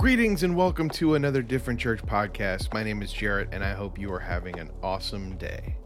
Greetings 0.00 0.44
and 0.44 0.56
welcome 0.56 0.88
to 0.92 1.14
another 1.14 1.42
Different 1.42 1.78
Church 1.78 2.00
podcast. 2.00 2.72
My 2.72 2.82
name 2.82 3.02
is 3.02 3.12
Jarrett 3.12 3.50
and 3.52 3.62
I 3.62 3.74
hope 3.74 3.98
you 3.98 4.10
are 4.14 4.18
having 4.18 4.58
an 4.58 4.70
awesome 4.82 5.36
day. 5.36 5.76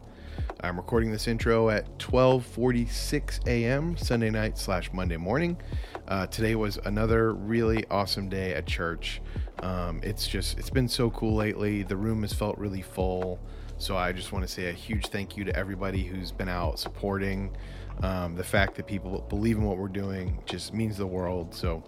I'm 0.60 0.76
recording 0.76 1.10
this 1.10 1.26
intro 1.26 1.68
at 1.68 1.98
12:46 1.98 3.44
a.m. 3.48 3.96
Sunday 3.96 4.30
night 4.30 4.56
slash 4.56 4.92
Monday 4.92 5.16
morning. 5.16 5.60
Uh, 6.06 6.28
today 6.28 6.54
was 6.54 6.78
another 6.84 7.32
really 7.34 7.84
awesome 7.90 8.28
day 8.28 8.54
at 8.54 8.66
church. 8.66 9.20
Um, 9.64 9.98
it's 10.04 10.28
just 10.28 10.60
it's 10.60 10.70
been 10.70 10.86
so 10.86 11.10
cool 11.10 11.34
lately. 11.34 11.82
The 11.82 11.96
room 11.96 12.22
has 12.22 12.32
felt 12.32 12.56
really 12.56 12.82
full. 12.82 13.40
So 13.78 13.96
I 13.96 14.12
just 14.12 14.30
want 14.30 14.46
to 14.46 14.48
say 14.48 14.68
a 14.68 14.72
huge 14.72 15.08
thank 15.08 15.36
you 15.36 15.42
to 15.42 15.56
everybody 15.56 16.04
who's 16.04 16.30
been 16.30 16.48
out 16.48 16.78
supporting. 16.78 17.56
Um, 18.00 18.36
the 18.36 18.44
fact 18.44 18.76
that 18.76 18.86
people 18.86 19.26
believe 19.28 19.56
in 19.56 19.64
what 19.64 19.76
we're 19.76 19.88
doing 19.88 20.40
just 20.46 20.72
means 20.72 20.98
the 20.98 21.06
world. 21.06 21.52
So 21.52 21.82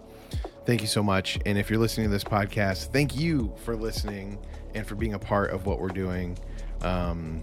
thank 0.67 0.81
you 0.81 0.87
so 0.87 1.01
much. 1.01 1.39
And 1.45 1.57
if 1.57 1.69
you're 1.69 1.79
listening 1.79 2.07
to 2.07 2.11
this 2.11 2.25
podcast, 2.25 2.91
thank 2.91 3.17
you 3.17 3.53
for 3.63 3.75
listening 3.75 4.37
and 4.75 4.85
for 4.85 4.95
being 4.95 5.13
a 5.13 5.19
part 5.19 5.51
of 5.51 5.65
what 5.65 5.79
we're 5.79 5.87
doing. 5.87 6.37
Um, 6.81 7.41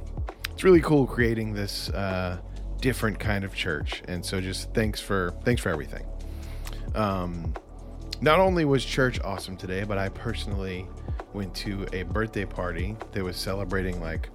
it's 0.52 0.62
really 0.62 0.82
cool 0.82 1.06
creating 1.06 1.54
this 1.54 1.88
uh, 1.88 2.38
different 2.80 3.18
kind 3.18 3.42
of 3.42 3.54
church, 3.54 4.02
and 4.08 4.24
so 4.24 4.40
just 4.42 4.72
thanks 4.74 5.00
for 5.00 5.34
thanks 5.42 5.62
for 5.62 5.70
everything. 5.70 6.04
Um, 6.94 7.54
not 8.20 8.38
only 8.38 8.66
was 8.66 8.84
church 8.84 9.18
awesome 9.24 9.56
today, 9.56 9.84
but 9.84 9.96
I 9.96 10.10
personally 10.10 10.86
went 11.32 11.54
to 11.56 11.86
a 11.94 12.02
birthday 12.04 12.44
party 12.44 12.94
that 13.12 13.24
was 13.24 13.36
celebrating 13.36 14.00
like 14.00 14.28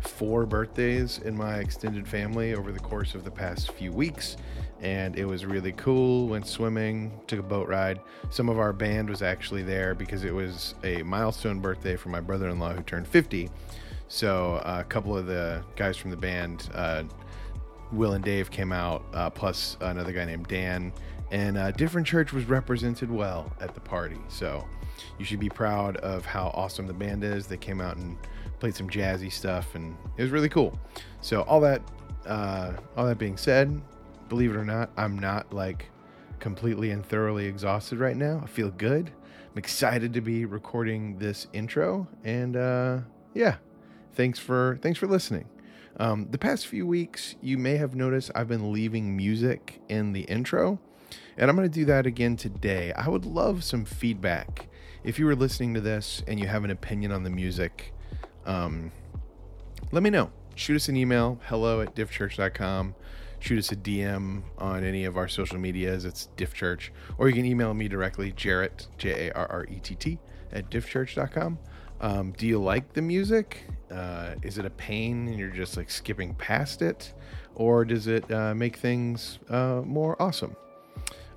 four 0.00 0.46
birthdays 0.46 1.18
in 1.18 1.36
my 1.36 1.56
extended 1.56 2.06
family 2.06 2.54
over 2.54 2.70
the 2.70 2.78
course 2.78 3.14
of 3.14 3.24
the 3.24 3.30
past 3.30 3.72
few 3.72 3.92
weeks 3.92 4.36
and 4.80 5.16
it 5.16 5.24
was 5.24 5.44
really 5.46 5.72
cool. 5.72 6.28
Went 6.28 6.46
swimming, 6.46 7.12
took 7.26 7.38
a 7.38 7.42
boat 7.42 7.68
ride. 7.68 8.00
Some 8.30 8.48
of 8.48 8.58
our 8.58 8.72
band 8.72 9.08
was 9.08 9.22
actually 9.22 9.62
there 9.62 9.94
because 9.94 10.24
it 10.24 10.34
was 10.34 10.74
a 10.84 11.02
milestone 11.02 11.60
birthday 11.60 11.96
for 11.96 12.10
my 12.10 12.20
brother 12.20 12.48
in 12.48 12.58
law 12.58 12.72
who 12.72 12.82
turned 12.82 13.08
50. 13.08 13.50
So 14.08 14.56
uh, 14.64 14.78
a 14.80 14.84
couple 14.84 15.16
of 15.16 15.26
the 15.26 15.64
guys 15.74 15.96
from 15.96 16.10
the 16.10 16.16
band, 16.16 16.68
uh, 16.74 17.04
Will 17.92 18.12
and 18.12 18.24
Dave, 18.24 18.50
came 18.50 18.72
out, 18.72 19.04
uh, 19.14 19.30
plus 19.30 19.76
another 19.80 20.12
guy 20.12 20.24
named 20.24 20.46
Dan. 20.46 20.92
And 21.32 21.58
uh, 21.58 21.72
Different 21.72 22.06
Church 22.06 22.32
was 22.32 22.44
represented 22.44 23.10
well 23.10 23.52
at 23.60 23.74
the 23.74 23.80
party. 23.80 24.18
So 24.28 24.64
you 25.18 25.24
should 25.24 25.40
be 25.40 25.48
proud 25.48 25.96
of 25.98 26.24
how 26.24 26.52
awesome 26.54 26.86
the 26.86 26.94
band 26.94 27.24
is. 27.24 27.46
They 27.46 27.56
came 27.56 27.80
out 27.80 27.96
and 27.96 28.16
played 28.60 28.74
some 28.74 28.88
jazzy 28.88 29.32
stuff, 29.32 29.74
and 29.74 29.96
it 30.16 30.22
was 30.22 30.30
really 30.30 30.48
cool. 30.48 30.78
So 31.20 31.42
all 31.42 31.60
that, 31.60 31.82
uh, 32.26 32.74
all 32.96 33.06
that 33.06 33.18
being 33.18 33.36
said, 33.36 33.80
believe 34.28 34.50
it 34.50 34.56
or 34.56 34.64
not, 34.64 34.90
I'm 34.96 35.18
not 35.18 35.52
like 35.52 35.90
completely 36.40 36.90
and 36.90 37.04
thoroughly 37.04 37.46
exhausted 37.46 37.98
right 37.98 38.16
now. 38.16 38.40
I 38.42 38.46
feel 38.46 38.70
good. 38.70 39.10
I'm 39.50 39.58
excited 39.58 40.12
to 40.14 40.20
be 40.20 40.44
recording 40.44 41.18
this 41.18 41.46
intro, 41.52 42.06
and 42.24 42.56
uh, 42.56 42.98
yeah, 43.34 43.56
thanks 44.14 44.38
for 44.38 44.78
thanks 44.82 44.98
for 44.98 45.06
listening. 45.06 45.48
Um, 45.98 46.28
the 46.30 46.38
past 46.38 46.66
few 46.66 46.86
weeks, 46.86 47.36
you 47.40 47.56
may 47.56 47.76
have 47.78 47.94
noticed 47.94 48.30
I've 48.34 48.48
been 48.48 48.70
leaving 48.70 49.16
music 49.16 49.80
in 49.88 50.12
the 50.12 50.22
intro, 50.22 50.78
and 51.38 51.48
I'm 51.48 51.56
going 51.56 51.68
to 51.68 51.74
do 51.74 51.86
that 51.86 52.06
again 52.06 52.36
today. 52.36 52.92
I 52.92 53.08
would 53.08 53.24
love 53.24 53.64
some 53.64 53.84
feedback. 53.84 54.68
If 55.04 55.18
you 55.18 55.24
were 55.24 55.36
listening 55.36 55.72
to 55.74 55.80
this 55.80 56.22
and 56.26 56.38
you 56.38 56.48
have 56.48 56.64
an 56.64 56.70
opinion 56.70 57.12
on 57.12 57.22
the 57.22 57.30
music, 57.30 57.94
um, 58.44 58.92
let 59.92 60.02
me 60.02 60.10
know. 60.10 60.30
Shoot 60.54 60.76
us 60.76 60.88
an 60.88 60.96
email, 60.96 61.40
hello 61.46 61.80
at 61.80 61.94
diffchurch.com 61.94 62.94
shoot 63.40 63.58
us 63.58 63.72
a 63.72 63.76
DM 63.76 64.42
on 64.58 64.84
any 64.84 65.04
of 65.04 65.16
our 65.16 65.28
social 65.28 65.58
medias. 65.58 66.04
It's 66.04 66.26
Diff 66.36 66.54
Church. 66.54 66.92
Or 67.18 67.28
you 67.28 67.34
can 67.34 67.44
email 67.44 67.74
me 67.74 67.88
directly, 67.88 68.32
Jarrett, 68.32 68.88
J 68.98 69.28
A 69.28 69.32
R 69.32 69.46
R 69.50 69.66
E 69.70 69.80
T 69.82 69.94
T, 69.94 70.18
at 70.52 70.70
diffchurch.com. 70.70 71.58
Um, 72.00 72.32
do 72.32 72.46
you 72.46 72.58
like 72.60 72.92
the 72.92 73.02
music? 73.02 73.64
Uh, 73.90 74.34
is 74.42 74.58
it 74.58 74.66
a 74.66 74.70
pain 74.70 75.28
and 75.28 75.38
you're 75.38 75.48
just 75.48 75.76
like 75.76 75.90
skipping 75.90 76.34
past 76.34 76.82
it? 76.82 77.12
Or 77.54 77.84
does 77.84 78.06
it 78.06 78.30
uh, 78.30 78.54
make 78.54 78.76
things 78.76 79.38
uh, 79.48 79.82
more 79.84 80.20
awesome? 80.20 80.56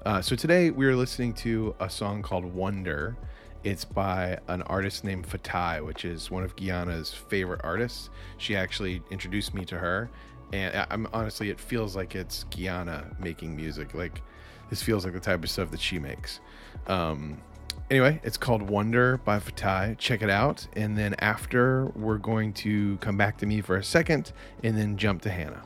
Uh, 0.05 0.21
so 0.21 0.35
today 0.35 0.69
we 0.69 0.85
are 0.85 0.95
listening 0.95 1.33
to 1.33 1.75
a 1.79 1.89
song 1.89 2.21
called 2.21 2.45
Wonder. 2.45 3.15
It's 3.63 3.83
by 3.83 4.39
an 4.47 4.61
artist 4.63 5.03
named 5.03 5.27
Fatai, 5.27 5.85
which 5.85 6.05
is 6.05 6.31
one 6.31 6.43
of 6.43 6.55
Guyana's 6.55 7.13
favorite 7.13 7.59
artists. 7.63 8.09
She 8.37 8.55
actually 8.55 9.01
introduced 9.11 9.53
me 9.53 9.65
to 9.65 9.77
her, 9.77 10.09
and 10.53 10.87
I'm 10.89 11.07
honestly, 11.13 11.49
it 11.49 11.59
feels 11.59 11.95
like 11.95 12.15
it's 12.15 12.45
Guyana 12.45 13.05
making 13.19 13.55
music. 13.55 13.93
Like 13.93 14.21
this 14.69 14.81
feels 14.81 15.03
like 15.03 15.13
the 15.13 15.19
type 15.19 15.43
of 15.43 15.49
stuff 15.49 15.71
that 15.71 15.79
she 15.79 15.99
makes. 15.99 16.39
Um, 16.87 17.41
anyway, 17.89 18.19
it's 18.23 18.37
called 18.37 18.61
Wonder 18.61 19.17
by 19.17 19.39
Fatai. 19.39 19.97
Check 19.97 20.21
it 20.21 20.29
out, 20.29 20.67
and 20.73 20.97
then 20.97 21.15
after 21.19 21.85
we're 21.95 22.17
going 22.17 22.53
to 22.53 22.97
come 22.97 23.17
back 23.17 23.37
to 23.37 23.45
me 23.45 23.61
for 23.61 23.77
a 23.77 23.83
second, 23.83 24.31
and 24.63 24.77
then 24.77 24.97
jump 24.97 25.21
to 25.23 25.29
Hannah. 25.29 25.63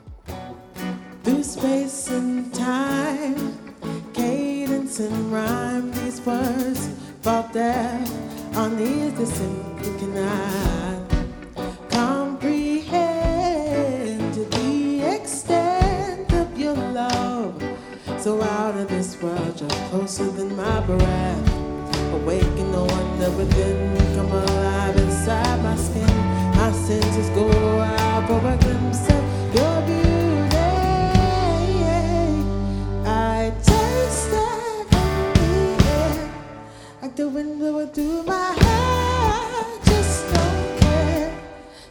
Through 1.24 1.44
space 1.44 2.10
and 2.10 2.54
time, 2.54 3.58
cadence 4.14 5.00
and 5.00 5.32
rhyme, 5.32 5.92
these 5.92 6.22
words 6.22 6.90
fall 7.22 7.44
there 7.54 8.06
on 8.56 8.78
the 8.78 9.26
simply 9.26 10.00
cannot. 10.00 10.93
So 18.24 18.42
out 18.42 18.76
of 18.78 18.88
this 18.88 19.22
world, 19.22 19.58
just 19.58 19.76
closer 19.90 20.32
than 20.32 20.56
my 20.56 20.80
breath. 20.86 21.54
Awaken 22.14 22.72
the 22.72 22.82
wonder 22.82 23.32
within, 23.32 23.98
come 24.16 24.32
alive 24.32 24.96
inside 24.96 25.62
my 25.62 25.76
skin. 25.76 26.08
My 26.56 26.72
senses 26.72 27.30
go 27.32 27.50
out 27.82 28.26
for 28.26 28.40
a 28.48 28.56
glimpse 28.60 29.10
of 29.10 29.22
your 29.54 29.82
beauty. 29.82 30.56
I 33.06 33.52
taste 33.62 34.32
that 34.32 34.88
yeah, 35.84 36.30
like 37.02 37.16
the 37.18 37.28
wind 37.28 37.60
blowing 37.60 37.90
through 37.90 38.24
my 38.24 38.54
hair. 38.54 39.66
Just 39.84 40.34
don't 40.34 40.80
care, 40.80 41.38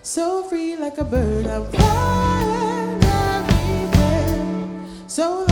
so 0.01 0.45
free 0.45 0.77
like 0.77 0.97
a 0.97 1.05
bird. 1.05 1.47
I'm 1.47 1.67
flying 1.67 3.05
everywhere. 3.05 4.49
So 5.09 5.52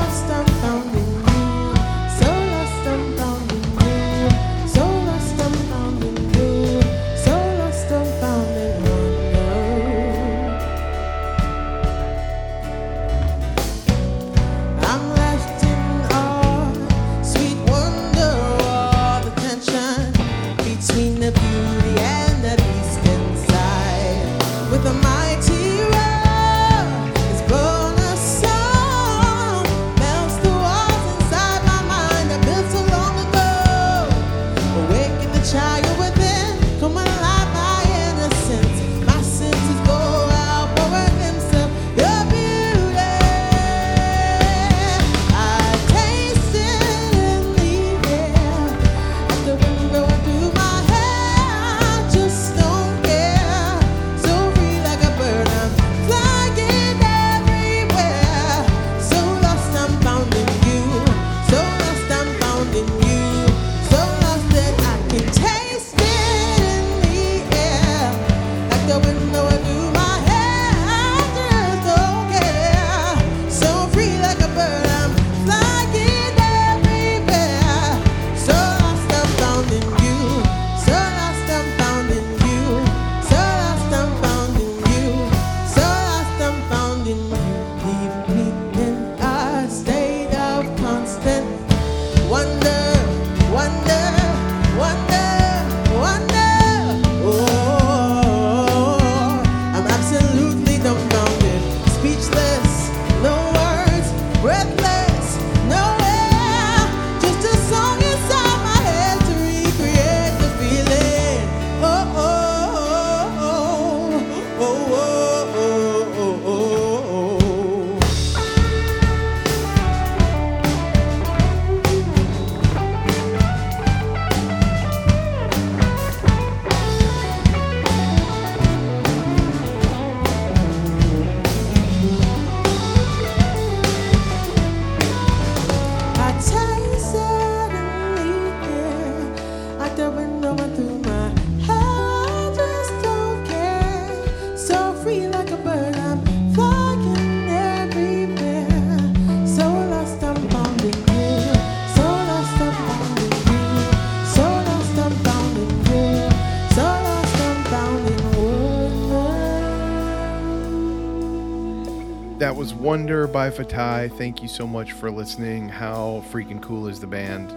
Wonder 162.90 163.28
by 163.28 163.50
Fatai. 163.50 164.10
Thank 164.18 164.42
you 164.42 164.48
so 164.48 164.66
much 164.66 164.90
for 164.90 165.12
listening. 165.12 165.68
How 165.68 166.24
freaking 166.32 166.60
cool 166.60 166.88
is 166.88 166.98
the 166.98 167.06
band? 167.06 167.52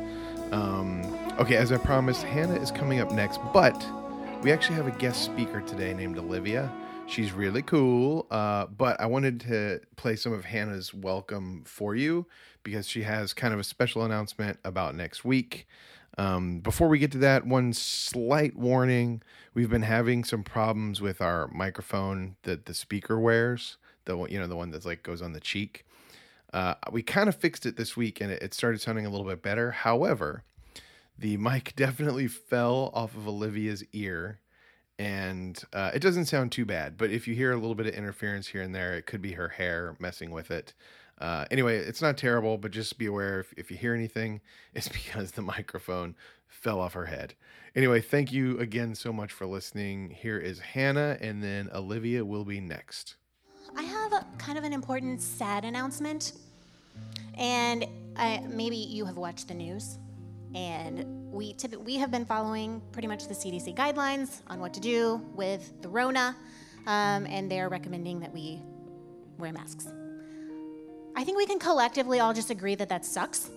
Um, 0.53 1.01
okay, 1.39 1.55
as 1.55 1.71
I 1.71 1.77
promised, 1.77 2.21
Hannah 2.21 2.61
is 2.61 2.69
coming 2.69 2.99
up 2.99 3.11
next, 3.11 3.39
but 3.51 3.83
we 4.43 4.51
actually 4.51 4.75
have 4.75 4.85
a 4.85 4.91
guest 4.91 5.25
speaker 5.25 5.61
today 5.61 5.91
named 5.95 6.19
Olivia. 6.19 6.71
She's 7.07 7.31
really 7.31 7.63
cool, 7.63 8.27
uh, 8.29 8.67
but 8.67 9.01
I 9.01 9.07
wanted 9.07 9.39
to 9.39 9.79
play 9.95 10.17
some 10.17 10.33
of 10.33 10.45
Hannah's 10.45 10.93
welcome 10.93 11.63
for 11.65 11.95
you 11.95 12.27
because 12.61 12.87
she 12.87 13.01
has 13.01 13.33
kind 13.33 13.55
of 13.55 13.59
a 13.59 13.63
special 13.63 14.03
announcement 14.03 14.59
about 14.63 14.93
next 14.93 15.25
week. 15.25 15.65
Um, 16.15 16.59
before 16.59 16.89
we 16.89 16.99
get 16.99 17.11
to 17.13 17.17
that, 17.17 17.47
one 17.47 17.73
slight 17.73 18.55
warning: 18.55 19.23
we've 19.55 19.71
been 19.71 19.81
having 19.81 20.25
some 20.25 20.43
problems 20.43 21.01
with 21.01 21.21
our 21.21 21.47
microphone 21.47 22.35
that 22.43 22.67
the 22.67 22.75
speaker 22.75 23.19
wears, 23.19 23.77
the 24.05 24.17
one- 24.17 24.31
you 24.31 24.39
know 24.39 24.47
the 24.47 24.55
one 24.55 24.71
that's 24.71 24.85
like 24.85 25.03
goes 25.03 25.21
on 25.21 25.33
the 25.33 25.39
cheek. 25.39 25.85
Uh, 26.53 26.75
we 26.91 27.01
kind 27.01 27.27
of 27.29 27.35
fixed 27.35 27.65
it 27.65 27.77
this 27.77 27.97
week, 27.97 28.21
and 28.21 28.31
it, 28.31 28.41
it 28.43 28.53
started 28.53 28.79
sounding 28.79 29.05
a 29.05 29.09
little 29.09 29.25
bit 29.25 29.41
better. 29.41 29.71
However, 29.71 30.43
the 31.17 31.37
mic 31.47 31.75
definitely 31.75 32.27
fell 32.27 32.91
off 32.93 33.15
of 33.15 33.27
Olivia's 33.27 33.83
ear, 33.91 34.39
and 34.99 35.61
uh, 35.73 35.91
it 35.93 35.99
doesn't 35.99 36.25
sound 36.25 36.51
too 36.51 36.65
bad. 36.65 36.97
But 36.97 37.09
if 37.09 37.27
you 37.27 37.33
hear 37.33 37.51
a 37.51 37.57
little 37.57 37.75
bit 37.75 37.87
of 37.87 37.93
interference 37.95 38.47
here 38.47 38.61
and 38.61 38.73
there, 38.73 38.93
it 38.93 39.07
could 39.07 39.21
be 39.21 39.33
her 39.33 39.49
hair 39.49 39.95
messing 39.99 40.29
with 40.31 40.51
it. 40.51 40.73
Uh, 41.19 41.45
anyway, 41.51 41.77
it's 41.77 42.01
not 42.01 42.17
terrible, 42.17 42.57
but 42.57 42.71
just 42.71 42.97
be 42.97 43.05
aware 43.05 43.39
if, 43.39 43.53
if 43.57 43.71
you 43.71 43.77
hear 43.77 43.93
anything, 43.95 44.41
it's 44.73 44.89
because 44.89 45.31
the 45.31 45.41
microphone 45.41 46.15
fell 46.47 46.79
off 46.79 46.93
her 46.93 47.05
head. 47.05 47.33
Anyway, 47.75 47.99
thank 47.99 48.31
you 48.31 48.59
again 48.59 48.93
so 48.93 49.11
much 49.11 49.31
for 49.31 49.47
listening. 49.47 50.11
Here 50.11 50.37
is 50.37 50.59
Hannah, 50.59 51.17
and 51.19 51.41
then 51.41 51.69
Olivia 51.73 52.23
will 52.23 52.45
be 52.45 52.59
next. 52.59 53.15
I 53.75 53.83
have 53.83 54.13
a, 54.13 54.25
kind 54.37 54.57
of 54.57 54.63
an 54.63 54.73
important 54.73 55.21
sad 55.21 55.65
announcement. 55.65 56.33
And 57.37 57.85
I, 58.15 58.43
maybe 58.47 58.75
you 58.77 59.05
have 59.05 59.17
watched 59.17 59.47
the 59.47 59.53
news. 59.53 59.97
And 60.53 61.31
we, 61.31 61.53
typ- 61.55 61.83
we 61.83 61.95
have 61.95 62.11
been 62.11 62.25
following 62.25 62.81
pretty 62.91 63.07
much 63.07 63.27
the 63.27 63.33
CDC 63.33 63.75
guidelines 63.75 64.41
on 64.47 64.59
what 64.59 64.73
to 64.75 64.79
do 64.79 65.21
with 65.33 65.81
the 65.81 65.89
Rona. 65.89 66.35
Um, 66.85 67.25
and 67.25 67.49
they're 67.49 67.69
recommending 67.69 68.19
that 68.19 68.33
we 68.33 68.61
wear 69.37 69.51
masks. 69.51 69.87
I 71.15 71.23
think 71.23 71.37
we 71.37 71.45
can 71.45 71.59
collectively 71.59 72.19
all 72.19 72.33
just 72.33 72.49
agree 72.49 72.75
that 72.75 72.89
that 72.89 73.05
sucks. 73.05 73.49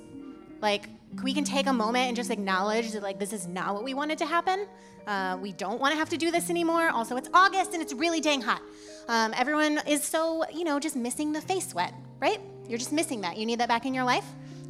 Like, 0.60 0.88
we 1.22 1.32
can 1.32 1.44
take 1.44 1.66
a 1.66 1.72
moment 1.72 2.08
and 2.08 2.16
just 2.16 2.30
acknowledge 2.30 2.92
that, 2.92 3.02
like, 3.02 3.18
this 3.18 3.32
is 3.32 3.46
not 3.46 3.74
what 3.74 3.84
we 3.84 3.94
wanted 3.94 4.18
to 4.18 4.26
happen. 4.26 4.66
Uh, 5.06 5.38
we 5.40 5.52
don't 5.52 5.80
want 5.80 5.92
to 5.92 5.98
have 5.98 6.08
to 6.10 6.16
do 6.16 6.30
this 6.30 6.50
anymore. 6.50 6.90
Also, 6.90 7.16
it's 7.16 7.28
August 7.32 7.72
and 7.72 7.82
it's 7.82 7.92
really 7.92 8.20
dang 8.20 8.42
hot. 8.42 8.60
Um, 9.08 9.32
everyone 9.36 9.80
is 9.86 10.02
so, 10.02 10.44
you 10.52 10.64
know, 10.64 10.80
just 10.80 10.96
missing 10.96 11.32
the 11.32 11.40
face 11.40 11.68
sweat, 11.68 11.94
right? 12.20 12.40
You're 12.68 12.78
just 12.78 12.92
missing 12.92 13.20
that. 13.20 13.36
You 13.36 13.46
need 13.46 13.60
that 13.60 13.68
back 13.68 13.86
in 13.86 13.94
your 13.94 14.04
life. 14.04 14.26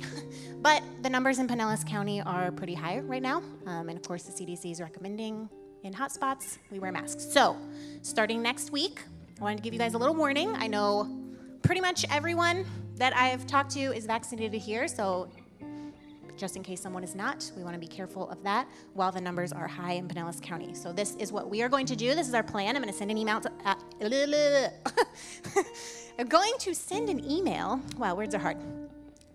but 0.60 0.82
the 1.02 1.08
numbers 1.08 1.38
in 1.38 1.48
Pinellas 1.48 1.86
County 1.86 2.20
are 2.20 2.50
pretty 2.52 2.74
high 2.74 3.00
right 3.00 3.22
now. 3.22 3.42
Um, 3.66 3.88
and 3.88 3.98
of 3.98 4.02
course, 4.02 4.24
the 4.24 4.32
CDC 4.32 4.72
is 4.72 4.80
recommending 4.80 5.48
in 5.82 5.92
hot 5.92 6.12
spots 6.12 6.58
we 6.70 6.78
wear 6.78 6.92
masks. 6.92 7.24
So, 7.24 7.56
starting 8.02 8.42
next 8.42 8.72
week, 8.72 9.00
I 9.40 9.42
wanted 9.42 9.56
to 9.56 9.62
give 9.62 9.72
you 9.72 9.78
guys 9.78 9.94
a 9.94 9.98
little 9.98 10.14
warning. 10.14 10.54
I 10.56 10.66
know 10.66 11.08
pretty 11.62 11.80
much 11.80 12.04
everyone 12.10 12.66
that 12.96 13.16
I've 13.16 13.46
talked 13.46 13.70
to 13.72 13.80
is 13.80 14.06
vaccinated 14.06 14.60
here, 14.60 14.88
so 14.88 15.28
just 16.36 16.56
in 16.56 16.62
case 16.62 16.80
someone 16.80 17.02
is 17.02 17.14
not, 17.14 17.50
we 17.56 17.62
want 17.62 17.74
to 17.74 17.80
be 17.80 17.86
careful 17.86 18.28
of 18.30 18.42
that 18.42 18.68
while 18.94 19.10
the 19.10 19.20
numbers 19.20 19.52
are 19.52 19.66
high 19.66 19.92
in 19.92 20.08
Pinellas 20.08 20.40
County. 20.40 20.74
So 20.74 20.92
this 20.92 21.14
is 21.16 21.32
what 21.32 21.48
we 21.48 21.62
are 21.62 21.68
going 21.68 21.86
to 21.86 21.96
do. 21.96 22.14
This 22.14 22.28
is 22.28 22.34
our 22.34 22.42
plan. 22.42 22.76
I'm 22.76 22.82
going 22.82 22.92
to 22.92 22.98
send 22.98 23.10
an 23.10 23.18
email 23.18 23.40
to. 23.40 23.50
Uh, 23.64 23.74
I'm 26.18 26.28
going 26.28 26.52
to 26.60 26.74
send 26.74 27.08
an 27.08 27.28
email. 27.30 27.80
Wow, 27.96 28.14
words 28.14 28.34
are 28.34 28.38
hard. 28.38 28.58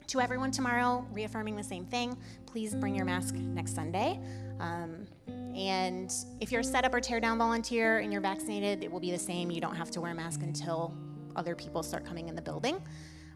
To 0.08 0.20
everyone 0.20 0.52
tomorrow, 0.52 1.06
reaffirming 1.12 1.56
the 1.56 1.64
same 1.64 1.86
thing. 1.86 2.18
Please 2.46 2.76
bring 2.76 2.96
your 2.96 3.06
mask 3.06 3.36
next 3.36 3.74
Sunday. 3.74 4.20
Um, 4.60 5.08
and 5.56 6.12
if 6.40 6.52
you're 6.52 6.62
a 6.62 6.66
setup 6.66 6.94
or 6.94 7.00
tear 7.00 7.20
down 7.20 7.38
volunteer 7.38 8.00
and 8.00 8.12
you're 8.12 8.22
vaccinated, 8.22 8.84
it 8.84 8.92
will 8.92 9.00
be 9.00 9.12
the 9.12 9.20
same. 9.20 9.50
You 9.52 9.62
don't 9.62 9.76
have 9.76 9.90
to 9.92 10.02
wear 10.02 10.12
a 10.12 10.16
mask 10.16 10.42
until 10.44 10.94
other 11.36 11.56
people 11.56 11.82
start 11.82 12.06
coming 12.06 12.28
in 12.28 12.36
the 12.36 12.42
building. 12.42 12.82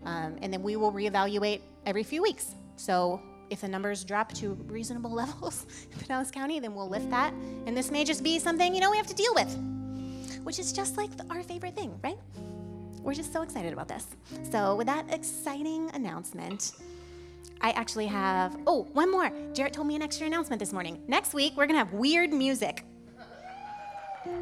Um, 0.03 0.37
and 0.41 0.51
then 0.51 0.61
we 0.61 0.75
will 0.75 0.91
reevaluate 0.91 1.61
every 1.85 2.03
few 2.03 2.21
weeks. 2.21 2.55
So 2.75 3.21
if 3.49 3.61
the 3.61 3.67
numbers 3.67 4.03
drop 4.03 4.33
to 4.33 4.53
reasonable 4.67 5.11
levels 5.23 5.65
in 5.91 5.99
Pinellas 5.99 6.31
County, 6.31 6.59
then 6.59 6.75
we'll 6.75 6.89
lift 6.89 7.09
that. 7.09 7.33
And 7.65 7.75
this 7.75 7.91
may 7.91 8.03
just 8.03 8.23
be 8.23 8.39
something, 8.39 8.73
you 8.73 8.81
know, 8.81 8.91
we 8.91 8.97
have 8.97 9.07
to 9.07 9.15
deal 9.15 9.33
with, 9.33 9.57
which 10.43 10.59
is 10.59 10.71
just 10.73 10.97
like 10.97 11.09
our 11.29 11.43
favorite 11.43 11.75
thing, 11.75 11.99
right? 12.03 12.17
We're 13.01 13.13
just 13.13 13.31
so 13.31 13.43
excited 13.43 13.71
about 13.71 13.87
this. 13.87 14.07
So, 14.49 14.75
with 14.75 14.87
that 14.87 15.13
exciting 15.13 15.91
announcement, 15.93 16.71
I 17.61 17.71
actually 17.71 18.07
have, 18.07 18.57
oh, 18.65 18.83
one 18.93 19.11
more. 19.11 19.31
Jarrett 19.53 19.73
told 19.73 19.87
me 19.87 19.95
an 19.95 20.01
extra 20.01 20.25
announcement 20.25 20.59
this 20.59 20.73
morning. 20.73 21.01
Next 21.07 21.33
week, 21.33 21.53
we're 21.55 21.67
gonna 21.67 21.79
have 21.79 21.93
weird 21.93 22.33
music. 22.33 22.83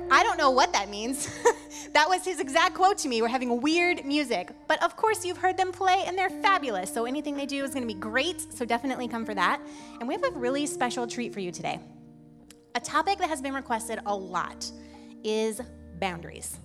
I 0.09 0.23
don't 0.23 0.37
know 0.37 0.51
what 0.51 0.73
that 0.73 0.89
means. 0.89 1.27
that 1.93 2.07
was 2.07 2.23
his 2.23 2.39
exact 2.39 2.75
quote 2.75 2.97
to 2.99 3.07
me. 3.07 3.21
We're 3.21 3.27
having 3.27 3.61
weird 3.61 4.05
music. 4.05 4.51
But 4.67 4.81
of 4.83 4.95
course, 4.95 5.25
you've 5.25 5.37
heard 5.37 5.57
them 5.57 5.71
play, 5.71 6.03
and 6.05 6.17
they're 6.17 6.29
fabulous. 6.29 6.93
So 6.93 7.05
anything 7.05 7.35
they 7.35 7.45
do 7.45 7.63
is 7.63 7.71
going 7.71 7.87
to 7.87 7.93
be 7.93 7.99
great. 7.99 8.53
So 8.53 8.65
definitely 8.65 9.07
come 9.07 9.25
for 9.25 9.33
that. 9.33 9.61
And 9.99 10.07
we 10.07 10.13
have 10.13 10.23
a 10.23 10.31
really 10.31 10.65
special 10.65 11.07
treat 11.07 11.33
for 11.33 11.39
you 11.39 11.51
today. 11.51 11.79
A 12.75 12.79
topic 12.79 13.19
that 13.19 13.29
has 13.29 13.41
been 13.41 13.53
requested 13.53 13.99
a 14.05 14.15
lot 14.15 14.71
is 15.23 15.61
boundaries. 15.99 16.57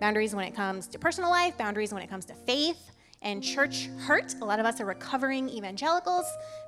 Boundaries 0.00 0.34
when 0.34 0.44
it 0.44 0.54
comes 0.54 0.86
to 0.88 0.98
personal 0.98 1.30
life, 1.30 1.56
boundaries 1.56 1.92
when 1.92 2.02
it 2.02 2.10
comes 2.10 2.24
to 2.26 2.34
faith 2.34 2.90
and 3.24 3.42
church 3.42 3.88
hurt. 4.00 4.34
A 4.40 4.44
lot 4.44 4.60
of 4.60 4.66
us 4.66 4.80
are 4.80 4.84
recovering 4.84 5.48
evangelicals. 5.48 6.26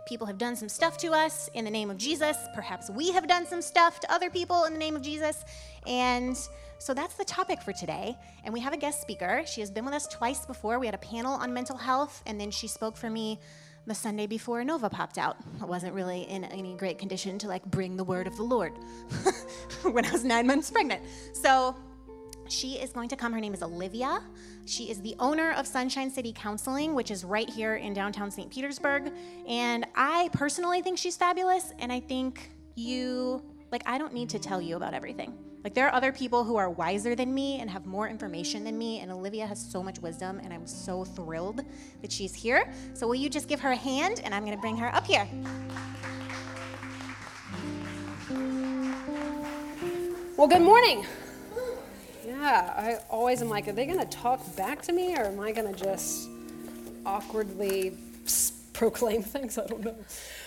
People 0.09 0.27
have 0.27 0.39
done 0.39 0.57
some 0.57 0.69
stuff 0.69 0.97
to 0.99 1.13
us 1.13 1.51
in 1.55 1.65
the 1.65 1.71
name 1.71 1.91
of 1.91 1.99
Jesus. 1.99 2.37
Perhaps 2.55 2.91
we 2.91 3.13
have 3.13 3.29
done 3.29 3.47
some 3.47 3.61
stuff 3.61 4.01
to 4.01 4.13
other 4.13 4.31
people 4.31 4.65
in 4.65 4.73
the 4.73 4.79
name 4.79 4.97
of 4.97 5.03
Jesus. 5.03 5.45
And 5.87 6.37
so 6.79 6.95
that's 6.95 7.15
the 7.15 7.25
topic 7.25 7.63
for 7.63 7.73
today. 7.73 8.17
And 8.45 8.53
we 8.53 8.61
have 8.61 8.73
a 8.73 8.77
guest 8.77 9.01
speaker. 9.01 9.43
She 9.47 9.61
has 9.61 9.71
been 9.71 9.85
with 9.85 9.95
us 9.95 10.07
twice 10.07 10.45
before. 10.47 10.79
We 10.79 10.87
had 10.87 10.95
a 10.95 10.99
panel 10.99 11.35
on 11.35 11.53
mental 11.53 11.77
health, 11.77 12.23
and 12.27 12.41
then 12.41 12.51
she 12.51 12.69
spoke 12.69 12.97
for 12.97 13.11
me 13.11 13.39
the 13.87 13.95
Sunday 13.95 14.27
before 14.27 14.65
Nova 14.65 14.91
popped 14.91 15.17
out. 15.17 15.37
I 15.63 15.65
wasn't 15.65 15.95
really 15.95 16.23
in 16.23 16.45
any 16.45 16.75
great 16.77 16.99
condition 16.99 17.39
to 17.39 17.49
like 17.49 17.65
bring 17.65 17.97
the 17.97 18.05
word 18.05 18.27
of 18.27 18.37
the 18.37 18.43
Lord 18.43 18.73
when 19.83 20.05
I 20.05 20.11
was 20.11 20.25
nine 20.25 20.47
months 20.47 20.71
pregnant. 20.71 21.03
So 21.33 21.77
she 22.49 22.75
is 22.75 22.93
going 22.93 23.09
to 23.09 23.17
come. 23.17 23.33
Her 23.33 23.41
name 23.41 23.55
is 23.55 23.63
Olivia. 23.63 24.21
She 24.67 24.91
is 24.91 25.01
the 25.01 25.15
owner 25.19 25.53
of 25.53 25.67
Sunshine 25.67 26.11
City 26.11 26.33
Counseling, 26.33 26.95
which 26.95 27.11
is 27.11 27.25
right 27.25 27.49
here 27.49 27.77
in 27.77 27.95
downtown 27.95 28.31
St. 28.31 28.51
Petersburg. 28.51 29.13
And 29.49 29.87
I 29.95 30.31
personally 30.33 30.83
think 30.83 30.99
she's 30.99 31.17
fabulous. 31.17 31.73
And 31.79 31.93
I 31.93 32.01
think 32.01 32.51
you, 32.75 33.43
like, 33.73 33.83
I 33.87 33.99
don't 33.99 34.13
need 34.13 34.29
to 34.31 34.39
tell 34.39 34.61
you 34.61 34.77
about 34.77 34.95
everything. 34.95 35.37
Like, 35.65 35.75
there 35.75 35.87
are 35.89 35.95
other 35.95 36.13
people 36.13 36.45
who 36.45 36.57
are 36.57 36.71
wiser 36.71 37.15
than 37.17 37.35
me 37.35 37.61
and 37.61 37.69
have 37.69 37.87
more 37.87 38.09
information 38.09 38.63
than 38.63 38.79
me. 38.79 39.01
And 39.01 39.11
Olivia 39.11 39.47
has 39.47 39.61
so 39.61 39.83
much 39.83 39.99
wisdom. 39.99 40.41
And 40.45 40.53
I'm 40.53 40.67
so 40.67 41.05
thrilled 41.05 41.63
that 42.03 42.13
she's 42.13 42.35
here. 42.35 42.73
So, 42.95 43.09
will 43.09 43.17
you 43.17 43.29
just 43.29 43.49
give 43.49 43.59
her 43.61 43.73
a 43.73 43.77
hand? 43.77 44.21
And 44.25 44.33
I'm 44.33 44.45
to 44.47 44.57
bring 44.57 44.77
her 44.77 44.95
up 44.95 45.07
here. 45.07 45.27
Well, 50.37 50.47
good 50.47 50.63
morning. 50.63 51.05
Yeah, 52.25 52.75
I 52.77 52.99
always 53.11 53.41
am 53.41 53.49
like, 53.49 53.67
are 53.69 53.73
they 53.73 53.87
going 53.87 53.99
to 53.99 54.07
talk 54.07 54.55
back 54.55 54.83
to 54.83 54.93
me 54.93 55.17
or 55.17 55.25
am 55.25 55.41
I 55.41 55.51
going 55.51 55.73
to 55.75 55.85
just 55.85 56.29
awkwardly 57.05 57.97
proclaim 58.73 59.23
things? 59.25 59.59
I 59.59 59.67
don't 59.67 59.83
know. 59.83 59.97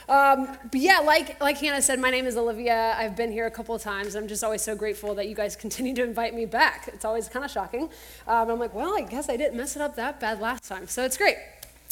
Um, 0.09 0.57
but 0.71 0.81
yeah, 0.81 0.99
like, 0.99 1.39
like 1.39 1.59
Hannah 1.59 1.83
said, 1.83 1.99
my 1.99 2.09
name 2.09 2.25
is 2.25 2.35
Olivia. 2.35 2.95
I've 2.97 3.15
been 3.15 3.31
here 3.31 3.45
a 3.45 3.51
couple 3.51 3.75
of 3.75 3.81
times. 3.83 4.15
I'm 4.15 4.27
just 4.27 4.43
always 4.43 4.63
so 4.63 4.75
grateful 4.75 5.13
that 5.13 5.29
you 5.29 5.35
guys 5.35 5.55
continue 5.55 5.93
to 5.93 6.03
invite 6.03 6.33
me 6.33 6.47
back. 6.47 6.89
It's 6.91 7.05
always 7.05 7.29
kind 7.29 7.45
of 7.45 7.51
shocking. 7.51 7.91
Um, 8.27 8.49
I'm 8.49 8.59
like, 8.59 8.73
well, 8.73 8.97
I 8.97 9.01
guess 9.01 9.29
I 9.29 9.37
didn't 9.37 9.55
mess 9.55 9.75
it 9.75 9.83
up 9.83 9.95
that 9.97 10.19
bad 10.19 10.41
last 10.41 10.67
time. 10.67 10.87
So 10.87 11.05
it's 11.05 11.15
great. 11.15 11.35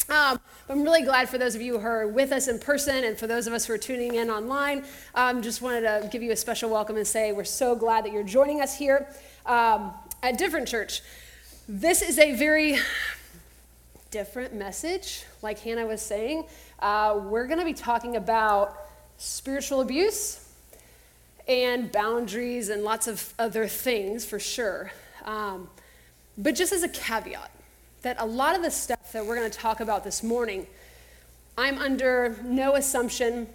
Um, 0.08 0.40
I'm 0.68 0.82
really 0.82 1.02
glad 1.02 1.28
for 1.28 1.38
those 1.38 1.54
of 1.54 1.62
you 1.62 1.78
who 1.78 1.86
are 1.86 2.08
with 2.08 2.32
us 2.32 2.48
in 2.48 2.58
person 2.58 3.04
and 3.04 3.16
for 3.16 3.28
those 3.28 3.46
of 3.46 3.52
us 3.52 3.66
who 3.66 3.74
are 3.74 3.78
tuning 3.78 4.14
in 4.14 4.30
online. 4.30 4.84
Um, 5.14 5.40
just 5.40 5.62
wanted 5.62 5.82
to 5.82 6.08
give 6.10 6.20
you 6.20 6.32
a 6.32 6.36
special 6.36 6.70
welcome 6.70 6.96
and 6.96 7.06
say 7.06 7.30
we're 7.30 7.44
so 7.44 7.76
glad 7.76 8.04
that 8.04 8.12
you're 8.12 8.24
joining 8.24 8.60
us 8.60 8.76
here 8.76 9.06
um, 9.46 9.92
at 10.24 10.38
Different 10.38 10.66
Church. 10.66 11.02
This 11.68 12.02
is 12.02 12.18
a 12.18 12.34
very 12.34 12.78
different 14.10 14.54
message, 14.54 15.24
like 15.42 15.58
Hannah 15.58 15.86
was 15.86 16.02
saying. 16.02 16.44
Uh, 16.78 17.20
we're 17.24 17.46
going 17.46 17.58
to 17.58 17.64
be 17.64 17.74
talking 17.74 18.16
about 18.16 18.76
spiritual 19.18 19.80
abuse 19.80 20.48
and 21.46 21.90
boundaries 21.90 22.68
and 22.68 22.82
lots 22.84 23.06
of 23.06 23.32
other 23.38 23.66
things 23.66 24.24
for 24.24 24.38
sure. 24.38 24.92
Um, 25.24 25.68
but 26.36 26.54
just 26.54 26.72
as 26.72 26.82
a 26.82 26.88
caveat, 26.88 27.50
that 28.02 28.16
a 28.20 28.26
lot 28.26 28.54
of 28.54 28.62
the 28.62 28.70
stuff 28.70 29.12
that 29.12 29.26
we're 29.26 29.36
going 29.36 29.50
to 29.50 29.58
talk 29.58 29.80
about 29.80 30.04
this 30.04 30.22
morning, 30.22 30.66
I'm 31.56 31.78
under 31.78 32.36
no 32.44 32.76
assumption 32.76 33.48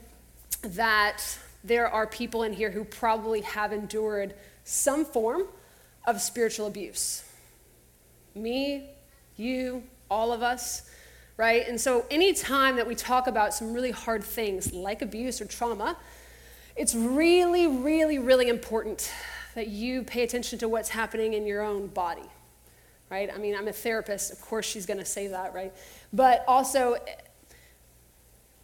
that 0.62 1.24
there 1.64 1.88
are 1.88 2.06
people 2.06 2.44
in 2.44 2.54
here 2.54 2.72
who 2.72 2.84
probably 2.84 3.42
have 3.42 3.72
endured 3.72 4.34
some 4.66 5.06
form 5.06 5.44
of 6.06 6.20
spiritual 6.22 6.68
abuse. 6.68 7.24
Me, 8.36 8.90
you, 9.38 9.84
all 10.14 10.32
of 10.32 10.44
us, 10.44 10.84
right? 11.38 11.68
And 11.68 11.82
so, 11.82 12.06
anytime 12.12 12.76
that 12.76 12.88
we 12.88 12.94
talk 12.94 13.26
about 13.26 13.54
some 13.54 13.74
really 13.74 13.90
hard 13.90 14.24
things 14.24 14.72
like 14.72 15.02
abuse 15.02 15.42
or 15.42 15.46
trauma, 15.46 15.98
it's 16.76 16.94
really, 16.94 17.66
really, 17.66 18.20
really 18.20 18.48
important 18.48 19.12
that 19.56 19.68
you 19.68 20.04
pay 20.04 20.22
attention 20.22 20.60
to 20.60 20.70
what's 20.70 20.90
happening 20.90 21.34
in 21.34 21.48
your 21.48 21.64
own 21.64 21.88
body, 21.88 22.30
right? 23.10 23.30
I 23.34 23.40
mean, 23.40 23.56
I'm 23.56 23.68
a 23.68 23.74
therapist, 23.74 24.32
of 24.32 24.40
course, 24.40 24.68
she's 24.68 24.86
gonna 24.86 25.04
say 25.04 25.28
that, 25.28 25.54
right? 25.54 25.74
But 26.14 26.46
also, 26.48 26.98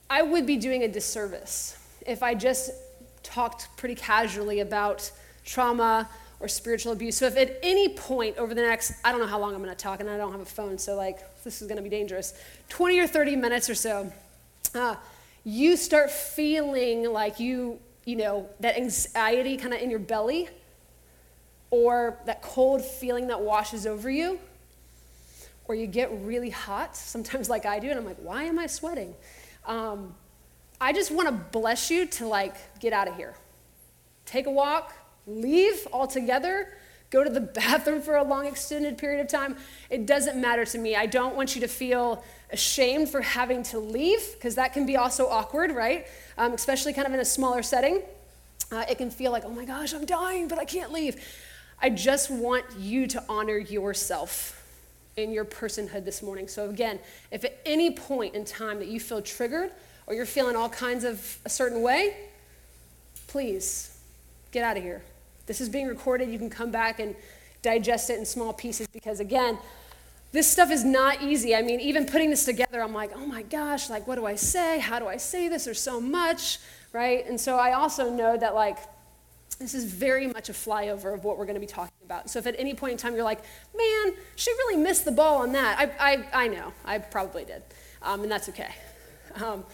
I 0.08 0.22
would 0.22 0.46
be 0.46 0.58
doing 0.58 0.84
a 0.84 0.88
disservice 0.88 1.77
if 2.06 2.22
I 2.22 2.36
just 2.36 2.72
talked 3.24 3.75
pretty 3.75 3.96
casually 3.96 4.60
about 4.60 5.12
trauma 5.44 6.08
or 6.39 6.48
spiritual 6.48 6.93
abuse. 6.93 7.17
So 7.17 7.25
if 7.25 7.36
at 7.36 7.60
any 7.63 7.89
point 7.89 8.38
over 8.38 8.53
the 8.53 8.62
next, 8.62 8.93
I 9.03 9.12
don't 9.12 9.19
know 9.19 9.27
how 9.27 9.39
long 9.39 9.53
I'm 9.53 9.62
going 9.62 9.75
to 9.75 9.81
talk, 9.81 10.00
and 10.00 10.10
I 10.10 10.17
don't 10.17 10.31
have 10.31 10.41
a 10.41 10.46
phone, 10.46 10.77
so 10.77 10.96
like 10.96 11.43
this 11.43 11.62
is 11.62 11.67
going 11.67 11.77
to 11.77 11.84
be 11.84 11.89
dangerous, 11.89 12.34
20 12.69 13.00
or 13.00 13.08
30 13.08 13.36
minutes 13.36 13.69
or 13.69 13.75
so, 13.75 14.12
uh, 14.75 14.96
you 15.43 15.75
start 15.75 16.12
feeling 16.12 17.12
like 17.12 17.39
you, 17.39 17.79
you 18.05 18.15
know, 18.15 18.48
that 18.60 18.77
anxiety 18.77 19.58
kind 19.58 19.74
of 19.74 19.81
in 19.81 19.89
your 19.89 20.00
belly, 20.00 20.50
or 21.72 22.17
that 22.25 22.41
cold 22.41 22.84
feeling 22.84 23.27
that 23.27 23.41
washes 23.41 23.86
over 23.86 24.10
you, 24.10 24.39
or 25.65 25.75
you 25.75 25.88
get 25.88 26.10
really 26.22 26.50
hot, 26.50 26.96
sometimes 26.96 27.50
like 27.50 27.65
I 27.65 27.79
do, 27.79 27.89
and 27.89 28.00
I'm 28.00 28.05
like, 28.05 28.17
why 28.17 28.43
am 28.43 28.58
I 28.58 28.67
sweating? 28.67 29.13
Um, 29.65 30.15
I 30.81 30.93
just 30.93 31.12
want 31.12 31.27
to 31.27 31.34
bless 31.34 31.91
you 31.91 32.05
to 32.05 32.27
like 32.27 32.55
get 32.79 32.93
out 32.93 33.08
of 33.08 33.15
here. 33.15 33.36
Take 34.25 34.48
a 34.48 34.51
walk, 34.51 34.93
leave 35.29 35.88
altogether, 35.93 36.74
go 37.09 37.24
to 37.24 37.29
the 37.29 37.41
bathroom 37.62 38.01
for 38.01 38.15
a 38.15 38.24
long 38.24 38.45
extended 38.45 38.98
period 38.98 39.21
of 39.21 39.27
time. 39.27 39.55
It 39.89 40.05
doesn't 40.05 40.39
matter 40.39 40.65
to 40.65 40.77
me. 40.77 40.95
I 40.95 41.05
don't 41.05 41.36
want 41.36 41.55
you 41.55 41.62
to 41.62 41.67
feel 41.67 42.24
ashamed 42.51 43.09
for 43.09 43.21
having 43.21 43.63
to 43.63 43.79
leave 43.79 44.33
because 44.33 44.55
that 44.55 44.74
can 44.74 44.86
be 44.86 44.98
also 44.98 45.27
awkward, 45.27 45.71
right? 45.71 46.07
Um, 46.38 46.53
especially 46.53 46.93
kind 46.93 47.07
of 47.07 47.13
in 47.13 47.19
a 47.19 47.25
smaller 47.25 47.62
setting. 47.62 48.01
Uh, 48.71 48.86
it 48.89 48.98
can 48.98 49.09
feel 49.09 49.31
like, 49.31 49.45
oh 49.45 49.50
my 49.50 49.65
gosh, 49.65 49.93
I'm 49.93 50.05
dying, 50.05 50.48
but 50.48 50.59
I 50.59 50.65
can't 50.65 50.91
leave. 50.91 51.24
I 51.81 51.89
just 51.89 52.29
want 52.29 52.65
you 52.77 53.07
to 53.07 53.24
honor 53.29 53.57
yourself 53.57 54.55
in 55.15 55.31
your 55.31 55.45
personhood 55.45 56.05
this 56.05 56.21
morning. 56.21 56.48
So, 56.48 56.69
again, 56.69 57.00
if 57.31 57.43
at 57.45 57.59
any 57.65 57.91
point 57.91 58.36
in 58.36 58.45
time 58.45 58.79
that 58.79 58.88
you 58.88 59.00
feel 59.00 59.21
triggered 59.21 59.71
or 60.07 60.13
you're 60.13 60.25
feeling 60.25 60.55
all 60.55 60.69
kinds 60.69 61.03
of 61.03 61.39
a 61.45 61.50
certain 61.50 61.81
way, 61.81 62.15
please 63.27 63.98
get 64.51 64.63
out 64.63 64.77
of 64.77 64.83
here. 64.83 65.01
This 65.50 65.62
is 65.62 65.68
being 65.68 65.88
recorded. 65.88 66.29
You 66.29 66.38
can 66.38 66.51
come 66.51 66.70
back 66.70 67.00
and 67.00 67.15
digest 67.63 68.12
it 68.12 68.20
in 68.20 68.25
small 68.25 68.53
pieces 68.53 68.86
because, 68.86 69.20
again, 69.20 69.58
this 70.32 70.48
stuff 70.48 70.70
is 70.70 70.86
not 70.86 71.24
easy. 71.24 71.56
I 71.56 71.63
mean, 71.63 71.79
even 71.79 72.06
putting 72.06 72.29
this 72.29 72.46
together, 72.46 72.84
I'm 72.84 72.94
like, 72.94 73.13
oh 73.15 73.25
my 73.25 73.41
gosh, 73.41 73.89
like, 73.89 74.06
what 74.06 74.13
do 74.18 74.27
I 74.27 74.36
say? 74.36 74.77
How 74.77 75.00
do 75.00 75.08
I 75.08 75.18
say 75.18 75.48
this? 75.48 75.65
There's 75.65 75.82
so 75.82 76.00
much, 76.00 76.60
right? 76.94 77.25
And 77.27 77.41
so 77.41 77.56
I 77.56 77.72
also 77.72 78.12
know 78.12 78.38
that, 78.38 78.53
like, 78.53 78.77
this 79.58 79.74
is 79.74 79.86
very 79.86 80.27
much 80.27 80.50
a 80.50 80.53
flyover 80.53 81.15
of 81.15 81.24
what 81.24 81.39
we're 81.39 81.46
going 81.46 81.56
to 81.56 81.60
be 81.60 81.65
talking 81.65 81.98
about. 82.06 82.29
So 82.29 82.38
if 82.38 82.46
at 82.46 82.53
any 82.60 82.75
point 82.75 82.91
in 82.91 82.98
time 83.00 83.15
you're 83.15 83.24
like, 83.24 83.41
man, 83.75 84.13
she 84.36 84.51
really 84.51 84.77
missed 84.77 85.03
the 85.03 85.12
ball 85.12 85.41
on 85.41 85.51
that, 85.53 85.79
I, 85.79 86.12
I, 86.12 86.44
I 86.44 86.48
know, 86.48 86.74
I 86.86 87.00
probably 87.00 87.46
did, 87.46 87.63
um, 88.03 88.22
and 88.22 88.32
that's 88.32 88.50
okay. 88.50 88.75
Um, 89.41 89.65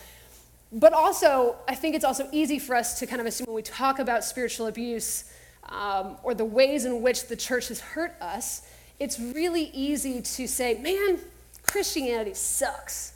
but 0.72 0.94
also, 0.94 1.58
I 1.67 1.75
think 1.75 1.98
it's 1.98 2.05
also 2.05 2.29
easy 2.32 2.60
for 2.60 2.77
us 2.77 2.98
to 3.00 3.05
kind 3.05 3.20
of 3.20 3.27
assume 3.27 3.48
when 3.48 3.58
we 3.58 3.62
talk 3.62 4.00
about 4.00 4.24
spiritual 4.24 4.67
abuse 4.67 5.25
um, 5.69 6.17
or 6.24 6.34
the 6.34 6.45
ways 6.45 6.86
in 6.86 7.01
which 7.01 7.27
the 7.27 7.36
church 7.36 7.69
has 7.69 7.79
hurt 7.79 8.13
us, 8.22 8.62
it's 9.00 9.19
really 9.19 9.72
easy 9.74 10.22
to 10.22 10.48
say, 10.48 10.75
man, 10.75 11.19
Christianity 11.63 12.34
sucks. 12.34 13.13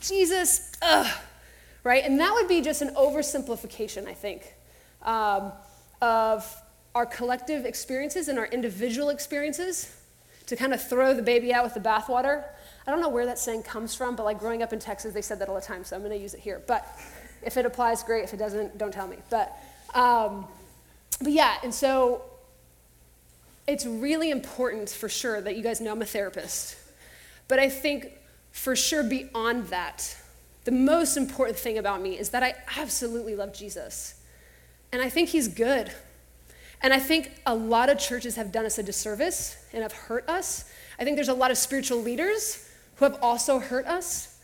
Jesus, 0.00 0.72
ugh, 0.82 1.06
right? 1.84 2.04
And 2.04 2.18
that 2.20 2.32
would 2.34 2.48
be 2.48 2.60
just 2.60 2.82
an 2.82 2.94
oversimplification, 2.94 4.06
I 4.06 4.14
think. 4.14 4.54
Um, 5.02 5.52
of 6.02 6.62
our 6.94 7.06
collective 7.06 7.64
experiences 7.64 8.28
and 8.28 8.38
our 8.38 8.46
individual 8.46 9.10
experiences 9.10 9.94
to 10.46 10.56
kind 10.56 10.74
of 10.74 10.82
throw 10.82 11.14
the 11.14 11.22
baby 11.22 11.52
out 11.52 11.62
with 11.62 11.74
the 11.74 11.80
bathwater. 11.80 12.44
I 12.86 12.90
don't 12.90 13.00
know 13.00 13.08
where 13.08 13.26
that 13.26 13.38
saying 13.38 13.62
comes 13.62 13.94
from, 13.94 14.16
but 14.16 14.24
like 14.24 14.38
growing 14.38 14.62
up 14.62 14.72
in 14.72 14.78
Texas, 14.78 15.14
they 15.14 15.22
said 15.22 15.38
that 15.38 15.48
all 15.48 15.54
the 15.54 15.60
time, 15.60 15.84
so 15.84 15.94
I'm 15.94 16.02
going 16.02 16.12
to 16.12 16.18
use 16.18 16.34
it 16.34 16.40
here. 16.40 16.62
But 16.66 16.86
if 17.42 17.56
it 17.56 17.64
applies, 17.64 18.02
great. 18.02 18.24
If 18.24 18.34
it 18.34 18.38
doesn't, 18.38 18.76
don't 18.76 18.92
tell 18.92 19.06
me. 19.06 19.18
But, 19.30 19.56
um, 19.94 20.46
but 21.20 21.32
yeah, 21.32 21.56
and 21.62 21.74
so 21.74 22.22
it's 23.66 23.86
really 23.86 24.30
important 24.30 24.88
for 24.88 25.08
sure 25.08 25.40
that 25.40 25.56
you 25.56 25.62
guys 25.62 25.80
know 25.80 25.92
I'm 25.92 26.02
a 26.02 26.06
therapist. 26.06 26.76
But 27.46 27.58
I 27.58 27.68
think 27.68 28.12
for 28.52 28.74
sure 28.74 29.02
beyond 29.02 29.66
that, 29.68 30.16
the 30.64 30.72
most 30.72 31.16
important 31.16 31.58
thing 31.58 31.78
about 31.78 32.02
me 32.02 32.18
is 32.18 32.30
that 32.30 32.42
I 32.42 32.54
absolutely 32.76 33.34
love 33.34 33.52
Jesus. 33.52 34.20
And 34.92 35.00
I 35.00 35.08
think 35.08 35.28
he's 35.28 35.48
good. 35.48 35.92
And 36.82 36.92
I 36.92 36.98
think 36.98 37.40
a 37.46 37.54
lot 37.54 37.90
of 37.90 37.98
churches 37.98 38.36
have 38.36 38.52
done 38.52 38.66
us 38.66 38.78
a 38.78 38.82
disservice 38.82 39.56
and 39.72 39.82
have 39.82 39.92
hurt 39.92 40.28
us. 40.28 40.70
I 40.98 41.04
think 41.04 41.16
there's 41.16 41.28
a 41.28 41.34
lot 41.34 41.50
of 41.50 41.58
spiritual 41.58 42.02
leaders 42.02 42.68
who 42.96 43.04
have 43.04 43.18
also 43.22 43.58
hurt 43.58 43.86
us. 43.86 44.38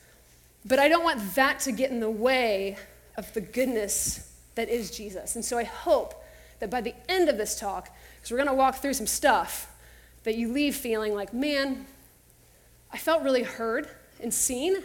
But 0.65 0.79
I 0.79 0.89
don't 0.89 1.05
want 1.05 1.35
that 1.35 1.61
to 1.61 1.73
get 1.73 1.91
in 1.91 2.01
the 2.01 2.11
way 2.11 2.77
of 3.17 3.33
the 3.35 3.41
goodness 3.41 4.33
that 4.55 4.69
is 4.69 4.91
Jesus. 4.91 5.37
And 5.37 5.45
so 5.45 5.59
I 5.59 5.65
hope 5.65 6.23
that 6.59 6.71
by 6.71 6.81
the 6.81 6.95
end 7.09 7.29
of 7.29 7.37
this 7.37 7.59
talk, 7.59 7.91
because 8.17 8.31
we're 8.31 8.39
going 8.39 8.49
to 8.49 8.55
walk 8.55 8.77
through 8.77 8.95
some 8.95 9.07
stuff, 9.07 9.73
that 10.25 10.37
you 10.37 10.53
leave 10.53 10.75
feeling 10.75 11.15
like, 11.15 11.33
man, 11.33 11.87
I 12.93 12.99
felt 12.99 13.23
really 13.23 13.45
heard 13.45 13.89
and 14.21 14.35
seen, 14.35 14.77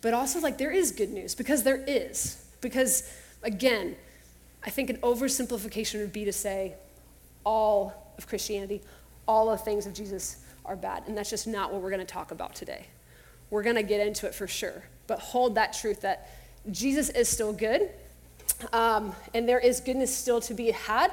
but 0.00 0.14
also 0.14 0.40
like 0.40 0.56
there 0.56 0.70
is 0.70 0.90
good 0.90 1.10
news 1.10 1.34
because 1.34 1.62
there 1.64 1.84
is. 1.86 2.42
Because 2.60 3.10
again, 3.42 3.94
I 4.64 4.70
think 4.70 4.88
an 4.88 4.96
oversimplification 4.98 6.00
would 6.00 6.14
be 6.14 6.24
to 6.24 6.32
say 6.32 6.74
all 7.44 8.14
of 8.16 8.26
Christianity, 8.26 8.80
all 9.28 9.50
of 9.50 9.62
things 9.62 9.86
of 9.86 9.92
Jesus 9.92 10.42
are 10.64 10.76
bad. 10.76 11.02
And 11.06 11.16
that's 11.16 11.28
just 11.28 11.46
not 11.46 11.70
what 11.70 11.82
we're 11.82 11.90
going 11.90 12.00
to 12.00 12.06
talk 12.06 12.30
about 12.30 12.54
today. 12.54 12.86
We're 13.50 13.62
going 13.62 13.76
to 13.76 13.82
get 13.82 14.06
into 14.06 14.26
it 14.26 14.34
for 14.34 14.46
sure. 14.46 14.84
But 15.06 15.18
hold 15.18 15.56
that 15.56 15.74
truth 15.74 16.00
that 16.00 16.30
Jesus 16.70 17.10
is 17.10 17.28
still 17.28 17.52
good, 17.52 17.90
um, 18.72 19.14
and 19.32 19.48
there 19.48 19.58
is 19.58 19.80
goodness 19.80 20.14
still 20.14 20.40
to 20.42 20.54
be 20.54 20.70
had 20.70 21.12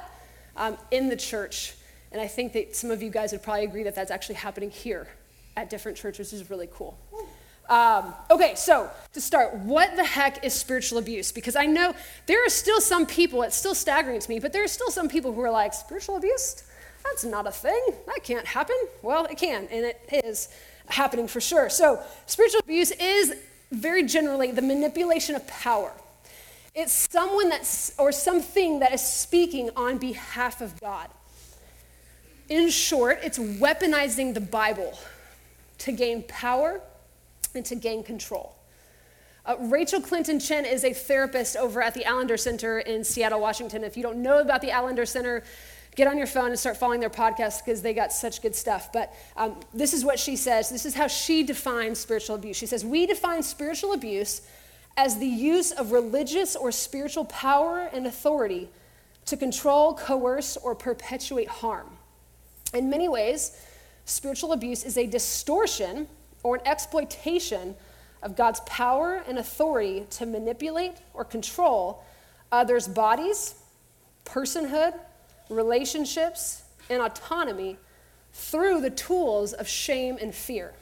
um, 0.56 0.76
in 0.90 1.08
the 1.08 1.16
church. 1.16 1.74
And 2.10 2.20
I 2.20 2.26
think 2.26 2.52
that 2.52 2.76
some 2.76 2.90
of 2.90 3.02
you 3.02 3.10
guys 3.10 3.32
would 3.32 3.42
probably 3.42 3.64
agree 3.64 3.82
that 3.84 3.94
that's 3.94 4.10
actually 4.10 4.34
happening 4.36 4.70
here 4.70 5.08
at 5.56 5.70
different 5.70 5.96
churches, 5.96 6.32
is 6.32 6.50
really 6.50 6.68
cool. 6.72 6.98
Um, 7.68 8.12
okay, 8.30 8.54
so 8.54 8.90
to 9.12 9.20
start, 9.20 9.54
what 9.54 9.96
the 9.96 10.04
heck 10.04 10.44
is 10.44 10.52
spiritual 10.52 10.98
abuse? 10.98 11.32
Because 11.32 11.56
I 11.56 11.66
know 11.66 11.94
there 12.26 12.44
are 12.44 12.50
still 12.50 12.80
some 12.80 13.06
people, 13.06 13.42
it's 13.42 13.56
still 13.56 13.74
staggering 13.74 14.20
to 14.20 14.28
me, 14.28 14.40
but 14.40 14.52
there 14.52 14.64
are 14.64 14.68
still 14.68 14.90
some 14.90 15.08
people 15.08 15.32
who 15.32 15.40
are 15.40 15.50
like, 15.50 15.72
spiritual 15.72 16.16
abuse? 16.16 16.64
That's 17.04 17.24
not 17.24 17.46
a 17.46 17.50
thing. 17.50 17.80
That 18.06 18.20
can't 18.22 18.46
happen. 18.46 18.76
Well, 19.02 19.24
it 19.24 19.36
can, 19.38 19.68
and 19.70 19.86
it 19.86 20.24
is 20.24 20.48
happening 20.86 21.28
for 21.28 21.40
sure. 21.40 21.68
So, 21.68 22.00
spiritual 22.26 22.60
abuse 22.60 22.90
is 22.92 23.34
very 23.70 24.04
generally 24.04 24.52
the 24.52 24.62
manipulation 24.62 25.34
of 25.34 25.46
power. 25.46 25.92
It's 26.74 27.08
someone 27.10 27.50
that's, 27.50 27.92
or 27.98 28.12
something 28.12 28.78
that 28.78 28.92
is 28.92 29.02
speaking 29.02 29.70
on 29.76 29.98
behalf 29.98 30.60
of 30.60 30.80
God. 30.80 31.08
In 32.48 32.70
short, 32.70 33.20
it's 33.22 33.38
weaponizing 33.38 34.32
the 34.32 34.40
Bible 34.40 34.98
to 35.78 35.92
gain 35.92 36.22
power 36.24 36.80
and 37.54 37.64
to 37.66 37.74
gain 37.74 38.02
control. 38.02 38.56
Uh, 39.44 39.56
Rachel 39.58 40.00
Clinton 40.00 40.38
Chen 40.38 40.64
is 40.64 40.84
a 40.84 40.92
therapist 40.92 41.56
over 41.56 41.82
at 41.82 41.94
the 41.94 42.04
Allender 42.04 42.36
Center 42.36 42.78
in 42.78 43.04
Seattle, 43.04 43.40
Washington. 43.40 43.84
If 43.84 43.96
you 43.96 44.02
don't 44.02 44.22
know 44.22 44.38
about 44.38 44.62
the 44.62 44.70
Allender 44.70 45.04
Center, 45.04 45.42
get 45.94 46.06
on 46.06 46.16
your 46.16 46.28
phone 46.28 46.50
and 46.50 46.58
start 46.58 46.76
following 46.76 47.00
their 47.00 47.10
podcast 47.10 47.64
because 47.64 47.82
they 47.82 47.92
got 47.92 48.12
such 48.12 48.40
good 48.40 48.54
stuff. 48.54 48.92
But 48.92 49.12
um, 49.36 49.56
this 49.74 49.92
is 49.92 50.04
what 50.04 50.18
she 50.18 50.36
says. 50.36 50.70
This 50.70 50.86
is 50.86 50.94
how 50.94 51.08
she 51.08 51.42
defines 51.42 51.98
spiritual 51.98 52.36
abuse. 52.36 52.56
She 52.56 52.66
says, 52.66 52.84
We 52.84 53.06
define 53.06 53.42
spiritual 53.42 53.92
abuse 53.92 54.42
as 54.96 55.18
the 55.18 55.26
use 55.26 55.72
of 55.72 55.92
religious 55.92 56.54
or 56.54 56.70
spiritual 56.70 57.24
power 57.26 57.88
and 57.92 58.06
authority 58.06 58.68
to 59.26 59.36
control, 59.36 59.94
coerce, 59.94 60.56
or 60.56 60.74
perpetuate 60.74 61.48
harm. 61.48 61.86
In 62.74 62.90
many 62.90 63.08
ways, 63.08 63.56
spiritual 64.04 64.52
abuse 64.52 64.84
is 64.84 64.98
a 64.98 65.06
distortion 65.06 66.08
or 66.42 66.56
an 66.56 66.62
exploitation 66.66 67.74
of 68.22 68.36
God's 68.36 68.60
power 68.60 69.22
and 69.26 69.38
authority 69.38 70.06
to 70.10 70.26
manipulate 70.26 70.94
or 71.14 71.24
control 71.24 72.04
others' 72.50 72.86
bodies, 72.86 73.54
personhood, 74.24 74.94
relationships, 75.48 76.62
and 76.90 77.02
autonomy 77.02 77.78
through 78.32 78.80
the 78.80 78.90
tools 78.90 79.52
of 79.52 79.68
shame 79.68 80.18
and 80.20 80.34
fear. 80.34 80.74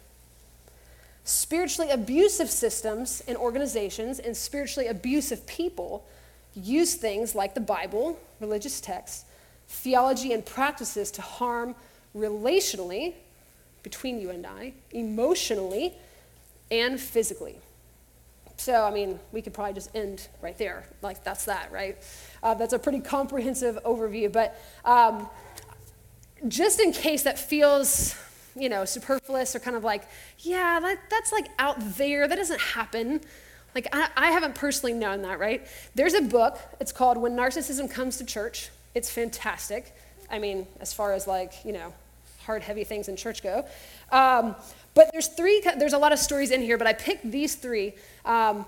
Spiritually 1.31 1.93
abusive 1.93 2.51
systems 2.51 3.23
and 3.29 3.37
organizations 3.37 4.19
and 4.19 4.37
spiritually 4.37 4.89
abusive 4.89 5.47
people 5.47 6.05
use 6.55 6.97
things 6.97 7.37
like 7.37 7.55
the 7.55 7.61
Bible, 7.61 8.19
religious 8.41 8.81
texts, 8.81 9.27
theology, 9.69 10.33
and 10.33 10.45
practices 10.45 11.13
to 11.13 11.23
harm 11.23 11.77
relationally 12.17 13.15
between 13.85 14.21
you 14.21 14.31
and 14.31 14.45
I, 14.45 14.73
emotionally 14.91 15.95
and 16.69 16.99
physically. 17.01 17.61
So, 18.57 18.83
I 18.83 18.91
mean, 18.91 19.21
we 19.31 19.41
could 19.41 19.55
probably 19.55 19.75
just 19.75 19.95
end 19.95 20.27
right 20.43 20.59
there. 20.59 20.85
Like, 21.01 21.23
that's 21.23 21.45
that, 21.45 21.71
right? 21.71 21.97
Uh, 22.43 22.55
that's 22.55 22.73
a 22.73 22.79
pretty 22.81 22.99
comprehensive 22.99 23.79
overview. 23.85 24.33
But 24.33 24.61
um, 24.85 25.29
just 26.49 26.81
in 26.81 26.91
case 26.91 27.23
that 27.23 27.39
feels, 27.39 28.17
you 28.57 28.69
know, 28.69 28.85
superfluous 28.85 29.55
or 29.55 29.61
kind 29.61 29.77
of 29.77 29.85
like, 29.85 30.05
yeah, 30.39 30.81
that, 30.81 30.99
that's 31.11 31.33
like 31.33 31.49
out 31.59 31.77
there, 31.97 32.27
that 32.29 32.37
doesn't 32.37 32.61
happen. 32.61 33.21
Like, 33.75 33.87
I, 33.93 34.09
I 34.17 34.31
haven't 34.33 34.55
personally 34.55 34.93
known 34.93 35.23
that, 35.23 35.39
right? 35.39 35.67
There's 35.95 36.15
a 36.15 36.23
book, 36.23 36.59
it's 36.81 36.93
called 36.93 37.19
When 37.19 37.37
Narcissism 37.37 37.91
Comes 37.91 38.17
to 38.19 38.25
Church. 38.25 38.71
It's 38.95 39.11
fantastic. 39.11 39.95
I 40.31 40.39
mean, 40.39 40.67
as 40.81 40.93
far 40.93 41.13
as 41.13 41.27
like, 41.27 41.65
you 41.65 41.73
know, 41.73 41.93
hard, 42.45 42.63
heavy 42.63 42.85
things 42.85 43.09
in 43.09 43.17
church 43.17 43.43
go. 43.43 43.65
Um, 44.11 44.57
but 44.95 45.11
there's 45.13 45.29
three, 45.29 45.61
there's 45.79 45.93
a 45.93 45.99
lot 45.99 46.13
of 46.13 46.19
stories 46.19 46.51
in 46.51 46.63
here, 46.63 46.77
but 46.79 46.87
I 46.87 46.93
picked 46.93 47.31
these 47.31 47.55
three 47.55 47.95
um, 48.25 48.67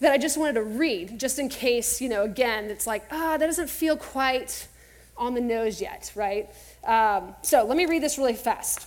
that 0.00 0.12
I 0.12 0.18
just 0.18 0.36
wanted 0.36 0.54
to 0.54 0.62
read, 0.62 1.18
just 1.18 1.38
in 1.38 1.48
case, 1.48 2.00
you 2.00 2.08
know, 2.08 2.24
again, 2.24 2.66
it's 2.66 2.86
like, 2.86 3.04
ah, 3.10 3.34
oh, 3.34 3.38
that 3.38 3.46
doesn't 3.46 3.70
feel 3.70 3.96
quite 3.96 4.68
on 5.16 5.34
the 5.34 5.40
nose 5.40 5.80
yet, 5.80 6.12
right? 6.14 6.50
Um, 6.84 7.34
so 7.42 7.64
let 7.64 7.76
me 7.76 7.86
read 7.86 8.02
this 8.02 8.18
really 8.18 8.34
fast. 8.34 8.86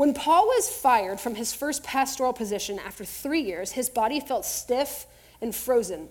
When 0.00 0.14
Paul 0.14 0.46
was 0.46 0.70
fired 0.70 1.20
from 1.20 1.34
his 1.34 1.52
first 1.52 1.84
pastoral 1.84 2.32
position 2.32 2.78
after 2.78 3.04
three 3.04 3.42
years, 3.42 3.72
his 3.72 3.90
body 3.90 4.18
felt 4.18 4.46
stiff 4.46 5.04
and 5.42 5.54
frozen. 5.54 6.08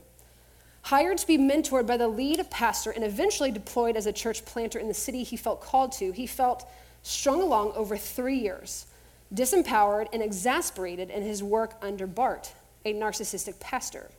Hired 0.83 1.17
to 1.17 1.25
be 1.25 1.39
mentored 1.39 1.87
by 1.87 1.97
the 1.97 2.07
lead 2.07 2.51
pastor 2.51 2.91
and 2.91 3.03
eventually 3.03 3.49
deployed 3.49 3.97
as 3.97 4.05
a 4.05 4.13
church 4.13 4.45
planter 4.45 4.77
in 4.77 4.89
the 4.89 4.93
city 4.93 5.23
he 5.23 5.35
felt 5.35 5.59
called 5.59 5.91
to, 5.93 6.11
he 6.11 6.27
felt 6.27 6.69
strung 7.01 7.41
along 7.41 7.71
over 7.71 7.97
three 7.97 8.37
years, 8.37 8.85
disempowered 9.33 10.07
and 10.13 10.21
exasperated 10.21 11.09
in 11.09 11.23
his 11.23 11.41
work 11.41 11.73
under 11.81 12.05
Bart, 12.05 12.53
a 12.85 12.93
narcissistic 12.93 13.59
pastor. 13.59 14.11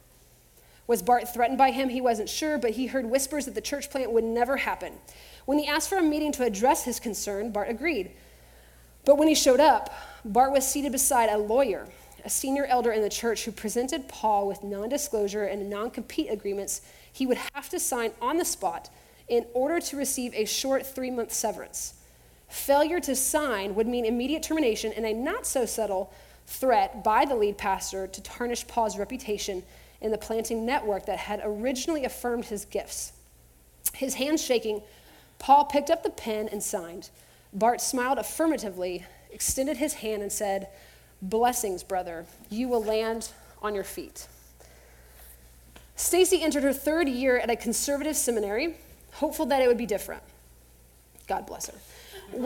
Was 0.89 1.01
Bart 1.01 1.33
threatened 1.33 1.59
by 1.59 1.71
him? 1.71 1.91
He 1.91 2.01
wasn't 2.01 2.29
sure, 2.29 2.59
but 2.59 2.73
he 2.73 2.89
heard 2.89 3.07
whispers 3.07 3.45
that 3.45 3.55
the 3.55 3.61
church 3.61 3.89
plant 3.89 4.11
would 4.11 4.25
never 4.25 4.57
happen. 4.57 4.95
When 5.45 5.61
he 5.61 5.69
asked 5.69 5.89
for 5.89 5.99
a 5.99 6.03
meeting 6.03 6.33
to 6.33 6.43
address 6.43 6.83
his 6.83 6.99
concern, 6.99 7.53
Bart 7.53 7.71
agreed. 7.71 8.11
But 9.05 9.17
when 9.17 9.29
he 9.29 9.35
showed 9.35 9.61
up, 9.61 9.93
Bart 10.25 10.53
was 10.53 10.67
seated 10.67 10.93
beside 10.93 11.31
a 11.31 11.39
lawyer 11.39 11.87
a 12.25 12.31
senior 12.31 12.65
elder 12.67 12.93
in 12.93 13.03
the 13.03 13.09
church 13.09 13.45
who 13.45 13.53
presented 13.53 14.09
Paul 14.09 14.47
with 14.47 14.63
non 14.63 14.89
disclosure 14.89 15.45
and 15.45 15.71
non 15.71 15.91
compete 15.91 16.31
agreements 16.31 16.83
he 17.13 17.27
would 17.27 17.39
have 17.55 17.69
to 17.71 17.81
sign 17.81 18.13
on 18.21 18.37
the 18.37 18.45
spot 18.45 18.89
in 19.29 19.47
order 19.55 19.81
to 19.81 19.97
receive 19.97 20.35
a 20.35 20.45
short 20.45 20.87
three 20.87 21.11
month 21.11 21.33
severance. 21.33 21.95
Failure 22.49 23.01
to 23.01 23.15
sign 23.15 23.75
would 23.75 23.87
mean 23.87 24.05
immediate 24.05 24.43
termination 24.43 24.93
and 24.93 25.07
a 25.07 25.13
not 25.13 25.47
so 25.47 25.65
subtle 25.65 26.13
threat 26.47 27.05
by 27.05 27.25
the 27.25 27.35
lead 27.35 27.57
pastor 27.57 28.07
to 28.09 28.23
tarnish 28.23 28.67
Paul's 28.67 28.99
reputation 28.99 29.63
in 30.01 30.11
the 30.11 30.19
planting 30.19 30.67
network 30.67 31.07
that 31.07 31.19
had 31.19 31.41
originally 31.45 32.05
affirmed 32.05 32.47
his 32.47 32.65
gifts. 32.65 33.13
His 33.95 34.15
hands 34.15 34.43
shaking, 34.43 34.83
Paul 35.39 35.67
picked 35.67 35.91
up 35.91 36.03
the 36.03 36.11
pen 36.11 36.49
and 36.49 36.63
signed. 36.63 37.11
Bart 37.53 37.81
smiled 37.81 38.19
affirmatively, 38.19 39.05
extended 39.31 39.77
his 39.79 39.95
hand, 39.95 40.23
and 40.23 40.31
said, 40.31 40.69
Blessings, 41.23 41.83
brother. 41.83 42.27
You 42.49 42.69
will 42.69 42.83
land 42.83 43.31
on 43.63 43.75
your 43.75 43.85
feet. 43.85 44.27
Stacy 45.97 46.43
entered 46.43 46.63
her 46.63 46.73
third 46.73 47.09
year 47.09 47.39
at 47.39 47.51
a 47.51 47.57
conservative 47.57 48.17
seminary, 48.17 48.77
hopeful 49.13 49.45
that 49.47 49.61
it 49.61 49.69
would 49.69 49.77
be 49.77 49.87
different. 49.87 50.23
God 51.27 51.47
bless 51.47 51.67
her. 51.67 51.75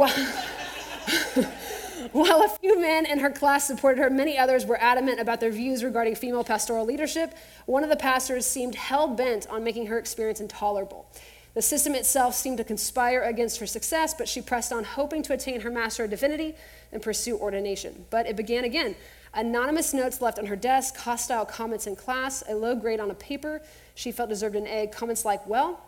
While, 2.13 2.43
a 2.43 2.49
few 2.61 2.81
men 2.81 3.07
in 3.07 3.21
her 3.21 3.31
class 3.31 3.67
supported 3.67 4.01
her, 4.01 4.11
many 4.11 4.37
others 4.37 4.67
were 4.67 4.81
adamant 4.81 5.21
about 5.21 5.41
their 5.41 5.53
views 5.53 5.85
regarding 5.85 6.17
female 6.17 6.43
pastoral 6.43 6.85
leadership. 6.85 7.35
One 7.67 7.85
of 7.85 7.91
the 7.91 7.97
pastors 7.97 8.45
seemed 8.45 8.75
hell 8.75 9.07
bent 9.07 9.49
on 9.49 9.63
making 9.63 9.87
her 9.87 9.99
experience 9.99 10.41
intolerable. 10.41 11.07
The 11.55 11.63
system 11.63 11.95
itself 11.95 12.35
seemed 12.35 12.59
to 12.59 12.65
conspire 12.65 13.23
against 13.23 13.59
her 13.61 13.67
success, 13.67 14.13
but 14.13 14.29
she 14.29 14.43
pressed 14.43 14.73
on, 14.73 14.83
hoping 14.83 15.23
to 15.23 15.33
attain 15.33 15.61
her 15.61 15.71
Master 15.71 16.05
of 16.05 16.11
Divinity 16.11 16.57
and 16.93 17.01
pursue 17.01 17.39
ordination. 17.39 18.07
But 18.11 18.27
it 18.27 18.37
began 18.37 18.65
again. 18.65 18.97
Anonymous 19.33 19.95
notes 19.95 20.21
left 20.21 20.39
on 20.39 20.47
her 20.47 20.57
desk, 20.57 20.97
hostile 20.97 21.45
comments 21.45 21.87
in 21.87 21.95
class, 21.95 22.43
a 22.49 22.55
low 22.55 22.75
grade 22.75 23.01
on 23.01 23.11
a 23.11 23.15
paper 23.15 23.63
she 23.95 24.11
felt 24.11 24.29
deserved 24.29 24.57
an 24.57 24.67
A, 24.67 24.89
comments 24.89 25.25
like, 25.25 25.47
well, 25.47 25.81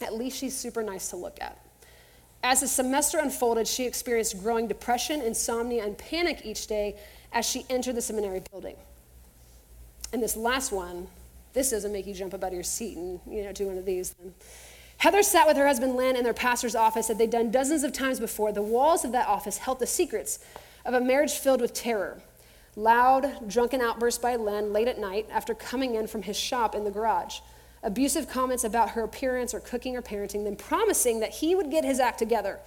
at 0.00 0.14
least 0.14 0.38
she's 0.38 0.56
super 0.56 0.82
nice 0.82 1.08
to 1.10 1.16
look 1.16 1.38
at. 1.40 1.58
As 2.42 2.60
the 2.60 2.68
semester 2.68 3.18
unfolded, 3.18 3.66
she 3.66 3.84
experienced 3.84 4.40
growing 4.42 4.68
depression, 4.68 5.20
insomnia, 5.20 5.84
and 5.84 5.96
panic 5.98 6.42
each 6.44 6.66
day 6.66 6.96
as 7.32 7.44
she 7.44 7.66
entered 7.68 7.96
the 7.96 8.02
seminary 8.02 8.42
building. 8.50 8.76
And 10.12 10.22
this 10.22 10.36
last 10.36 10.72
one, 10.72 11.08
this 11.52 11.70
doesn't 11.70 11.92
make 11.92 12.06
you 12.06 12.14
jump 12.14 12.34
up 12.34 12.44
out 12.44 12.48
of 12.48 12.54
your 12.54 12.62
seat 12.62 12.96
and 12.96 13.20
you 13.28 13.42
know 13.42 13.52
do 13.52 13.66
one 13.66 13.78
of 13.78 13.84
these. 13.84 14.10
Then. 14.12 14.34
Heather 14.98 15.22
sat 15.22 15.46
with 15.46 15.56
her 15.56 15.66
husband 15.66 15.94
Len 15.94 16.16
in 16.16 16.24
their 16.24 16.34
pastor's 16.34 16.74
office 16.74 17.08
that 17.08 17.18
they'd 17.18 17.30
done 17.30 17.50
dozens 17.50 17.84
of 17.84 17.92
times 17.92 18.18
before. 18.18 18.52
The 18.52 18.62
walls 18.62 19.04
of 19.04 19.12
that 19.12 19.28
office 19.28 19.58
held 19.58 19.78
the 19.78 19.86
secrets 19.86 20.38
of 20.84 20.94
a 20.94 21.00
marriage 21.00 21.32
filled 21.32 21.60
with 21.60 21.74
terror. 21.74 22.22
Loud, 22.76 23.48
drunken 23.48 23.80
outbursts 23.80 24.20
by 24.20 24.36
Len 24.36 24.72
late 24.72 24.88
at 24.88 24.98
night 24.98 25.26
after 25.30 25.54
coming 25.54 25.94
in 25.94 26.06
from 26.06 26.22
his 26.22 26.36
shop 26.36 26.74
in 26.74 26.84
the 26.84 26.90
garage. 26.90 27.40
Abusive 27.82 28.28
comments 28.28 28.64
about 28.64 28.90
her 28.90 29.02
appearance 29.02 29.54
or 29.54 29.60
cooking 29.60 29.96
or 29.96 30.02
parenting, 30.02 30.44
then 30.44 30.56
promising 30.56 31.20
that 31.20 31.30
he 31.30 31.54
would 31.54 31.70
get 31.70 31.84
his 31.84 32.00
act 32.00 32.18
together 32.18 32.58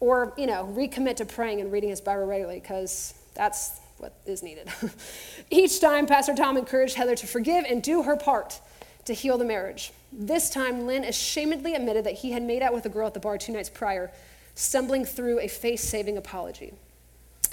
or, 0.00 0.32
you 0.36 0.46
know, 0.46 0.72
recommit 0.76 1.16
to 1.16 1.24
praying 1.24 1.60
and 1.60 1.72
reading 1.72 1.90
his 1.90 2.00
Bible 2.00 2.26
regularly 2.26 2.60
because 2.60 3.14
that's 3.34 3.80
what 3.98 4.14
is 4.26 4.42
needed. 4.42 4.68
Each 5.50 5.80
time, 5.80 6.06
Pastor 6.06 6.34
Tom 6.34 6.56
encouraged 6.56 6.94
Heather 6.94 7.16
to 7.16 7.26
forgive 7.26 7.64
and 7.64 7.82
do 7.82 8.02
her 8.02 8.16
part 8.16 8.60
to 9.08 9.14
heal 9.14 9.36
the 9.36 9.44
marriage. 9.44 9.92
This 10.12 10.48
time, 10.48 10.86
Lynn 10.86 11.02
ashamedly 11.02 11.74
admitted 11.74 12.04
that 12.04 12.14
he 12.14 12.30
had 12.30 12.42
made 12.42 12.62
out 12.62 12.72
with 12.72 12.86
a 12.86 12.88
girl 12.88 13.08
at 13.08 13.14
the 13.14 13.20
bar 13.20 13.36
two 13.36 13.52
nights 13.52 13.68
prior, 13.68 14.10
stumbling 14.54 15.04
through 15.04 15.40
a 15.40 15.48
face 15.48 15.82
saving 15.82 16.16
apology. 16.16 16.72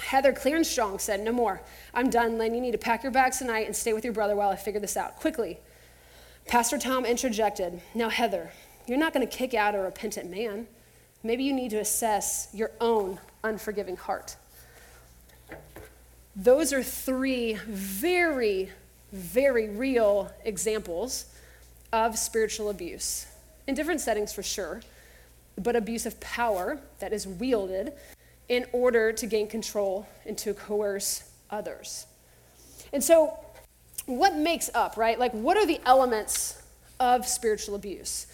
Heather, 0.00 0.32
clear 0.32 0.56
and 0.56 0.66
strong, 0.66 0.98
said, 0.98 1.20
No 1.20 1.32
more. 1.32 1.60
I'm 1.92 2.10
done, 2.10 2.38
Lynn. 2.38 2.54
You 2.54 2.60
need 2.60 2.72
to 2.72 2.78
pack 2.78 3.02
your 3.02 3.12
bags 3.12 3.38
tonight 3.38 3.66
and 3.66 3.74
stay 3.74 3.92
with 3.92 4.04
your 4.04 4.12
brother 4.12 4.36
while 4.36 4.50
I 4.50 4.56
figure 4.56 4.80
this 4.80 4.96
out. 4.96 5.16
Quickly. 5.16 5.58
Pastor 6.46 6.78
Tom 6.78 7.04
interjected, 7.04 7.80
Now, 7.94 8.08
Heather, 8.08 8.52
you're 8.86 8.98
not 8.98 9.12
going 9.12 9.26
to 9.26 9.36
kick 9.36 9.52
out 9.52 9.74
a 9.74 9.80
repentant 9.80 10.30
man. 10.30 10.68
Maybe 11.22 11.42
you 11.42 11.52
need 11.52 11.70
to 11.70 11.78
assess 11.78 12.48
your 12.52 12.70
own 12.80 13.18
unforgiving 13.42 13.96
heart. 13.96 14.36
Those 16.36 16.72
are 16.72 16.82
three 16.82 17.54
very, 17.66 18.70
very 19.10 19.68
real 19.70 20.30
examples 20.44 21.26
of 21.96 22.18
spiritual 22.18 22.68
abuse, 22.68 23.24
in 23.66 23.74
different 23.74 24.02
settings 24.02 24.30
for 24.30 24.42
sure, 24.42 24.82
but 25.56 25.74
abuse 25.74 26.04
of 26.04 26.20
power 26.20 26.78
that 26.98 27.10
is 27.10 27.26
wielded 27.26 27.94
in 28.50 28.66
order 28.72 29.12
to 29.12 29.26
gain 29.26 29.48
control 29.48 30.06
and 30.26 30.36
to 30.36 30.52
coerce 30.52 31.30
others. 31.48 32.06
And 32.92 33.02
so, 33.02 33.38
what 34.04 34.36
makes 34.36 34.68
up, 34.74 34.98
right? 34.98 35.18
Like, 35.18 35.32
what 35.32 35.56
are 35.56 35.64
the 35.64 35.80
elements 35.86 36.62
of 37.00 37.26
spiritual 37.26 37.74
abuse? 37.74 38.26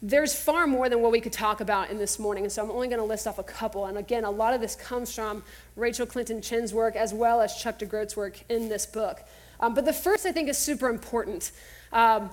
There's 0.00 0.32
far 0.32 0.68
more 0.68 0.88
than 0.88 1.02
what 1.02 1.10
we 1.10 1.20
could 1.20 1.32
talk 1.32 1.60
about 1.60 1.90
in 1.90 1.98
this 1.98 2.16
morning, 2.16 2.44
and 2.44 2.52
so 2.52 2.62
I'm 2.62 2.70
only 2.70 2.86
going 2.86 3.00
to 3.00 3.04
list 3.04 3.26
off 3.26 3.40
a 3.40 3.42
couple. 3.42 3.86
And 3.86 3.98
again, 3.98 4.22
a 4.22 4.30
lot 4.30 4.54
of 4.54 4.60
this 4.60 4.76
comes 4.76 5.12
from 5.12 5.42
Rachel 5.74 6.06
Clinton 6.06 6.40
Chen's 6.40 6.72
work 6.72 6.94
as 6.94 7.12
well 7.12 7.40
as 7.40 7.56
Chuck 7.56 7.80
DeGroat's 7.80 8.16
work 8.16 8.40
in 8.48 8.68
this 8.68 8.86
book. 8.86 9.20
Um, 9.58 9.74
but 9.74 9.84
the 9.84 9.92
first, 9.92 10.26
I 10.26 10.32
think, 10.32 10.48
is 10.48 10.56
super 10.56 10.88
important. 10.88 11.50
Um, 11.92 12.30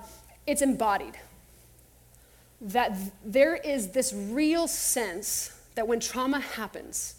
it's 0.48 0.62
embodied. 0.62 1.14
That 2.60 2.98
there 3.24 3.54
is 3.54 3.88
this 3.88 4.12
real 4.12 4.66
sense 4.66 5.52
that 5.74 5.86
when 5.86 6.00
trauma 6.00 6.40
happens, 6.40 7.16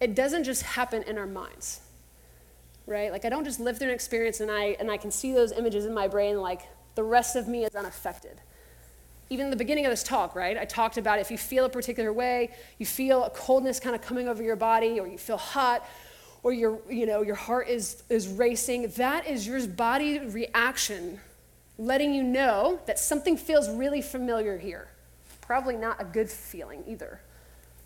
it 0.00 0.14
doesn't 0.14 0.44
just 0.44 0.62
happen 0.62 1.02
in 1.04 1.18
our 1.18 1.26
minds, 1.26 1.80
right? 2.86 3.12
Like 3.12 3.24
I 3.24 3.28
don't 3.28 3.44
just 3.44 3.60
live 3.60 3.78
through 3.78 3.88
an 3.88 3.94
experience 3.94 4.40
and 4.40 4.50
I, 4.50 4.76
and 4.80 4.90
I 4.90 4.96
can 4.96 5.10
see 5.10 5.32
those 5.32 5.52
images 5.52 5.84
in 5.84 5.94
my 5.94 6.08
brain 6.08 6.40
like 6.40 6.62
the 6.94 7.04
rest 7.04 7.36
of 7.36 7.46
me 7.46 7.64
is 7.64 7.76
unaffected. 7.76 8.40
Even 9.30 9.50
the 9.50 9.56
beginning 9.56 9.86
of 9.86 9.92
this 9.92 10.02
talk, 10.02 10.34
right? 10.34 10.58
I 10.58 10.64
talked 10.64 10.96
about 10.96 11.18
if 11.18 11.30
you 11.30 11.38
feel 11.38 11.66
a 11.66 11.68
particular 11.68 12.12
way, 12.12 12.50
you 12.78 12.86
feel 12.86 13.24
a 13.24 13.30
coldness 13.30 13.78
kind 13.78 13.94
of 13.94 14.02
coming 14.02 14.28
over 14.28 14.42
your 14.42 14.56
body, 14.56 14.98
or 14.98 15.06
you 15.06 15.16
feel 15.16 15.38
hot, 15.38 15.86
or 16.42 16.52
your, 16.52 16.80
you 16.90 17.06
know, 17.06 17.22
your 17.22 17.36
heart 17.36 17.68
is, 17.68 18.02
is 18.10 18.28
racing, 18.28 18.88
that 18.96 19.26
is 19.26 19.46
your 19.46 19.66
body 19.68 20.18
reaction 20.18 21.20
letting 21.78 22.14
you 22.14 22.22
know 22.22 22.80
that 22.86 22.98
something 22.98 23.36
feels 23.36 23.68
really 23.70 24.02
familiar 24.02 24.58
here. 24.58 24.88
Probably 25.40 25.76
not 25.76 26.00
a 26.00 26.04
good 26.04 26.30
feeling 26.30 26.84
either. 26.86 27.20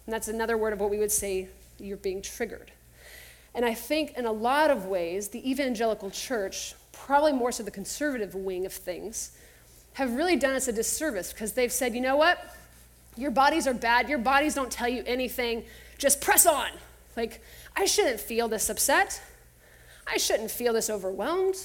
And 0.07 0.13
that's 0.13 0.29
another 0.29 0.57
word 0.57 0.73
of 0.73 0.81
what 0.81 0.91
we 0.91 0.99
would 0.99 1.11
say 1.11 1.49
you're 1.79 1.97
being 1.97 2.23
triggered. 2.23 2.71
And 3.55 3.65
I 3.65 3.75
think 3.75 4.17
in 4.17 4.27
a 4.27 4.33
lot 4.33 4.71
of 4.71 4.87
ways, 4.87 5.29
the 5.29 5.51
evangelical 5.51 6.11
church, 6.11 6.75
probably 6.93 7.33
more 7.33 7.51
so 7.51 7.63
the 7.63 7.71
conservative 7.71 8.35
wing 8.35 8.67
of 8.67 8.73
things, 8.73 9.37
have 9.95 10.13
really 10.13 10.37
done 10.37 10.55
us 10.55 10.69
a 10.69 10.73
disservice 10.73 11.33
because 11.33 11.53
they've 11.53 11.73
said, 11.73 11.95
you 11.95 12.03
know 12.03 12.17
what? 12.17 12.55
Your 13.17 13.31
bodies 13.31 13.67
are 13.67 13.73
bad. 13.73 14.11
Your 14.11 14.19
bodies 14.19 14.55
don't 14.55 14.71
tell 14.71 14.89
you 14.89 15.03
anything. 15.07 15.65
Just 15.97 16.21
press 16.21 16.45
on. 16.45 16.69
Like, 17.17 17.43
I 17.75 17.87
shouldn't 17.87 18.21
feel 18.21 18.47
this 18.47 18.69
upset. 18.69 19.23
I 20.07 20.19
shouldn't 20.19 20.51
feel 20.51 20.75
this 20.75 20.91
overwhelmed. 20.91 21.57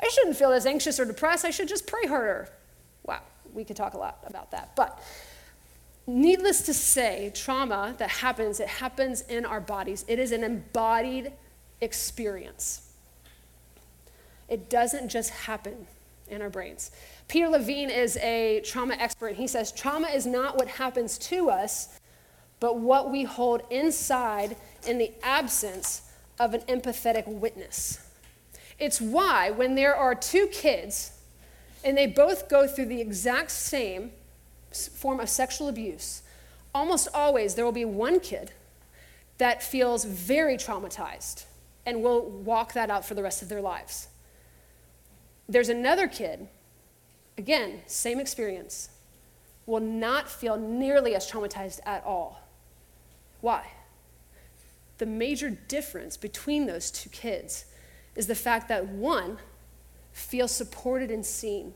I 0.00 0.08
shouldn't 0.08 0.36
feel 0.36 0.52
as 0.52 0.66
anxious 0.66 0.98
or 0.98 1.04
depressed. 1.04 1.44
I 1.44 1.50
should 1.50 1.68
just 1.68 1.86
pray 1.86 2.06
harder. 2.06 2.48
Wow, 3.04 3.20
we 3.52 3.64
could 3.64 3.76
talk 3.76 3.94
a 3.94 3.98
lot 3.98 4.18
about 4.26 4.50
that. 4.50 4.74
But 4.76 5.02
needless 6.06 6.62
to 6.62 6.74
say, 6.74 7.32
trauma 7.34 7.94
that 7.98 8.10
happens, 8.10 8.60
it 8.60 8.68
happens 8.68 9.22
in 9.22 9.44
our 9.44 9.60
bodies. 9.60 10.04
It 10.08 10.18
is 10.18 10.32
an 10.32 10.44
embodied 10.44 11.32
experience. 11.80 12.92
It 14.48 14.68
doesn't 14.68 15.08
just 15.08 15.30
happen 15.30 15.86
in 16.28 16.42
our 16.42 16.50
brains. 16.50 16.90
Peter 17.28 17.48
Levine 17.48 17.90
is 17.90 18.16
a 18.18 18.60
trauma 18.64 18.94
expert. 18.94 19.36
He 19.36 19.46
says 19.46 19.72
trauma 19.72 20.08
is 20.08 20.26
not 20.26 20.56
what 20.56 20.68
happens 20.68 21.18
to 21.18 21.50
us, 21.50 22.00
but 22.60 22.78
what 22.78 23.10
we 23.10 23.24
hold 23.24 23.62
inside 23.70 24.56
in 24.86 24.98
the 24.98 25.12
absence 25.22 26.02
of 26.38 26.54
an 26.54 26.60
empathetic 26.62 27.26
witness. 27.26 28.03
It's 28.78 29.00
why, 29.00 29.50
when 29.50 29.74
there 29.74 29.94
are 29.94 30.14
two 30.14 30.46
kids 30.48 31.12
and 31.84 31.96
they 31.96 32.06
both 32.06 32.48
go 32.48 32.66
through 32.66 32.86
the 32.86 33.00
exact 33.00 33.50
same 33.50 34.12
form 34.72 35.20
of 35.20 35.28
sexual 35.28 35.68
abuse, 35.68 36.22
almost 36.74 37.08
always 37.14 37.54
there 37.54 37.64
will 37.64 37.72
be 37.72 37.84
one 37.84 38.20
kid 38.20 38.52
that 39.38 39.62
feels 39.62 40.04
very 40.04 40.56
traumatized 40.56 41.44
and 41.86 42.02
will 42.02 42.22
walk 42.22 42.72
that 42.72 42.90
out 42.90 43.04
for 43.04 43.14
the 43.14 43.22
rest 43.22 43.42
of 43.42 43.48
their 43.48 43.60
lives. 43.60 44.08
There's 45.48 45.68
another 45.68 46.08
kid, 46.08 46.48
again, 47.36 47.82
same 47.86 48.18
experience, 48.18 48.88
will 49.66 49.80
not 49.80 50.28
feel 50.28 50.56
nearly 50.56 51.14
as 51.14 51.30
traumatized 51.30 51.80
at 51.84 52.04
all. 52.04 52.42
Why? 53.40 53.66
The 54.98 55.06
major 55.06 55.50
difference 55.50 56.16
between 56.16 56.66
those 56.66 56.90
two 56.90 57.10
kids 57.10 57.66
is 58.16 58.26
the 58.26 58.34
fact 58.34 58.68
that 58.68 58.86
one 58.86 59.38
feels 60.12 60.52
supported 60.52 61.10
and 61.10 61.24
seen 61.24 61.74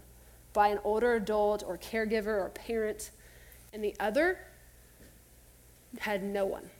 by 0.52 0.68
an 0.68 0.78
older 0.84 1.14
adult 1.14 1.62
or 1.66 1.78
caregiver 1.78 2.26
or 2.26 2.50
parent, 2.54 3.10
and 3.72 3.82
the 3.82 3.94
other 4.00 4.38
had 6.00 6.22
no 6.22 6.46
one. 6.46 6.70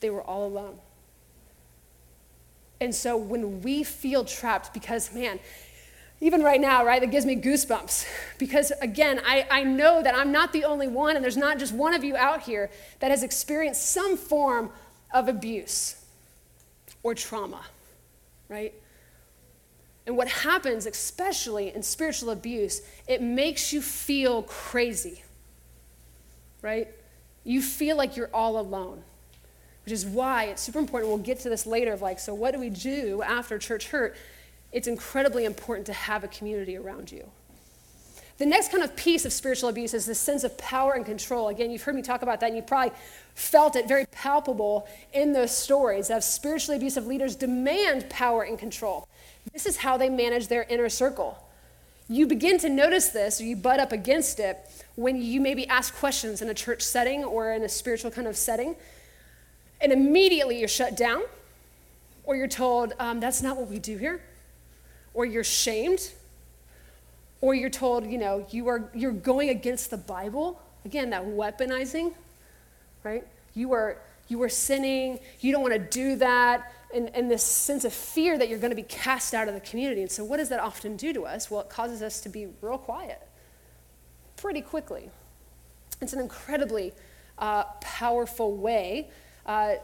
They 0.00 0.10
were 0.10 0.22
all 0.22 0.46
alone. 0.46 0.78
And 2.80 2.94
so 2.94 3.16
when 3.16 3.62
we 3.62 3.84
feel 3.84 4.24
trapped, 4.24 4.74
because 4.74 5.14
man, 5.14 5.38
even 6.20 6.42
right 6.42 6.60
now, 6.60 6.84
right, 6.84 7.00
that 7.00 7.10
gives 7.10 7.26
me 7.26 7.36
goosebumps. 7.36 8.06
Because 8.38 8.72
again, 8.80 9.20
I, 9.26 9.46
I 9.50 9.64
know 9.64 10.02
that 10.02 10.14
I'm 10.14 10.32
not 10.32 10.52
the 10.52 10.64
only 10.64 10.88
one, 10.88 11.16
and 11.16 11.24
there's 11.24 11.36
not 11.36 11.58
just 11.58 11.72
one 11.72 11.94
of 11.94 12.04
you 12.04 12.16
out 12.16 12.42
here 12.42 12.70
that 13.00 13.10
has 13.10 13.22
experienced 13.22 13.90
some 13.90 14.16
form 14.16 14.70
of 15.12 15.28
abuse 15.28 16.02
or 17.02 17.14
trauma, 17.14 17.60
right? 18.48 18.74
And 20.06 20.16
what 20.16 20.28
happens, 20.28 20.86
especially 20.86 21.74
in 21.74 21.82
spiritual 21.82 22.30
abuse, 22.30 22.82
it 23.08 23.22
makes 23.22 23.72
you 23.72 23.80
feel 23.80 24.42
crazy, 24.42 25.22
right? 26.60 26.88
You 27.42 27.62
feel 27.62 27.96
like 27.96 28.16
you're 28.16 28.30
all 28.34 28.58
alone, 28.58 29.02
which 29.84 29.92
is 29.92 30.04
why 30.04 30.44
it's 30.44 30.62
super 30.62 30.78
important. 30.78 31.10
We'll 31.10 31.18
get 31.18 31.40
to 31.40 31.48
this 31.48 31.66
later 31.66 31.92
of 31.92 32.02
like, 32.02 32.18
so 32.18 32.34
what 32.34 32.52
do 32.52 32.60
we 32.60 32.70
do 32.70 33.22
after 33.22 33.58
church 33.58 33.88
hurt? 33.88 34.14
It's 34.72 34.88
incredibly 34.88 35.44
important 35.44 35.86
to 35.86 35.92
have 35.92 36.24
a 36.24 36.28
community 36.28 36.76
around 36.76 37.10
you. 37.10 37.30
The 38.36 38.46
next 38.46 38.72
kind 38.72 38.82
of 38.82 38.96
piece 38.96 39.24
of 39.24 39.32
spiritual 39.32 39.68
abuse 39.68 39.94
is 39.94 40.06
this 40.06 40.18
sense 40.18 40.42
of 40.42 40.58
power 40.58 40.94
and 40.94 41.06
control. 41.06 41.48
Again, 41.48 41.70
you've 41.70 41.82
heard 41.82 41.94
me 41.94 42.02
talk 42.02 42.22
about 42.22 42.40
that, 42.40 42.46
and 42.46 42.56
you 42.56 42.62
probably 42.62 42.92
felt 43.34 43.76
it 43.76 43.86
very 43.86 44.06
palpable 44.06 44.88
in 45.12 45.32
those 45.32 45.56
stories 45.56 46.10
of 46.10 46.24
spiritually 46.24 46.76
abusive 46.76 47.06
leaders 47.06 47.36
demand 47.36 48.10
power 48.10 48.42
and 48.42 48.58
control. 48.58 49.06
This 49.52 49.66
is 49.66 49.76
how 49.76 49.96
they 49.96 50.08
manage 50.08 50.48
their 50.48 50.64
inner 50.64 50.88
circle. 50.88 51.38
You 52.08 52.26
begin 52.26 52.58
to 52.58 52.68
notice 52.68 53.08
this, 53.10 53.40
or 53.40 53.44
you 53.44 53.54
butt 53.54 53.78
up 53.78 53.92
against 53.92 54.40
it, 54.40 54.58
when 54.96 55.22
you 55.22 55.40
maybe 55.40 55.66
ask 55.68 55.94
questions 55.94 56.42
in 56.42 56.48
a 56.48 56.54
church 56.54 56.82
setting 56.82 57.24
or 57.24 57.52
in 57.52 57.62
a 57.62 57.68
spiritual 57.68 58.10
kind 58.10 58.26
of 58.26 58.36
setting, 58.36 58.74
and 59.80 59.92
immediately 59.92 60.58
you're 60.58 60.68
shut 60.68 60.96
down, 60.96 61.22
or 62.24 62.34
you're 62.34 62.48
told, 62.48 62.94
um, 62.98 63.20
that's 63.20 63.42
not 63.42 63.56
what 63.56 63.68
we 63.68 63.78
do 63.78 63.96
here, 63.96 64.20
or 65.12 65.24
you're 65.24 65.44
shamed, 65.44 66.10
or 67.44 67.54
you're 67.54 67.68
told, 67.68 68.06
you 68.06 68.16
know, 68.16 68.46
you 68.48 68.68
are, 68.68 68.88
you're 68.94 69.12
going 69.12 69.50
against 69.50 69.90
the 69.90 69.98
Bible. 69.98 70.58
Again, 70.86 71.10
that 71.10 71.26
weaponizing, 71.26 72.14
right? 73.02 73.26
You 73.52 73.74
are, 73.74 73.98
you 74.28 74.42
are 74.42 74.48
sinning, 74.48 75.20
you 75.40 75.52
don't 75.52 75.60
want 75.60 75.74
to 75.74 75.78
do 75.78 76.16
that 76.16 76.72
and, 76.94 77.14
and 77.14 77.30
this 77.30 77.42
sense 77.42 77.84
of 77.84 77.92
fear 77.92 78.38
that 78.38 78.48
you're 78.48 78.58
going 78.58 78.70
to 78.70 78.76
be 78.76 78.82
cast 78.82 79.34
out 79.34 79.46
of 79.46 79.52
the 79.52 79.60
community. 79.60 80.00
And 80.00 80.10
so, 80.10 80.24
what 80.24 80.38
does 80.38 80.48
that 80.48 80.58
often 80.58 80.96
do 80.96 81.12
to 81.12 81.26
us? 81.26 81.50
Well, 81.50 81.60
it 81.60 81.68
causes 81.68 82.00
us 82.00 82.22
to 82.22 82.30
be 82.30 82.48
real 82.62 82.78
quiet 82.78 83.20
pretty 84.38 84.62
quickly. 84.62 85.10
It's 86.00 86.14
an 86.14 86.20
incredibly 86.20 86.94
uh, 87.38 87.64
powerful 87.82 88.56
way 88.56 89.10
uh, 89.44 89.74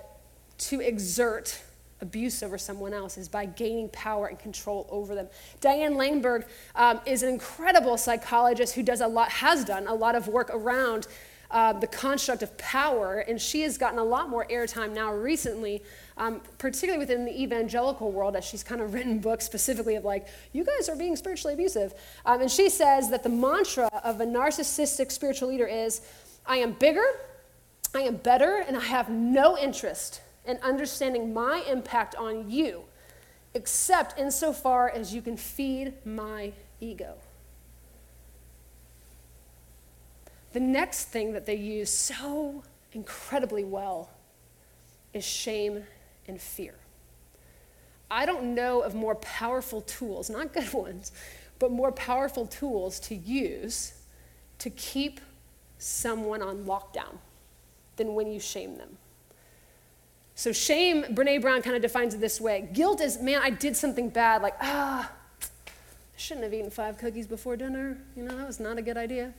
to 0.57 0.81
exert 0.81 1.63
abuse 2.01 2.43
over 2.43 2.59
someone 2.59 2.93
else 2.93 3.19
is 3.19 3.29
by 3.29 3.47
gaining 3.47 3.89
power 3.91 4.27
and 4.27 4.39
control 4.39 4.87
over 4.91 5.15
them. 5.15 5.29
Diane 5.61 5.95
Langberg 5.95 6.47
um, 6.75 7.01
is 7.07 7.23
an 7.23 7.29
incredible 7.29 7.97
psychologist 7.97 8.75
who 8.75 8.83
does 8.83 9.01
a 9.01 9.07
lot, 9.07 9.31
has 9.31 9.65
done 9.65 9.87
a 9.87 9.95
lot 9.95 10.15
of 10.15 10.29
work 10.29 10.51
around 10.53 11.07
uh, 11.51 11.73
the 11.73 11.87
construct 11.87 12.43
of 12.43 12.57
power, 12.59 13.25
and 13.27 13.41
she 13.41 13.63
has 13.63 13.77
gotten 13.77 13.99
a 13.99 14.05
lot 14.05 14.29
more 14.29 14.47
airtime 14.47 14.93
now 14.93 15.13
recently, 15.13 15.83
um, 16.17 16.41
particularly 16.59 16.99
within 16.99 17.25
the 17.25 17.43
evangelical 17.43 18.13
world, 18.13 18.37
as 18.37 18.45
she's 18.45 18.63
kind 18.63 18.81
of 18.81 18.95
written 18.95 19.19
books 19.19 19.45
specifically 19.45 19.97
of 19.97 20.05
like, 20.05 20.29
you 20.53 20.65
guys 20.65 20.89
are 20.89 20.97
being 20.97 21.17
spiritually 21.17 21.55
abusive. 21.55 21.93
Um, 22.25 22.43
and 22.43 22.51
she 22.51 22.69
says 22.69 23.11
that 23.11 23.23
the 23.23 23.29
mantra 23.29 23.91
of 24.05 24.21
a 24.21 24.27
narcissistic 24.27 25.11
spiritual 25.11 25.49
leader 25.49 25.67
is, 25.67 26.03
I 26.47 26.59
am 26.59 26.73
bigger, 26.73 27.07
I 27.95 28.03
am 28.03 28.17
better, 28.17 28.65
and 28.67 28.77
I 28.77 28.85
have 28.85 29.09
no 29.09 29.59
interest 29.59 30.21
in 30.47 30.57
understanding 30.59 31.33
my 31.33 31.65
impact 31.69 32.15
on 32.15 32.51
you, 32.51 32.85
except 33.55 34.19
insofar 34.19 34.89
as 34.91 35.15
you 35.15 35.23
can 35.23 35.37
feed 35.37 35.95
my 36.05 36.53
ego. 36.81 37.15
The 40.53 40.61
next 40.61 41.07
thing 41.07 41.33
that 41.33 41.47
they 41.47 41.55
use 41.55 41.91
so 41.91 42.65
incredibly 42.93 43.65
well 43.65 44.11
is 45.13 45.25
shame 45.25 45.85
and 46.27 46.41
fear. 46.41 46.75
I 48.11 48.27
don't 48.27 48.55
know 48.55 48.81
of 48.81 48.95
more 48.95 49.15
powerful 49.17 49.83
tools, 49.83 50.29
not 50.29 50.53
good 50.53 50.73
ones, 50.73 51.13
but 51.59 51.71
more 51.71 51.93
powerful 51.93 52.47
tools 52.47 52.99
to 53.01 53.15
use 53.15 53.95
to 54.59 54.71
keep 54.71 55.21
someone 55.79 56.43
on 56.43 56.65
lockdown 56.65 57.19
than 57.97 58.15
when 58.15 58.31
you 58.33 58.41
shame 58.41 58.77
them. 58.77 58.99
So, 60.41 60.53
shame, 60.53 61.03
Brene 61.03 61.43
Brown 61.43 61.61
kind 61.61 61.77
of 61.77 61.83
defines 61.83 62.15
it 62.15 62.21
this 62.23 62.41
way 62.41 62.67
guilt 62.73 63.03
is, 63.03 63.21
man, 63.21 63.43
I 63.45 63.51
did 63.51 63.77
something 63.77 64.09
bad, 64.09 64.41
like, 64.41 64.55
ah, 64.63 65.13
I 65.13 66.17
shouldn't 66.17 66.45
have 66.45 66.55
eaten 66.55 66.71
five 66.71 66.97
cookies 66.97 67.27
before 67.27 67.57
dinner. 67.57 67.99
You 68.17 68.23
know, 68.23 68.35
that 68.35 68.47
was 68.47 68.59
not 68.59 68.79
a 68.79 68.83
good 68.83 68.97
idea. 68.97 69.35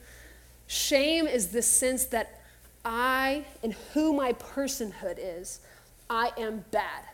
Shame 0.67 1.25
is 1.25 1.47
the 1.47 1.63
sense 1.63 2.05
that 2.05 2.39
I, 2.85 3.45
and 3.63 3.73
who 3.95 4.13
my 4.13 4.33
personhood 4.33 5.17
is, 5.17 5.61
I 6.07 6.33
am 6.37 6.65
bad. 6.69 7.05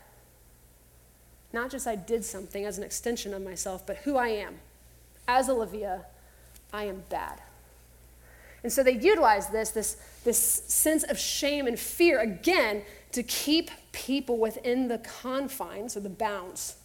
Not 1.54 1.70
just 1.70 1.86
I 1.86 1.96
did 1.96 2.26
something 2.26 2.66
as 2.66 2.76
an 2.76 2.84
extension 2.84 3.32
of 3.32 3.40
myself, 3.40 3.86
but 3.86 3.96
who 3.96 4.18
I 4.18 4.28
am. 4.28 4.56
As 5.26 5.48
Olivia, 5.48 6.04
I 6.74 6.84
am 6.84 7.04
bad. 7.08 7.40
And 8.62 8.70
so 8.70 8.82
they 8.82 8.98
utilize 8.98 9.48
this, 9.48 9.70
this, 9.70 9.96
this 10.24 10.38
sense 10.38 11.04
of 11.04 11.18
shame 11.18 11.66
and 11.66 11.78
fear, 11.78 12.18
again, 12.18 12.82
to 13.12 13.22
keep 13.22 13.70
people 13.92 14.38
within 14.38 14.88
the 14.88 14.98
confines 14.98 15.96
or 15.96 16.00
the 16.00 16.08
bounds 16.08 16.76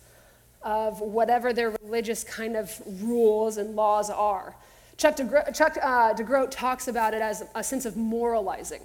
of 0.61 1.01
whatever 1.01 1.51
their 1.51 1.71
religious 1.83 2.23
kind 2.23 2.55
of 2.55 2.81
rules 3.01 3.57
and 3.57 3.75
laws 3.75 4.09
are. 4.09 4.55
Chuck, 4.97 5.17
DeGro- 5.17 5.53
Chuck 5.53 5.77
uh, 5.81 6.13
DeGroat 6.13 6.51
talks 6.51 6.87
about 6.87 7.13
it 7.13 7.21
as 7.21 7.43
a 7.55 7.63
sense 7.63 7.85
of 7.85 7.97
moralizing, 7.97 8.81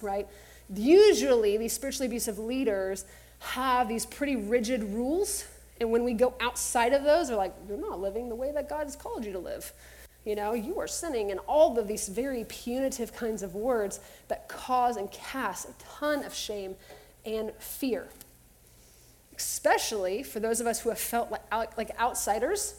right? 0.00 0.28
Usually, 0.74 1.56
these 1.56 1.72
spiritually 1.72 2.06
abusive 2.06 2.38
leaders 2.38 3.04
have 3.40 3.88
these 3.88 4.06
pretty 4.06 4.36
rigid 4.36 4.84
rules, 4.84 5.46
and 5.80 5.90
when 5.90 6.04
we 6.04 6.12
go 6.12 6.34
outside 6.40 6.92
of 6.92 7.02
those, 7.02 7.28
they're 7.28 7.36
like, 7.36 7.54
you're 7.68 7.76
not 7.78 8.00
living 8.00 8.28
the 8.28 8.34
way 8.34 8.52
that 8.52 8.68
God 8.68 8.84
has 8.84 8.94
called 8.94 9.24
you 9.24 9.32
to 9.32 9.38
live. 9.38 9.72
You 10.24 10.36
know, 10.36 10.54
you 10.54 10.78
are 10.78 10.86
sinning, 10.86 11.30
and 11.30 11.40
all 11.48 11.76
of 11.78 11.88
these 11.88 12.08
very 12.08 12.44
punitive 12.44 13.12
kinds 13.12 13.42
of 13.42 13.54
words 13.54 13.98
that 14.28 14.48
cause 14.48 14.96
and 14.96 15.10
cast 15.10 15.68
a 15.68 15.72
ton 15.98 16.24
of 16.24 16.32
shame 16.32 16.76
and 17.26 17.52
fear. 17.58 18.08
Especially 19.36 20.22
for 20.22 20.38
those 20.38 20.60
of 20.60 20.66
us 20.66 20.80
who 20.80 20.90
have 20.90 20.98
felt 20.98 21.30
like, 21.30 21.76
like 21.76 21.98
outsiders, 21.98 22.74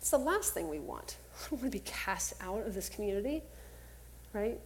it's 0.00 0.10
the 0.10 0.18
last 0.18 0.54
thing 0.54 0.68
we 0.68 0.80
want. 0.80 1.16
I 1.36 1.50
don't 1.50 1.60
want 1.62 1.72
to 1.72 1.78
be 1.78 1.84
cast 1.84 2.34
out 2.40 2.66
of 2.66 2.74
this 2.74 2.88
community, 2.88 3.42
right? 4.32 4.58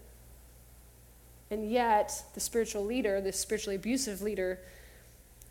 And 1.51 1.71
yet, 1.71 2.25
the 2.33 2.41
spiritual 2.41 2.85
leader, 2.85 3.21
the 3.21 3.33
spiritually 3.33 3.77
abusive 3.77 4.23
leader, 4.23 4.59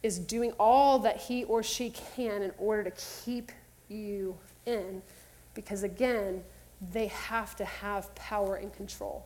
is 0.01 0.17
doing 0.17 0.51
all 0.60 0.97
that 0.99 1.17
he 1.17 1.43
or 1.43 1.62
she 1.62 1.91
can 2.15 2.41
in 2.41 2.51
order 2.58 2.89
to 2.89 2.91
keep 3.23 3.51
you 3.88 4.36
in. 4.65 5.04
Because 5.53 5.83
again, 5.83 6.43
they 6.91 7.07
have 7.07 7.55
to 7.57 7.65
have 7.65 8.13
power 8.15 8.55
and 8.55 8.73
control. 8.73 9.25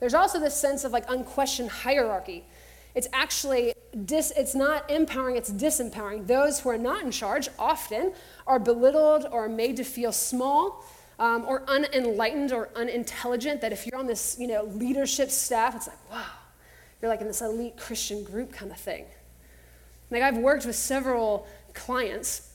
There's 0.00 0.14
also 0.14 0.40
this 0.40 0.56
sense 0.56 0.84
of 0.84 0.92
like 0.92 1.04
unquestioned 1.08 1.70
hierarchy. 1.70 2.44
It's 2.94 3.06
actually 3.12 3.74
dis, 4.04 4.32
it's 4.36 4.54
not 4.54 4.90
empowering, 4.90 5.36
it's 5.36 5.52
disempowering. 5.52 6.26
Those 6.26 6.60
who 6.60 6.70
are 6.70 6.78
not 6.78 7.04
in 7.04 7.10
charge 7.10 7.48
often 7.58 8.12
are 8.46 8.58
belittled 8.58 9.26
or 9.30 9.48
made 9.48 9.76
to 9.76 9.84
feel 9.84 10.10
small 10.10 10.84
um, 11.18 11.44
or 11.46 11.62
unenlightened 11.68 12.52
or 12.52 12.70
unintelligent. 12.74 13.60
That 13.60 13.72
if 13.72 13.86
you're 13.86 13.98
on 13.98 14.06
this 14.06 14.36
you 14.40 14.48
know, 14.48 14.64
leadership 14.64 15.30
staff, 15.30 15.76
it's 15.76 15.86
like, 15.86 16.10
wow, 16.10 16.24
you're 17.00 17.10
like 17.10 17.20
in 17.20 17.26
this 17.26 17.42
elite 17.42 17.76
Christian 17.76 18.24
group 18.24 18.52
kind 18.52 18.72
of 18.72 18.78
thing. 18.78 19.04
Like 20.10 20.22
I've 20.22 20.38
worked 20.38 20.66
with 20.66 20.76
several 20.76 21.46
clients 21.74 22.49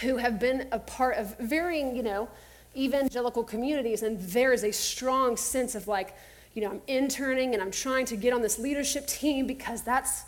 who 0.00 0.16
have 0.16 0.38
been 0.38 0.68
a 0.72 0.78
part 0.78 1.16
of 1.16 1.36
varying, 1.38 1.96
you 1.96 2.02
know, 2.02 2.28
evangelical 2.76 3.42
communities, 3.42 4.02
and 4.02 4.20
there 4.20 4.52
is 4.52 4.64
a 4.64 4.72
strong 4.72 5.36
sense 5.36 5.74
of 5.74 5.88
like, 5.88 6.16
you 6.54 6.62
know, 6.62 6.70
I'm 6.70 6.82
interning 6.86 7.54
and 7.54 7.62
I'm 7.62 7.70
trying 7.70 8.06
to 8.06 8.16
get 8.16 8.32
on 8.32 8.42
this 8.42 8.58
leadership 8.58 9.06
team 9.06 9.46
because 9.46 9.82
that's 9.82 10.24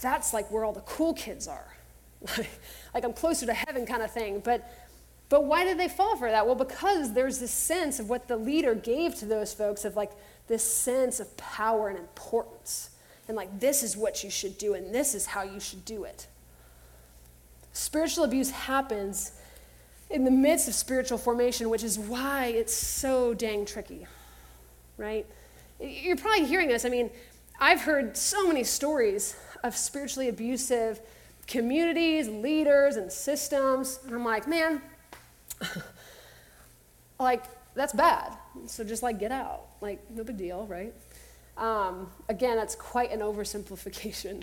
that's 0.00 0.32
like 0.32 0.50
where 0.50 0.64
all 0.64 0.72
the 0.72 0.80
cool 0.82 1.14
kids 1.14 1.48
are. 1.48 1.74
like, 2.94 3.04
I'm 3.04 3.12
closer 3.12 3.46
to 3.46 3.54
heaven 3.54 3.86
kind 3.86 4.02
of 4.02 4.12
thing. 4.12 4.40
But 4.40 4.68
but 5.28 5.44
why 5.44 5.64
did 5.64 5.78
they 5.78 5.88
fall 5.88 6.16
for 6.16 6.30
that? 6.30 6.46
Well, 6.46 6.54
because 6.54 7.12
there's 7.12 7.38
this 7.38 7.50
sense 7.50 8.00
of 8.00 8.08
what 8.08 8.28
the 8.28 8.36
leader 8.36 8.74
gave 8.74 9.14
to 9.16 9.26
those 9.26 9.52
folks 9.52 9.84
of 9.84 9.94
like 9.94 10.12
this 10.46 10.64
sense 10.64 11.20
of 11.20 11.36
power 11.36 11.88
and 11.88 11.98
importance. 11.98 12.90
And 13.26 13.36
like 13.36 13.60
this 13.60 13.82
is 13.82 13.96
what 13.96 14.24
you 14.24 14.30
should 14.30 14.56
do 14.56 14.74
and 14.74 14.94
this 14.94 15.14
is 15.14 15.26
how 15.26 15.42
you 15.42 15.60
should 15.60 15.84
do 15.84 16.04
it. 16.04 16.26
Spiritual 17.78 18.24
abuse 18.24 18.50
happens 18.50 19.30
in 20.10 20.24
the 20.24 20.32
midst 20.32 20.66
of 20.66 20.74
spiritual 20.74 21.16
formation, 21.16 21.70
which 21.70 21.84
is 21.84 21.96
why 21.96 22.46
it's 22.46 22.74
so 22.74 23.32
dang 23.34 23.64
tricky, 23.64 24.04
right? 24.96 25.24
You're 25.78 26.16
probably 26.16 26.44
hearing 26.44 26.66
this. 26.66 26.84
I 26.84 26.88
mean, 26.88 27.08
I've 27.60 27.82
heard 27.82 28.16
so 28.16 28.48
many 28.48 28.64
stories 28.64 29.36
of 29.62 29.76
spiritually 29.76 30.28
abusive 30.28 31.00
communities, 31.46 32.28
leaders, 32.28 32.96
and 32.96 33.12
systems. 33.12 34.00
And 34.04 34.12
I'm 34.12 34.24
like, 34.24 34.48
man, 34.48 34.82
like, 37.20 37.44
that's 37.76 37.92
bad. 37.92 38.36
So 38.66 38.82
just 38.82 39.04
like 39.04 39.20
get 39.20 39.30
out. 39.30 39.66
Like, 39.80 40.00
no 40.10 40.24
big 40.24 40.36
deal, 40.36 40.66
right? 40.66 40.92
Um, 41.56 42.10
again, 42.28 42.56
that's 42.56 42.74
quite 42.74 43.12
an 43.12 43.20
oversimplification. 43.20 44.42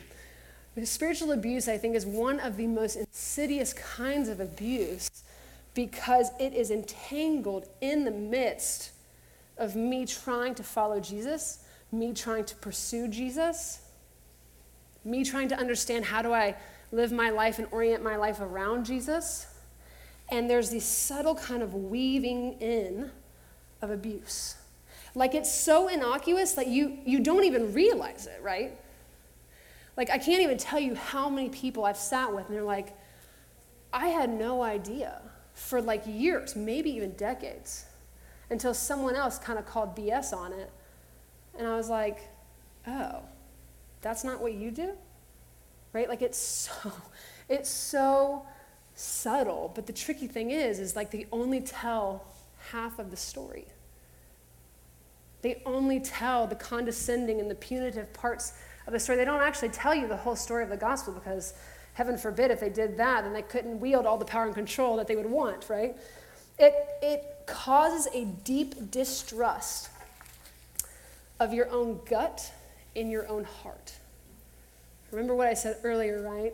Spiritual 0.83 1.31
abuse, 1.31 1.67
I 1.69 1.77
think, 1.77 1.95
is 1.95 2.05
one 2.05 2.39
of 2.39 2.57
the 2.57 2.67
most 2.67 2.97
insidious 2.97 3.71
kinds 3.73 4.27
of 4.27 4.41
abuse 4.41 5.09
because 5.73 6.31
it 6.39 6.53
is 6.53 6.69
entangled 6.69 7.67
in 7.81 8.03
the 8.03 8.11
midst 8.11 8.91
of 9.57 9.75
me 9.75 10.05
trying 10.05 10.53
to 10.55 10.63
follow 10.63 10.99
Jesus, 10.99 11.59
me 11.91 12.13
trying 12.13 12.43
to 12.45 12.55
pursue 12.55 13.07
Jesus, 13.07 13.79
me 15.05 15.23
trying 15.23 15.47
to 15.49 15.55
understand 15.55 16.05
how 16.05 16.21
do 16.21 16.33
I 16.33 16.55
live 16.91 17.11
my 17.11 17.29
life 17.29 17.59
and 17.59 17.67
orient 17.71 18.03
my 18.03 18.17
life 18.17 18.41
around 18.41 18.85
Jesus. 18.85 19.47
And 20.29 20.49
there's 20.49 20.71
this 20.71 20.85
subtle 20.85 21.35
kind 21.35 21.61
of 21.61 21.73
weaving 21.73 22.53
in 22.59 23.11
of 23.81 23.91
abuse. 23.91 24.55
Like 25.13 25.35
it's 25.35 25.53
so 25.53 25.87
innocuous 25.87 26.53
that 26.53 26.67
you, 26.67 26.97
you 27.05 27.21
don't 27.21 27.45
even 27.45 27.73
realize 27.73 28.27
it, 28.27 28.41
right? 28.41 28.77
Like 29.97 30.09
I 30.09 30.17
can't 30.17 30.41
even 30.41 30.57
tell 30.57 30.79
you 30.79 30.95
how 30.95 31.29
many 31.29 31.49
people 31.49 31.85
I've 31.85 31.97
sat 31.97 32.33
with 32.33 32.47
and 32.47 32.55
they're 32.55 32.63
like, 32.63 32.97
I 33.93 34.07
had 34.07 34.29
no 34.29 34.61
idea 34.61 35.21
for 35.53 35.81
like 35.81 36.03
years, 36.05 36.55
maybe 36.55 36.89
even 36.91 37.11
decades, 37.11 37.85
until 38.49 38.73
someone 38.73 39.15
else 39.15 39.37
kind 39.39 39.57
of 39.57 39.65
called 39.65 39.95
BS 39.95 40.33
on 40.33 40.51
it. 40.53 40.69
And 41.57 41.65
I 41.65 41.77
was 41.77 41.89
like, 41.89 42.19
oh, 42.87 43.21
that's 44.01 44.23
not 44.23 44.41
what 44.41 44.53
you 44.53 44.69
do? 44.69 44.91
Right? 45.93 46.09
Like 46.09 46.21
it's 46.21 46.37
so, 46.83 46.91
it's 47.47 47.69
so 47.69 48.45
subtle. 48.95 49.71
But 49.73 49.87
the 49.87 49.93
tricky 49.93 50.27
thing 50.27 50.51
is, 50.51 50.79
is 50.79 50.95
like 50.95 51.11
they 51.11 51.25
only 51.31 51.61
tell 51.61 52.25
half 52.71 52.99
of 52.99 53.11
the 53.11 53.17
story. 53.17 53.65
They 55.41 55.61
only 55.65 55.99
tell 55.99 56.47
the 56.47 56.55
condescending 56.55 57.39
and 57.39 57.49
the 57.49 57.55
punitive 57.55 58.11
parts 58.13 58.53
of 58.87 58.93
the 58.93 58.99
story. 58.99 59.17
They 59.17 59.25
don't 59.25 59.41
actually 59.41 59.69
tell 59.69 59.95
you 59.95 60.07
the 60.07 60.17
whole 60.17 60.35
story 60.35 60.63
of 60.63 60.69
the 60.69 60.77
gospel 60.77 61.13
because 61.13 61.53
heaven 61.93 62.17
forbid 62.17 62.51
if 62.51 62.59
they 62.59 62.69
did 62.69 62.97
that, 62.97 63.23
then 63.23 63.33
they 63.33 63.41
couldn't 63.41 63.79
wield 63.79 64.05
all 64.05 64.17
the 64.17 64.25
power 64.25 64.45
and 64.45 64.53
control 64.53 64.97
that 64.97 65.07
they 65.07 65.15
would 65.15 65.25
want, 65.25 65.69
right? 65.69 65.95
It, 66.57 66.73
it 67.01 67.43
causes 67.45 68.07
a 68.13 68.25
deep 68.25 68.91
distrust 68.91 69.89
of 71.39 71.53
your 71.53 71.69
own 71.69 71.99
gut 72.09 72.51
in 72.95 73.09
your 73.09 73.27
own 73.27 73.43
heart. 73.43 73.93
Remember 75.11 75.35
what 75.35 75.47
I 75.47 75.53
said 75.53 75.77
earlier, 75.83 76.21
right? 76.21 76.53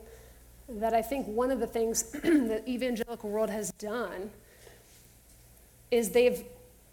That 0.70 0.94
I 0.94 1.02
think 1.02 1.28
one 1.28 1.52
of 1.52 1.60
the 1.60 1.67
things 1.67 2.04
the 2.12 2.63
evangelical 2.67 3.30
world 3.30 3.50
has 3.50 3.72
done 3.74 4.32
is 5.89 6.10
they've 6.10 6.44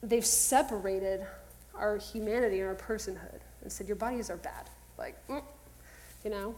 they've 0.03 0.27
separated 0.27 1.27
our 1.75 1.97
humanity 1.97 2.61
and 2.61 2.69
our 2.69 2.75
personhood 2.75 3.41
and 3.63 3.71
said 3.71 3.87
your 3.87 3.97
bodies 3.97 4.31
are 4.31 4.37
bad, 4.37 4.69
like 4.99 5.17
mm, 5.29 5.43
you 6.25 6.31
know. 6.31 6.55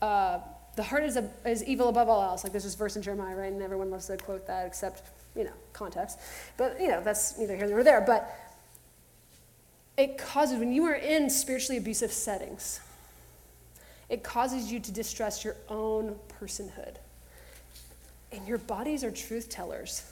Uh, 0.00 0.38
the 0.76 0.82
heart 0.82 1.02
is, 1.02 1.16
a, 1.16 1.28
is 1.44 1.64
evil 1.64 1.88
above 1.88 2.08
all 2.08 2.22
else. 2.22 2.44
Like 2.44 2.52
there's 2.52 2.64
this 2.64 2.74
verse 2.74 2.96
in 2.96 3.02
Jeremiah, 3.02 3.34
right? 3.36 3.52
And 3.52 3.60
everyone 3.60 3.90
loves 3.90 4.06
to 4.06 4.16
quote 4.16 4.46
that, 4.46 4.66
except 4.66 5.02
you 5.36 5.44
know 5.44 5.52
context. 5.72 6.18
But 6.56 6.80
you 6.80 6.88
know 6.88 7.02
that's 7.02 7.38
neither 7.38 7.56
here 7.56 7.66
nor 7.66 7.82
there. 7.82 8.00
But 8.00 8.34
it 9.96 10.16
causes 10.16 10.58
when 10.58 10.72
you 10.72 10.84
are 10.84 10.94
in 10.94 11.28
spiritually 11.28 11.76
abusive 11.76 12.12
settings, 12.12 12.80
it 14.08 14.22
causes 14.22 14.72
you 14.72 14.80
to 14.80 14.92
distrust 14.92 15.44
your 15.44 15.56
own 15.68 16.16
personhood. 16.40 16.96
And 18.32 18.46
your 18.46 18.58
bodies 18.58 19.04
are 19.04 19.10
truth 19.10 19.48
tellers, 19.48 20.10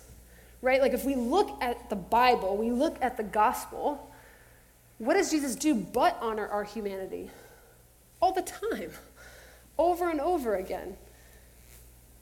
right? 0.61 0.81
Like 0.81 0.93
if 0.93 1.05
we 1.05 1.15
look 1.15 1.57
at 1.63 1.89
the 1.89 1.97
Bible, 1.97 2.57
we 2.57 2.71
look 2.71 2.99
at 3.01 3.17
the 3.17 3.23
gospel, 3.23 4.13
what 4.99 5.15
does 5.15 5.31
Jesus 5.31 5.55
do 5.55 5.75
but 5.75 6.19
honor 6.21 6.47
our 6.49 6.65
humanity? 6.65 7.31
All 8.21 8.33
the 8.33 8.43
time, 8.43 8.91
over 9.79 10.11
and 10.11 10.21
over 10.21 10.57
again. 10.57 10.97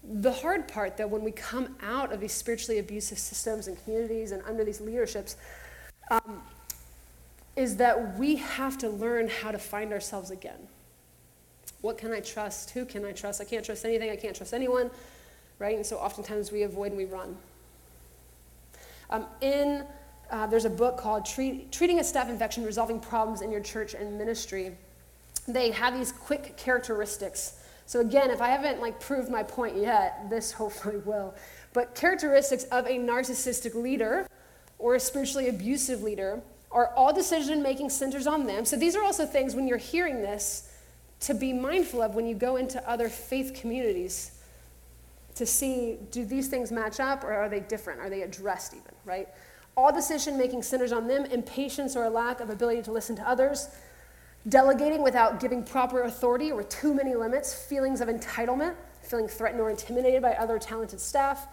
The 0.04 0.32
hard 0.32 0.68
part, 0.68 0.96
though, 0.96 1.06
when 1.06 1.24
we 1.24 1.32
come 1.32 1.74
out 1.82 2.12
of 2.12 2.20
these 2.20 2.32
spiritually 2.32 2.78
abusive 2.78 3.18
systems 3.18 3.66
and 3.66 3.82
communities 3.82 4.30
and 4.30 4.42
under 4.46 4.64
these 4.64 4.80
leaderships, 4.80 5.36
um, 6.10 6.42
is 7.56 7.76
that 7.78 8.18
we 8.18 8.36
have 8.36 8.78
to 8.78 8.88
learn 8.88 9.28
how 9.28 9.50
to 9.50 9.58
find 9.58 9.92
ourselves 9.92 10.30
again. 10.30 10.68
What 11.80 11.98
can 11.98 12.12
I 12.12 12.20
trust? 12.20 12.70
Who 12.70 12.84
can 12.84 13.04
I 13.04 13.12
trust? 13.12 13.40
I 13.40 13.44
can't 13.44 13.64
trust 13.64 13.84
anything. 13.84 14.10
I 14.10 14.16
can't 14.16 14.36
trust 14.36 14.52
anyone, 14.54 14.90
right? 15.58 15.76
And 15.76 15.84
so 15.84 15.96
oftentimes 15.96 16.52
we 16.52 16.62
avoid 16.62 16.88
and 16.88 16.96
we 16.96 17.06
run. 17.06 17.36
Um, 19.10 19.26
in 19.40 19.84
uh, 20.30 20.46
there's 20.46 20.64
a 20.64 20.70
book 20.70 20.98
called 20.98 21.24
Treat, 21.24 21.70
Treating 21.70 22.00
a 22.00 22.02
Staph 22.02 22.28
Infection, 22.28 22.64
Resolving 22.64 22.98
Problems 23.00 23.40
in 23.40 23.50
Your 23.50 23.60
Church 23.60 23.94
and 23.94 24.18
Ministry. 24.18 24.76
They 25.48 25.70
have 25.70 25.94
these 25.96 26.12
quick 26.12 26.56
characteristics. 26.56 27.60
So 27.86 28.00
again, 28.00 28.30
if 28.30 28.40
I 28.40 28.48
haven't 28.48 28.80
like 28.80 29.00
proved 29.00 29.30
my 29.30 29.42
point 29.42 29.76
yet, 29.76 30.28
this 30.28 30.52
hopefully 30.52 30.96
will. 31.04 31.34
But 31.72 31.94
characteristics 31.94 32.64
of 32.64 32.86
a 32.86 32.98
narcissistic 32.98 33.74
leader 33.74 34.26
or 34.78 34.94
a 34.94 35.00
spiritually 35.00 35.48
abusive 35.48 36.02
leader 36.02 36.40
are 36.72 36.92
all 36.96 37.12
decision 37.12 37.62
making 37.62 37.90
centers 37.90 38.26
on 38.26 38.46
them. 38.46 38.64
So 38.64 38.76
these 38.76 38.96
are 38.96 39.02
also 39.02 39.24
things 39.24 39.54
when 39.54 39.68
you're 39.68 39.78
hearing 39.78 40.20
this 40.20 40.72
to 41.20 41.34
be 41.34 41.52
mindful 41.52 42.02
of 42.02 42.14
when 42.14 42.26
you 42.26 42.34
go 42.34 42.56
into 42.56 42.86
other 42.88 43.08
faith 43.08 43.54
communities 43.54 44.32
to 45.36 45.46
see 45.46 45.98
do 46.10 46.24
these 46.24 46.48
things 46.48 46.72
match 46.72 46.98
up 46.98 47.22
or 47.22 47.32
are 47.32 47.48
they 47.48 47.60
different? 47.60 48.00
Are 48.00 48.10
they 48.10 48.22
addressed 48.22 48.74
even, 48.74 48.94
right? 49.04 49.28
All 49.76 49.92
decision 49.92 50.38
making 50.38 50.62
centers 50.62 50.92
on 50.92 51.06
them, 51.06 51.26
impatience 51.26 51.94
or 51.94 52.04
a 52.04 52.10
lack 52.10 52.40
of 52.40 52.50
ability 52.50 52.82
to 52.82 52.92
listen 52.92 53.14
to 53.16 53.28
others, 53.28 53.68
delegating 54.48 55.02
without 55.02 55.40
giving 55.40 55.64
proper 55.64 56.02
authority 56.02 56.52
or 56.52 56.62
too 56.62 56.94
many 56.94 57.14
limits, 57.14 57.54
feelings 57.54 58.00
of 58.00 58.08
entitlement, 58.08 58.74
feeling 59.02 59.28
threatened 59.28 59.60
or 59.60 59.70
intimidated 59.70 60.22
by 60.22 60.32
other 60.34 60.58
talented 60.58 61.00
staff, 61.00 61.46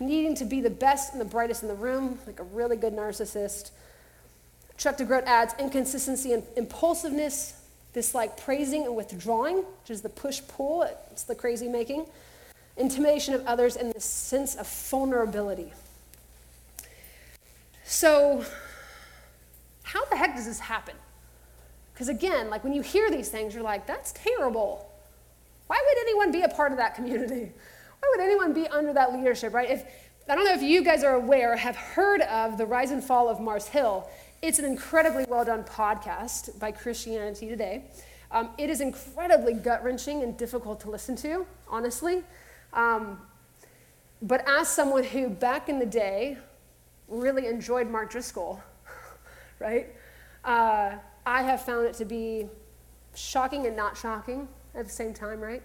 needing 0.00 0.34
to 0.34 0.44
be 0.44 0.60
the 0.60 0.70
best 0.70 1.12
and 1.12 1.20
the 1.20 1.24
brightest 1.24 1.62
in 1.62 1.68
the 1.68 1.74
room, 1.74 2.18
like 2.26 2.40
a 2.40 2.44
really 2.44 2.76
good 2.76 2.92
narcissist. 2.92 3.70
Chuck 4.76 4.96
DeGroat 4.98 5.24
adds 5.24 5.54
inconsistency 5.58 6.32
and 6.32 6.42
impulsiveness, 6.56 7.60
this 7.92 8.14
like 8.14 8.36
praising 8.36 8.84
and 8.84 8.96
withdrawing, 8.96 9.58
which 9.58 9.90
is 9.90 10.02
the 10.02 10.08
push 10.08 10.40
pull, 10.48 10.82
it's 11.10 11.22
the 11.22 11.34
crazy 11.34 11.68
making, 11.68 12.06
intimidation 12.76 13.34
of 13.34 13.46
others, 13.46 13.76
and 13.76 13.92
this 13.92 14.04
sense 14.04 14.56
of 14.56 14.68
vulnerability. 14.68 15.72
So, 17.84 18.44
how 19.84 20.04
the 20.06 20.16
heck 20.16 20.34
does 20.34 20.46
this 20.46 20.58
happen? 20.58 20.96
Because 21.94 22.08
again, 22.08 22.50
like 22.50 22.64
when 22.64 22.74
you 22.74 22.82
hear 22.82 23.10
these 23.10 23.28
things, 23.28 23.54
you're 23.54 23.62
like, 23.62 23.86
that's 23.86 24.12
terrible. 24.12 24.90
Why 25.68 25.80
would 25.82 25.98
anyone 26.02 26.32
be 26.32 26.42
a 26.42 26.48
part 26.48 26.72
of 26.72 26.78
that 26.78 26.94
community? 26.94 27.52
Why 28.00 28.08
would 28.10 28.20
anyone 28.20 28.52
be 28.52 28.66
under 28.68 28.92
that 28.92 29.14
leadership, 29.14 29.54
right? 29.54 29.70
If 29.70 29.84
I 30.28 30.34
don't 30.34 30.44
know 30.44 30.54
if 30.54 30.62
you 30.62 30.82
guys 30.82 31.04
are 31.04 31.14
aware, 31.14 31.54
have 31.54 31.76
heard 31.76 32.22
of 32.22 32.58
the 32.58 32.66
rise 32.66 32.90
and 32.90 33.04
fall 33.04 33.28
of 33.28 33.40
Mars 33.40 33.66
Hill. 33.66 34.08
It's 34.42 34.58
an 34.58 34.64
incredibly 34.64 35.24
well 35.28 35.44
done 35.44 35.64
podcast 35.64 36.58
by 36.58 36.72
Christianity 36.72 37.48
Today. 37.48 37.84
Um, 38.30 38.50
it 38.58 38.68
is 38.68 38.80
incredibly 38.80 39.52
gut 39.52 39.84
wrenching 39.84 40.22
and 40.22 40.36
difficult 40.36 40.80
to 40.80 40.90
listen 40.90 41.14
to, 41.16 41.46
honestly. 41.68 42.24
Um, 42.72 43.20
but 44.22 44.42
as 44.48 44.68
someone 44.68 45.04
who, 45.04 45.28
back 45.28 45.68
in 45.68 45.78
the 45.78 45.86
day, 45.86 46.38
really 47.08 47.46
enjoyed 47.46 47.88
Mark 47.88 48.10
Driscoll, 48.10 48.62
right? 49.60 49.88
Uh, 50.44 50.96
I 51.26 51.42
have 51.42 51.62
found 51.62 51.86
it 51.86 51.94
to 51.94 52.04
be 52.04 52.48
shocking 53.14 53.66
and 53.66 53.76
not 53.76 53.96
shocking 53.96 54.48
at 54.74 54.84
the 54.84 54.90
same 54.90 55.14
time, 55.14 55.40
right? 55.40 55.62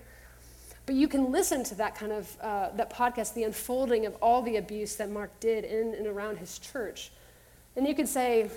But 0.85 0.95
you 0.95 1.07
can 1.07 1.31
listen 1.31 1.63
to 1.65 1.75
that 1.75 1.95
kind 1.95 2.11
of 2.11 2.37
uh, 2.41 2.69
that 2.75 2.91
podcast, 2.91 3.33
the 3.33 3.43
unfolding 3.43 4.05
of 4.05 4.15
all 4.21 4.41
the 4.41 4.57
abuse 4.57 4.95
that 4.95 5.09
Mark 5.09 5.37
did 5.39 5.63
in 5.63 5.93
and 5.93 6.07
around 6.07 6.37
his 6.37 6.57
church, 6.59 7.11
and 7.75 7.87
you 7.87 7.93
could 7.93 8.07
say, 8.07 8.49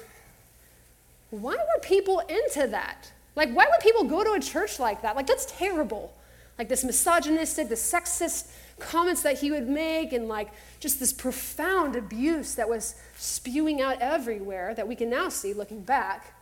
why 1.30 1.54
were 1.54 1.80
people 1.82 2.20
into 2.20 2.68
that? 2.68 3.10
Like, 3.36 3.52
why 3.52 3.66
would 3.66 3.80
people 3.80 4.04
go 4.04 4.22
to 4.24 4.32
a 4.32 4.40
church 4.40 4.78
like 4.78 5.02
that? 5.02 5.16
Like, 5.16 5.26
that's 5.26 5.46
terrible. 5.46 6.12
Like, 6.58 6.68
this 6.68 6.84
misogynistic, 6.84 7.68
the 7.68 7.74
sexist 7.74 8.48
comments 8.78 9.22
that 9.22 9.38
he 9.38 9.50
would 9.50 9.68
make, 9.68 10.12
and 10.12 10.28
like 10.28 10.50
just 10.80 11.00
this 11.00 11.12
profound 11.12 11.96
abuse 11.96 12.54
that 12.56 12.68
was 12.68 12.94
spewing 13.16 13.80
out 13.80 14.00
everywhere 14.00 14.74
that 14.74 14.86
we 14.86 14.94
can 14.94 15.08
now 15.08 15.28
see 15.28 15.54
looking 15.54 15.82
back. 15.82 16.34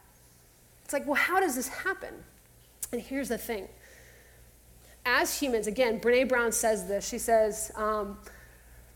It's 0.91 0.93
like, 0.93 1.07
well, 1.07 1.15
how 1.15 1.39
does 1.39 1.55
this 1.55 1.69
happen? 1.69 2.13
And 2.91 3.01
here's 3.01 3.29
the 3.29 3.39
thing. 3.39 3.69
As 5.07 5.39
humans, 5.39 5.69
again, 5.69 6.01
Brene 6.01 6.29
Brown 6.29 6.51
says 6.51 6.89
this. 6.89 7.09
She 7.09 7.17
says, 7.17 7.71
um, 7.77 8.19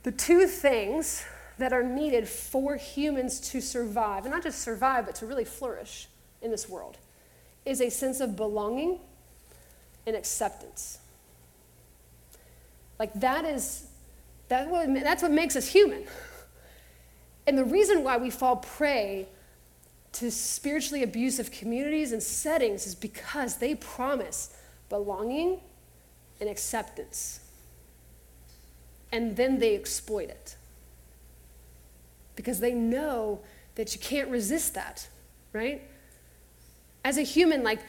the 0.02 0.10
two 0.10 0.48
things 0.48 1.24
that 1.58 1.72
are 1.72 1.84
needed 1.84 2.28
for 2.28 2.74
humans 2.74 3.38
to 3.52 3.60
survive, 3.60 4.24
and 4.24 4.34
not 4.34 4.42
just 4.42 4.60
survive, 4.60 5.06
but 5.06 5.14
to 5.14 5.26
really 5.26 5.44
flourish 5.44 6.08
in 6.42 6.50
this 6.50 6.68
world, 6.68 6.98
is 7.64 7.80
a 7.80 7.90
sense 7.90 8.18
of 8.18 8.34
belonging 8.34 8.98
and 10.04 10.16
acceptance. 10.16 10.98
Like 12.98 13.12
that 13.20 13.44
is, 13.44 13.86
that 14.48 14.68
what, 14.68 14.92
that's 14.92 15.22
what 15.22 15.30
makes 15.30 15.54
us 15.54 15.68
human. 15.68 16.06
And 17.46 17.56
the 17.56 17.64
reason 17.64 18.02
why 18.02 18.16
we 18.16 18.30
fall 18.30 18.56
prey 18.56 19.28
to 20.14 20.30
spiritually 20.30 21.02
abusive 21.02 21.50
communities 21.50 22.12
and 22.12 22.22
settings 22.22 22.86
is 22.86 22.94
because 22.94 23.56
they 23.56 23.74
promise 23.74 24.56
belonging 24.88 25.60
and 26.40 26.48
acceptance. 26.48 27.40
And 29.12 29.36
then 29.36 29.58
they 29.58 29.74
exploit 29.74 30.28
it. 30.28 30.56
Because 32.36 32.60
they 32.60 32.74
know 32.74 33.40
that 33.74 33.94
you 33.94 34.00
can't 34.00 34.28
resist 34.28 34.74
that, 34.74 35.08
right? 35.52 35.82
As 37.04 37.18
a 37.18 37.22
human, 37.22 37.62
like, 37.62 37.80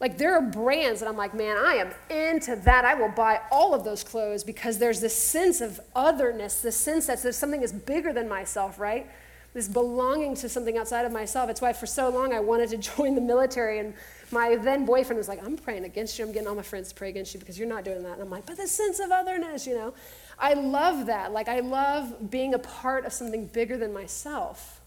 like 0.00 0.18
there 0.18 0.34
are 0.34 0.42
brands 0.42 1.00
that 1.00 1.08
I'm 1.08 1.16
like, 1.16 1.34
man, 1.34 1.56
I 1.56 1.74
am 1.74 1.90
into 2.10 2.56
that. 2.64 2.84
I 2.84 2.94
will 2.94 3.10
buy 3.10 3.40
all 3.50 3.74
of 3.74 3.84
those 3.84 4.02
clothes 4.02 4.42
because 4.42 4.78
there's 4.78 5.00
this 5.00 5.16
sense 5.16 5.60
of 5.60 5.80
otherness, 5.94 6.60
this 6.60 6.76
sense 6.76 7.06
that 7.06 7.22
there's 7.22 7.36
something 7.36 7.60
that's 7.60 7.72
bigger 7.72 8.12
than 8.12 8.28
myself, 8.28 8.78
right? 8.78 9.06
This 9.54 9.68
belonging 9.68 10.34
to 10.36 10.48
something 10.48 10.76
outside 10.76 11.06
of 11.06 11.12
myself. 11.12 11.48
It's 11.48 11.60
why 11.60 11.72
for 11.72 11.86
so 11.86 12.10
long 12.10 12.32
I 12.32 12.40
wanted 12.40 12.68
to 12.70 12.76
join 12.96 13.14
the 13.14 13.20
military 13.20 13.78
and 13.78 13.94
my 14.30 14.56
then 14.56 14.84
boyfriend 14.84 15.16
was 15.16 15.28
like, 15.28 15.42
I'm 15.44 15.56
praying 15.56 15.84
against 15.84 16.18
you. 16.18 16.24
I'm 16.24 16.32
getting 16.32 16.48
all 16.48 16.56
my 16.56 16.62
friends 16.62 16.88
to 16.88 16.94
pray 16.94 17.08
against 17.08 17.32
you 17.32 17.40
because 17.40 17.58
you're 17.58 17.68
not 17.68 17.84
doing 17.84 18.02
that. 18.02 18.14
And 18.14 18.22
I'm 18.22 18.30
like, 18.30 18.44
but 18.44 18.56
the 18.56 18.66
sense 18.66 18.98
of 18.98 19.10
otherness, 19.10 19.66
you 19.66 19.74
know? 19.74 19.94
I 20.38 20.54
love 20.54 21.06
that. 21.06 21.32
Like, 21.32 21.48
I 21.48 21.60
love 21.60 22.30
being 22.30 22.52
a 22.52 22.58
part 22.58 23.06
of 23.06 23.12
something 23.12 23.46
bigger 23.46 23.76
than 23.76 23.92
myself. 23.92 24.80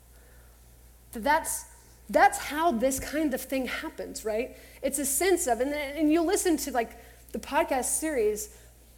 That's, 1.13 1.65
that's 2.09 2.37
how 2.37 2.73
this 2.73 2.99
kind 2.99 3.33
of 3.33 3.41
thing 3.41 3.67
happens, 3.67 4.25
right? 4.25 4.57
It's 4.81 4.99
a 4.99 5.05
sense 5.05 5.47
of, 5.47 5.61
and, 5.61 5.73
and 5.73 6.11
you 6.11 6.21
listen 6.21 6.57
to 6.57 6.71
like 6.71 6.91
the 7.31 7.39
podcast 7.39 7.85
series 7.85 8.55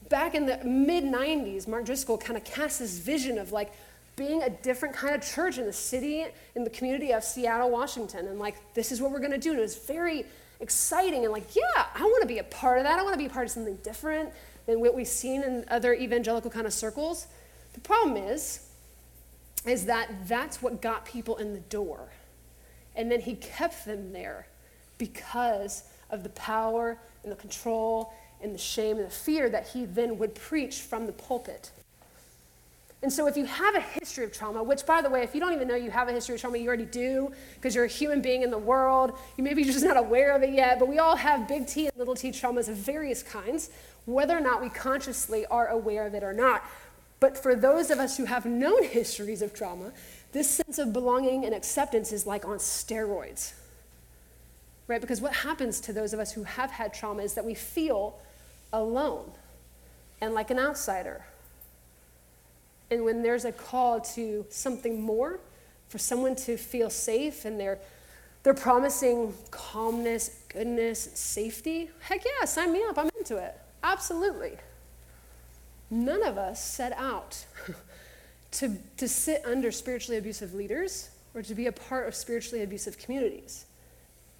back 0.09 0.33
in 0.33 0.45
the 0.47 0.57
mid 0.63 1.03
90s, 1.03 1.67
Mark 1.67 1.85
Driscoll 1.85 2.17
kind 2.17 2.37
of 2.37 2.43
cast 2.43 2.79
this 2.79 2.97
vision 2.97 3.37
of 3.37 3.51
like 3.51 3.71
being 4.19 4.43
a 4.43 4.49
different 4.49 4.93
kind 4.93 5.15
of 5.15 5.21
church 5.21 5.57
in 5.57 5.65
the 5.65 5.73
city, 5.73 6.25
in 6.53 6.65
the 6.65 6.69
community 6.69 7.13
of 7.13 7.23
Seattle, 7.23 7.71
Washington. 7.71 8.27
And 8.27 8.37
like, 8.37 8.57
this 8.73 8.91
is 8.91 9.01
what 9.01 9.11
we're 9.11 9.19
going 9.19 9.31
to 9.31 9.37
do. 9.37 9.51
And 9.51 9.59
it 9.59 9.61
was 9.61 9.77
very 9.77 10.25
exciting 10.59 11.23
and 11.23 11.31
like, 11.31 11.55
yeah, 11.55 11.85
I 11.95 12.03
want 12.03 12.21
to 12.21 12.27
be 12.27 12.39
a 12.39 12.43
part 12.43 12.79
of 12.79 12.83
that. 12.83 12.99
I 12.99 13.03
want 13.03 13.13
to 13.13 13.17
be 13.17 13.27
a 13.27 13.29
part 13.29 13.45
of 13.45 13.51
something 13.51 13.77
different 13.77 14.29
than 14.65 14.81
what 14.81 14.93
we've 14.93 15.07
seen 15.07 15.41
in 15.41 15.63
other 15.69 15.93
evangelical 15.93 16.51
kind 16.51 16.67
of 16.67 16.73
circles. 16.73 17.27
The 17.73 17.79
problem 17.79 18.17
is, 18.17 18.67
is 19.65 19.85
that 19.85 20.09
that's 20.27 20.61
what 20.61 20.81
got 20.81 21.05
people 21.05 21.37
in 21.37 21.53
the 21.53 21.61
door. 21.61 22.09
And 22.97 23.09
then 23.09 23.21
he 23.21 23.35
kept 23.35 23.85
them 23.85 24.11
there 24.11 24.47
because 24.97 25.83
of 26.09 26.23
the 26.23 26.29
power 26.29 26.97
and 27.23 27.31
the 27.31 27.37
control 27.37 28.13
and 28.41 28.53
the 28.53 28.59
shame 28.59 28.97
and 28.97 29.05
the 29.05 29.11
fear 29.11 29.49
that 29.49 29.69
he 29.69 29.85
then 29.85 30.17
would 30.17 30.35
preach 30.35 30.81
from 30.81 31.05
the 31.05 31.13
pulpit. 31.13 31.71
And 33.01 33.11
so, 33.11 33.27
if 33.27 33.37
you 33.37 33.45
have 33.45 33.75
a 33.75 33.79
history 33.79 34.25
of 34.25 34.33
trauma, 34.33 34.61
which, 34.61 34.85
by 34.85 35.01
the 35.01 35.09
way, 35.09 35.23
if 35.23 35.33
you 35.33 35.39
don't 35.39 35.53
even 35.53 35.69
know 35.69 35.75
you 35.75 35.89
have 35.89 36.09
a 36.09 36.11
history 36.11 36.35
of 36.35 36.41
trauma, 36.41 36.57
you 36.57 36.67
already 36.67 36.85
do 36.85 37.31
because 37.55 37.73
you're 37.73 37.85
a 37.85 37.87
human 37.87 38.21
being 38.21 38.43
in 38.43 38.51
the 38.51 38.57
world. 38.57 39.17
You 39.37 39.43
maybe 39.43 39.61
you're 39.63 39.71
just 39.71 39.85
not 39.85 39.95
aware 39.95 40.35
of 40.35 40.43
it 40.43 40.49
yet, 40.49 40.79
but 40.79 40.89
we 40.89 40.99
all 40.99 41.15
have 41.15 41.47
big 41.47 41.65
T 41.65 41.87
and 41.87 41.95
little 41.95 42.15
t 42.15 42.29
traumas 42.29 42.67
of 42.67 42.75
various 42.75 43.23
kinds, 43.23 43.69
whether 44.05 44.37
or 44.37 44.41
not 44.41 44.61
we 44.61 44.67
consciously 44.69 45.45
are 45.45 45.67
aware 45.67 46.07
of 46.07 46.13
it 46.13 46.23
or 46.23 46.33
not. 46.33 46.63
But 47.21 47.37
for 47.37 47.55
those 47.55 47.89
of 47.89 47.99
us 47.99 48.17
who 48.17 48.25
have 48.25 48.45
known 48.45 48.83
histories 48.83 49.41
of 49.41 49.53
trauma, 49.53 49.93
this 50.33 50.49
sense 50.49 50.77
of 50.77 50.91
belonging 50.91 51.45
and 51.45 51.55
acceptance 51.55 52.11
is 52.11 52.27
like 52.27 52.43
on 52.45 52.57
steroids. 52.57 53.53
Right? 54.87 54.99
Because 54.99 55.21
what 55.21 55.33
happens 55.33 55.79
to 55.81 55.93
those 55.93 56.13
of 56.13 56.19
us 56.19 56.33
who 56.33 56.43
have 56.43 56.71
had 56.71 56.93
trauma 56.93 57.23
is 57.23 57.33
that 57.35 57.45
we 57.45 57.53
feel 57.53 58.19
alone 58.73 59.31
and 60.19 60.33
like 60.33 60.51
an 60.51 60.59
outsider 60.59 61.23
and 62.91 63.03
when 63.03 63.21
there's 63.21 63.45
a 63.45 63.51
call 63.51 64.01
to 64.01 64.45
something 64.49 65.01
more, 65.01 65.39
for 65.89 65.97
someone 65.97 66.35
to 66.35 66.55
feel 66.55 66.89
safe 66.89 67.45
and 67.45 67.59
they're, 67.59 67.79
they're 68.43 68.53
promising 68.53 69.33
calmness, 69.51 70.43
goodness, 70.47 71.09
safety, 71.15 71.89
heck 71.99 72.23
yeah, 72.23 72.45
sign 72.45 72.71
me 72.71 72.83
up. 72.87 72.97
I'm 72.97 73.09
into 73.17 73.37
it. 73.37 73.59
Absolutely. 73.83 74.57
None 75.89 76.23
of 76.23 76.37
us 76.37 76.63
set 76.63 76.93
out 76.93 77.43
to, 78.51 78.77
to 78.97 79.07
sit 79.07 79.43
under 79.45 79.71
spiritually 79.71 80.19
abusive 80.19 80.53
leaders 80.53 81.09
or 81.33 81.41
to 81.41 81.55
be 81.55 81.65
a 81.65 81.71
part 81.71 82.07
of 82.07 82.13
spiritually 82.13 82.63
abusive 82.63 82.97
communities. 82.97 83.65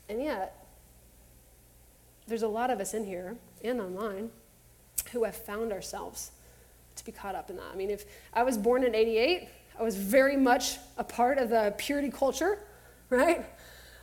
And 0.08 0.22
yet, 0.22 0.66
there's 2.28 2.44
a 2.44 2.48
lot 2.48 2.70
of 2.70 2.80
us 2.80 2.94
in 2.94 3.06
here 3.06 3.38
and 3.64 3.82
online 3.82 4.30
who 5.12 5.24
have 5.24 5.36
found 5.36 5.72
ourselves 5.72 6.32
to 7.00 7.06
be 7.06 7.12
caught 7.12 7.36
up 7.36 7.50
in 7.50 7.58
that. 7.58 7.66
I 7.72 7.76
mean, 7.76 7.90
if 7.90 8.06
I 8.34 8.44
was 8.44 8.58
born 8.58 8.84
in 8.84 8.94
88, 8.94 9.48
I 9.80 9.84
was 9.84 9.96
very 9.96 10.38
much 10.38 10.78
a 10.98 11.04
part 11.04 11.38
of 11.38 11.50
the 11.50 11.74
purity 11.78 12.10
culture, 12.10 12.60
right? 13.10 13.46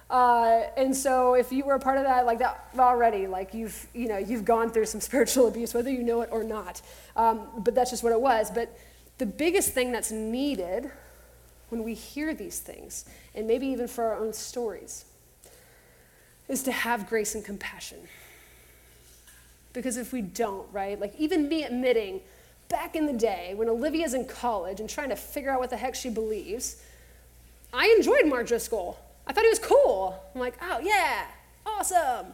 Uh, 0.08 0.62
and 0.76 0.94
so 0.94 1.34
if 1.34 1.50
you 1.50 1.64
were 1.64 1.74
a 1.74 1.80
part 1.80 1.98
of 1.98 2.04
that, 2.04 2.26
like 2.26 2.38
that 2.38 2.68
already, 2.78 3.26
like 3.26 3.52
you've, 3.52 3.86
you 3.92 4.08
know, 4.08 4.18
you've 4.18 4.44
gone 4.44 4.70
through 4.70 4.86
some 4.86 5.00
spiritual 5.10 5.48
abuse, 5.48 5.74
whether 5.74 5.90
you 5.90 6.02
know 6.02 6.20
it 6.22 6.28
or 6.32 6.44
not. 6.44 6.80
Um, 7.16 7.48
but 7.58 7.74
that's 7.74 7.90
just 7.90 8.02
what 8.02 8.12
it 8.12 8.20
was. 8.20 8.50
But 8.50 8.76
the 9.18 9.26
biggest 9.26 9.72
thing 9.72 9.92
that's 9.92 10.10
needed 10.10 10.90
when 11.68 11.82
we 11.82 11.94
hear 11.94 12.34
these 12.34 12.60
things, 12.60 13.04
and 13.34 13.46
maybe 13.46 13.66
even 13.66 13.88
for 13.88 14.04
our 14.04 14.16
own 14.16 14.32
stories, 14.32 15.04
is 16.48 16.62
to 16.62 16.72
have 16.72 17.08
grace 17.08 17.34
and 17.34 17.44
compassion. 17.44 17.98
Because 19.72 19.96
if 19.96 20.12
we 20.12 20.22
don't, 20.22 20.72
right, 20.72 20.98
like 20.98 21.14
even 21.18 21.48
me 21.48 21.64
admitting 21.64 22.20
back 22.68 22.96
in 22.96 23.06
the 23.06 23.12
day 23.12 23.54
when 23.54 23.68
Olivia's 23.68 24.14
in 24.14 24.24
college 24.24 24.80
and 24.80 24.88
trying 24.88 25.10
to 25.10 25.16
figure 25.16 25.50
out 25.50 25.60
what 25.60 25.70
the 25.70 25.76
heck 25.76 25.94
she 25.94 26.10
believes, 26.10 26.82
I 27.72 27.94
enjoyed 27.96 28.26
Mark 28.26 28.46
Driscoll. 28.46 28.98
I 29.26 29.32
thought 29.32 29.44
he 29.44 29.50
was 29.50 29.58
cool. 29.58 30.20
I'm 30.34 30.40
like, 30.40 30.54
oh, 30.62 30.80
yeah, 30.82 31.26
awesome. 31.64 32.26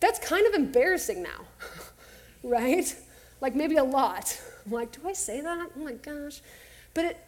That's 0.00 0.18
kind 0.18 0.46
of 0.46 0.54
embarrassing 0.54 1.22
now, 1.22 1.46
right? 2.42 2.94
Like 3.40 3.54
maybe 3.54 3.76
a 3.76 3.84
lot. 3.84 4.40
I'm 4.64 4.72
like, 4.72 4.92
do 4.92 5.08
I 5.08 5.12
say 5.12 5.40
that? 5.40 5.70
Oh 5.76 5.80
my 5.80 5.92
gosh. 5.92 6.40
But 6.94 7.04
it, 7.04 7.24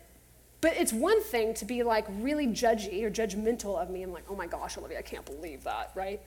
but 0.61 0.77
it's 0.77 0.93
one 0.93 1.23
thing 1.23 1.55
to 1.55 1.65
be 1.65 1.83
like 1.83 2.07
really 2.21 2.47
judgy 2.47 3.03
or 3.03 3.11
judgmental 3.11 3.81
of 3.81 3.91
me. 3.91 4.03
I'm 4.03 4.13
like, 4.13 4.25
oh 4.29 4.37
my 4.37 4.47
gosh, 4.47 4.79
Olivia, 4.79 4.99
I 4.99 5.03
can't 5.03 5.25
believe 5.25 5.65
that, 5.65 5.93
right? 5.95 6.21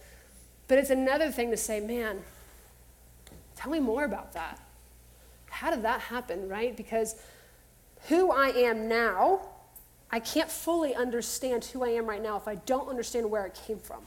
But 0.67 0.77
it's 0.77 0.91
another 0.91 1.31
thing 1.31 1.49
to 1.51 1.57
say, 1.57 1.79
man, 1.79 2.21
tell 3.55 3.71
me 3.71 3.79
more 3.79 4.03
about 4.05 4.33
that 4.33 4.59
how 5.49 5.71
did 5.71 5.83
that 5.83 6.01
happen, 6.01 6.47
right? 6.47 6.75
Because 6.75 7.15
who 8.07 8.31
I 8.31 8.49
am 8.49 8.87
now, 8.87 9.41
I 10.11 10.19
can't 10.19 10.49
fully 10.49 10.95
understand 10.95 11.65
who 11.65 11.83
I 11.83 11.89
am 11.89 12.05
right 12.05 12.21
now 12.21 12.37
if 12.37 12.47
I 12.47 12.55
don't 12.55 12.87
understand 12.87 13.29
where 13.29 13.45
it 13.45 13.59
came 13.67 13.79
from. 13.79 14.03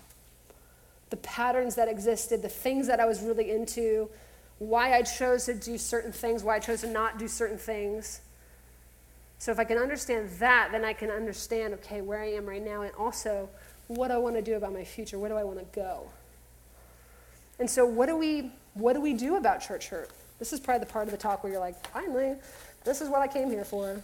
the 1.10 1.16
patterns 1.18 1.74
that 1.74 1.88
existed, 1.88 2.40
the 2.40 2.48
things 2.48 2.86
that 2.86 2.98
I 2.98 3.04
was 3.04 3.20
really 3.20 3.50
into, 3.50 4.08
why 4.58 4.94
I 4.96 5.02
chose 5.02 5.44
to 5.44 5.52
do 5.52 5.76
certain 5.76 6.10
things, 6.10 6.42
why 6.42 6.56
I 6.56 6.58
chose 6.58 6.80
to 6.80 6.86
not 6.88 7.18
do 7.18 7.28
certain 7.28 7.58
things. 7.58 8.22
So 9.38 9.52
if 9.52 9.58
I 9.58 9.64
can 9.64 9.76
understand 9.76 10.30
that, 10.38 10.70
then 10.72 10.86
I 10.86 10.94
can 10.94 11.10
understand, 11.10 11.74
okay, 11.74 12.00
where 12.00 12.22
I 12.22 12.32
am 12.32 12.46
right 12.46 12.64
now, 12.64 12.80
and 12.80 12.92
also 12.94 13.50
what 13.88 14.10
I 14.10 14.16
want 14.16 14.36
to 14.36 14.42
do 14.42 14.54
about 14.54 14.72
my 14.72 14.84
future. 14.84 15.18
Where 15.18 15.28
do 15.28 15.36
I 15.36 15.44
want 15.44 15.58
to 15.58 15.66
go? 15.78 16.08
And 17.58 17.68
so, 17.68 17.84
what 17.84 18.06
do 18.06 18.16
we 18.16 18.50
what 18.74 18.94
do 18.94 19.00
we 19.00 19.12
do 19.12 19.36
about 19.36 19.60
church 19.60 19.88
hurt? 19.88 20.10
This 20.42 20.52
is 20.52 20.58
probably 20.58 20.80
the 20.80 20.92
part 20.92 21.06
of 21.06 21.12
the 21.12 21.18
talk 21.18 21.44
where 21.44 21.52
you're 21.52 21.60
like, 21.60 21.86
finally, 21.92 22.34
this 22.82 23.00
is 23.00 23.08
what 23.08 23.22
I 23.22 23.28
came 23.28 23.48
here 23.48 23.64
for. 23.64 24.02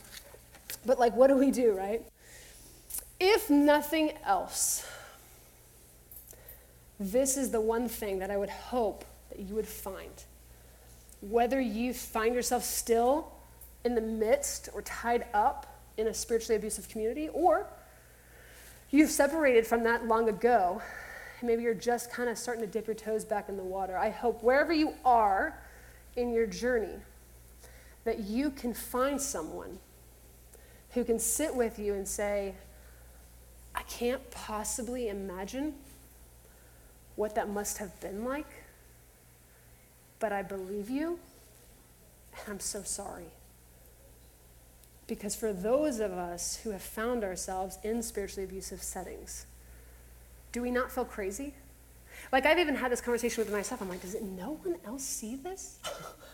But 0.86 1.00
like, 1.00 1.16
what 1.16 1.26
do 1.26 1.36
we 1.36 1.50
do, 1.50 1.72
right? 1.72 2.00
If 3.18 3.50
nothing 3.50 4.12
else, 4.24 4.86
this 7.00 7.36
is 7.36 7.50
the 7.50 7.60
one 7.60 7.88
thing 7.88 8.20
that 8.20 8.30
I 8.30 8.36
would 8.36 8.50
hope 8.50 9.04
that 9.30 9.40
you 9.40 9.56
would 9.56 9.66
find. 9.66 10.12
Whether 11.22 11.60
you 11.60 11.92
find 11.92 12.36
yourself 12.36 12.62
still 12.62 13.32
in 13.84 13.96
the 13.96 14.00
midst 14.00 14.68
or 14.72 14.82
tied 14.82 15.26
up 15.34 15.82
in 15.96 16.06
a 16.06 16.14
spiritually 16.14 16.54
abusive 16.54 16.88
community, 16.88 17.30
or 17.30 17.66
you've 18.92 19.10
separated 19.10 19.66
from 19.66 19.82
that 19.82 20.06
long 20.06 20.28
ago, 20.28 20.80
maybe 21.42 21.64
you're 21.64 21.74
just 21.74 22.12
kind 22.12 22.28
of 22.28 22.38
starting 22.38 22.64
to 22.64 22.70
dip 22.70 22.86
your 22.86 22.94
toes 22.94 23.24
back 23.24 23.48
in 23.48 23.56
the 23.56 23.64
water. 23.64 23.98
I 23.98 24.10
hope 24.10 24.40
wherever 24.44 24.72
you 24.72 24.94
are 25.04 25.58
in 26.18 26.32
your 26.32 26.46
journey, 26.46 26.96
that 28.04 28.20
you 28.20 28.50
can 28.50 28.74
find 28.74 29.20
someone 29.20 29.78
who 30.90 31.04
can 31.04 31.18
sit 31.18 31.54
with 31.54 31.78
you 31.78 31.94
and 31.94 32.06
say, 32.06 32.54
I 33.74 33.82
can't 33.82 34.28
possibly 34.30 35.08
imagine 35.08 35.74
what 37.16 37.34
that 37.36 37.48
must 37.48 37.78
have 37.78 37.98
been 38.00 38.24
like, 38.24 38.48
but 40.18 40.32
I 40.32 40.42
believe 40.42 40.90
you, 40.90 41.18
and 42.32 42.54
I'm 42.54 42.60
so 42.60 42.82
sorry. 42.82 43.30
Because 45.06 45.34
for 45.34 45.52
those 45.52 46.00
of 46.00 46.12
us 46.12 46.56
who 46.62 46.70
have 46.70 46.82
found 46.82 47.24
ourselves 47.24 47.78
in 47.82 48.02
spiritually 48.02 48.44
abusive 48.44 48.82
settings, 48.82 49.46
do 50.52 50.62
we 50.62 50.70
not 50.70 50.90
feel 50.90 51.04
crazy? 51.04 51.54
Like, 52.32 52.46
I've 52.46 52.58
even 52.58 52.74
had 52.74 52.92
this 52.92 53.00
conversation 53.00 53.42
with 53.42 53.52
myself. 53.52 53.80
I'm 53.80 53.88
like, 53.88 54.02
does 54.02 54.14
it 54.14 54.22
no 54.22 54.58
one 54.62 54.76
else 54.86 55.02
see 55.02 55.36
this? 55.36 55.78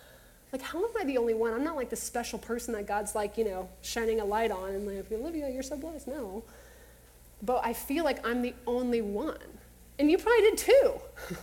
like, 0.52 0.62
how 0.62 0.78
am 0.78 0.90
I 0.98 1.04
the 1.04 1.18
only 1.18 1.34
one? 1.34 1.52
I'm 1.52 1.64
not 1.64 1.76
like 1.76 1.90
the 1.90 1.96
special 1.96 2.38
person 2.38 2.74
that 2.74 2.86
God's 2.86 3.14
like, 3.14 3.38
you 3.38 3.44
know, 3.44 3.68
shining 3.82 4.20
a 4.20 4.24
light 4.24 4.50
on 4.50 4.70
and 4.70 4.86
like, 4.86 5.10
Olivia, 5.12 5.48
you're 5.50 5.62
so 5.62 5.76
blessed. 5.76 6.08
No. 6.08 6.42
But 7.42 7.64
I 7.64 7.72
feel 7.72 8.04
like 8.04 8.26
I'm 8.26 8.42
the 8.42 8.54
only 8.66 9.02
one. 9.02 9.38
And 9.98 10.10
you 10.10 10.18
probably 10.18 10.42
did 10.42 10.58
too. 10.58 10.72
you're 11.30 11.38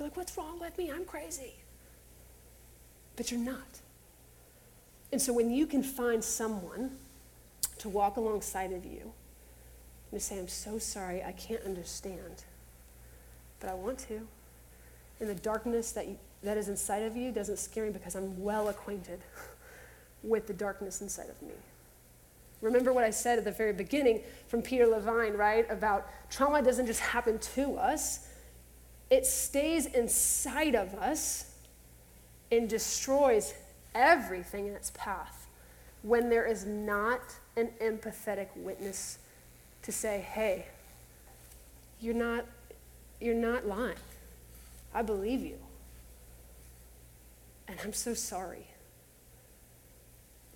like, 0.00 0.16
what's 0.16 0.36
wrong 0.36 0.60
with 0.60 0.76
me? 0.76 0.90
I'm 0.90 1.04
crazy. 1.04 1.54
But 3.16 3.30
you're 3.30 3.40
not. 3.40 3.80
And 5.12 5.20
so 5.20 5.32
when 5.32 5.50
you 5.50 5.66
can 5.66 5.82
find 5.82 6.22
someone 6.22 6.90
to 7.78 7.88
walk 7.88 8.16
alongside 8.16 8.72
of 8.72 8.84
you 8.84 9.12
and 10.10 10.20
to 10.20 10.24
say, 10.24 10.38
I'm 10.38 10.48
so 10.48 10.78
sorry, 10.78 11.22
I 11.22 11.32
can't 11.32 11.62
understand, 11.64 12.44
but 13.60 13.70
I 13.70 13.74
want 13.74 13.98
to. 14.08 14.26
And 15.20 15.28
the 15.28 15.34
darkness 15.34 15.92
that, 15.92 16.08
you, 16.08 16.16
that 16.42 16.56
is 16.56 16.68
inside 16.68 17.02
of 17.02 17.16
you 17.16 17.32
doesn't 17.32 17.58
scare 17.58 17.84
me 17.84 17.90
because 17.90 18.14
I'm 18.14 18.40
well 18.42 18.68
acquainted 18.68 19.20
with 20.22 20.46
the 20.46 20.52
darkness 20.52 21.00
inside 21.00 21.28
of 21.28 21.40
me. 21.42 21.54
Remember 22.60 22.92
what 22.92 23.04
I 23.04 23.10
said 23.10 23.38
at 23.38 23.44
the 23.44 23.52
very 23.52 23.72
beginning 23.72 24.22
from 24.48 24.62
Peter 24.62 24.86
Levine, 24.86 25.34
right? 25.34 25.68
About 25.70 26.08
trauma 26.30 26.62
doesn't 26.62 26.86
just 26.86 27.00
happen 27.00 27.38
to 27.38 27.76
us, 27.76 28.28
it 29.10 29.24
stays 29.24 29.86
inside 29.86 30.74
of 30.74 30.94
us 30.94 31.52
and 32.50 32.68
destroys 32.68 33.54
everything 33.94 34.66
in 34.66 34.74
its 34.74 34.90
path 34.94 35.46
when 36.02 36.28
there 36.28 36.46
is 36.46 36.64
not 36.64 37.20
an 37.56 37.70
empathetic 37.80 38.48
witness 38.56 39.18
to 39.82 39.92
say, 39.92 40.20
hey, 40.20 40.66
you're 42.00 42.14
not, 42.14 42.44
you're 43.20 43.34
not 43.34 43.66
lying. 43.66 43.96
I 44.94 45.02
believe 45.02 45.42
you. 45.42 45.58
And 47.66 47.78
I'm 47.84 47.92
so 47.92 48.14
sorry. 48.14 48.66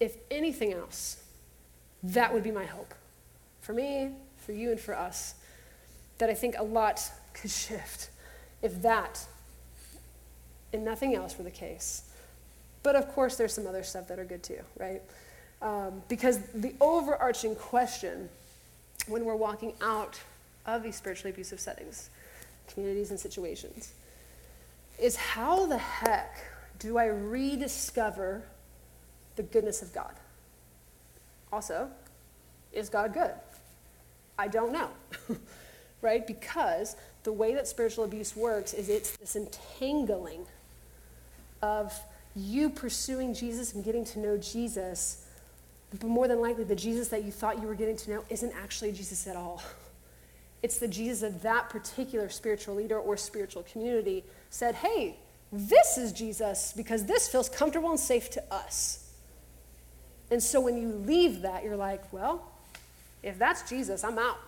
If 0.00 0.16
anything 0.30 0.72
else, 0.72 1.22
that 2.02 2.32
would 2.32 2.42
be 2.42 2.50
my 2.50 2.64
hope 2.64 2.94
for 3.60 3.72
me, 3.72 4.10
for 4.36 4.52
you, 4.52 4.70
and 4.70 4.80
for 4.80 4.96
us. 4.96 5.34
That 6.18 6.30
I 6.30 6.34
think 6.34 6.56
a 6.58 6.62
lot 6.62 7.00
could 7.34 7.50
shift 7.50 8.10
if 8.62 8.82
that 8.82 9.26
and 10.72 10.84
nothing 10.84 11.14
else 11.14 11.36
were 11.36 11.44
the 11.44 11.50
case. 11.50 12.04
But 12.82 12.96
of 12.96 13.08
course, 13.12 13.36
there's 13.36 13.52
some 13.52 13.66
other 13.66 13.82
stuff 13.82 14.08
that 14.08 14.18
are 14.18 14.24
good 14.24 14.42
too, 14.42 14.60
right? 14.78 15.02
Um, 15.60 16.02
because 16.08 16.38
the 16.54 16.74
overarching 16.80 17.54
question 17.54 18.28
when 19.06 19.24
we're 19.24 19.36
walking 19.36 19.74
out 19.80 20.20
of 20.66 20.82
these 20.82 20.96
spiritually 20.96 21.30
abusive 21.30 21.60
settings, 21.60 22.10
communities, 22.68 23.10
and 23.10 23.18
situations 23.18 23.92
is 24.98 25.16
how 25.16 25.66
the 25.66 25.78
heck 25.78 26.38
do 26.78 26.96
I 26.96 27.06
rediscover 27.06 28.42
the 29.36 29.42
goodness 29.42 29.82
of 29.82 29.92
God? 29.92 30.14
Also, 31.52 31.88
is 32.72 32.88
God 32.88 33.12
good? 33.12 33.32
I 34.38 34.48
don't 34.48 34.72
know, 34.72 34.88
right? 36.02 36.26
Because 36.26 36.96
the 37.24 37.32
way 37.32 37.54
that 37.54 37.68
spiritual 37.68 38.04
abuse 38.04 38.34
works 38.34 38.72
is 38.74 38.88
it's 38.88 39.16
this 39.16 39.36
entangling 39.36 40.46
of 41.60 41.98
you 42.34 42.70
pursuing 42.70 43.34
Jesus 43.34 43.74
and 43.74 43.84
getting 43.84 44.04
to 44.06 44.18
know 44.18 44.36
Jesus, 44.38 45.24
but 45.90 46.08
more 46.08 46.26
than 46.26 46.40
likely, 46.40 46.64
the 46.64 46.74
Jesus 46.74 47.08
that 47.08 47.24
you 47.24 47.30
thought 47.30 47.60
you 47.60 47.66
were 47.66 47.74
getting 47.74 47.96
to 47.98 48.10
know 48.10 48.24
isn't 48.30 48.52
actually 48.56 48.92
Jesus 48.92 49.26
at 49.26 49.36
all. 49.36 49.62
It's 50.62 50.78
the 50.78 50.88
Jesus 50.88 51.22
of 51.22 51.42
that 51.42 51.70
particular 51.70 52.28
spiritual 52.28 52.76
leader 52.76 52.98
or 52.98 53.16
spiritual 53.16 53.64
community 53.64 54.24
said, 54.50 54.76
hey, 54.76 55.16
this 55.50 55.98
is 55.98 56.12
Jesus 56.12 56.72
because 56.76 57.04
this 57.04 57.28
feels 57.28 57.48
comfortable 57.48 57.90
and 57.90 58.00
safe 58.00 58.30
to 58.30 58.42
us. 58.52 59.10
And 60.30 60.42
so 60.42 60.60
when 60.60 60.78
you 60.80 60.88
leave 60.88 61.42
that, 61.42 61.64
you're 61.64 61.76
like, 61.76 62.12
well, 62.12 62.50
if 63.22 63.38
that's 63.38 63.68
Jesus, 63.68 64.02
I'm 64.04 64.18
out. 64.18 64.38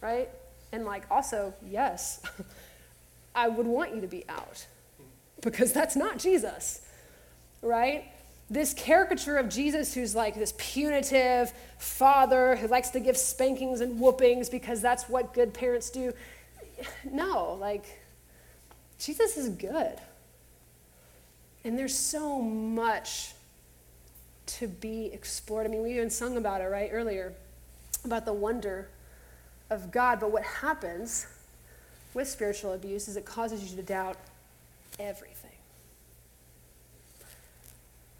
Right? 0.00 0.28
And 0.70 0.84
like, 0.84 1.04
also, 1.10 1.54
yes, 1.68 2.20
I 3.34 3.48
would 3.48 3.66
want 3.66 3.94
you 3.94 4.00
to 4.00 4.06
be 4.06 4.24
out 4.28 4.66
because 5.40 5.72
that's 5.72 5.96
not 5.96 6.18
Jesus, 6.18 6.82
right? 7.62 8.04
This 8.50 8.72
caricature 8.72 9.36
of 9.36 9.48
Jesus, 9.48 9.92
who's 9.92 10.14
like 10.14 10.34
this 10.34 10.54
punitive 10.56 11.52
father 11.76 12.56
who 12.56 12.66
likes 12.66 12.90
to 12.90 13.00
give 13.00 13.16
spankings 13.16 13.80
and 13.80 14.00
whoopings 14.00 14.48
because 14.48 14.80
that's 14.80 15.08
what 15.08 15.34
good 15.34 15.52
parents 15.52 15.90
do. 15.90 16.12
No, 17.10 17.54
like, 17.60 17.84
Jesus 18.98 19.36
is 19.36 19.50
good. 19.50 19.98
And 21.64 21.78
there's 21.78 21.94
so 21.94 22.40
much 22.40 23.32
to 24.46 24.66
be 24.66 25.06
explored. 25.12 25.66
I 25.66 25.68
mean, 25.68 25.82
we 25.82 25.94
even 25.94 26.08
sung 26.08 26.36
about 26.36 26.60
it, 26.60 26.64
right, 26.64 26.88
earlier, 26.92 27.34
about 28.04 28.24
the 28.24 28.32
wonder 28.32 28.88
of 29.68 29.90
God. 29.90 30.20
But 30.20 30.32
what 30.32 30.42
happens 30.42 31.26
with 32.14 32.28
spiritual 32.28 32.72
abuse 32.72 33.08
is 33.08 33.16
it 33.16 33.26
causes 33.26 33.70
you 33.70 33.76
to 33.76 33.82
doubt 33.82 34.16
everything. 34.98 35.37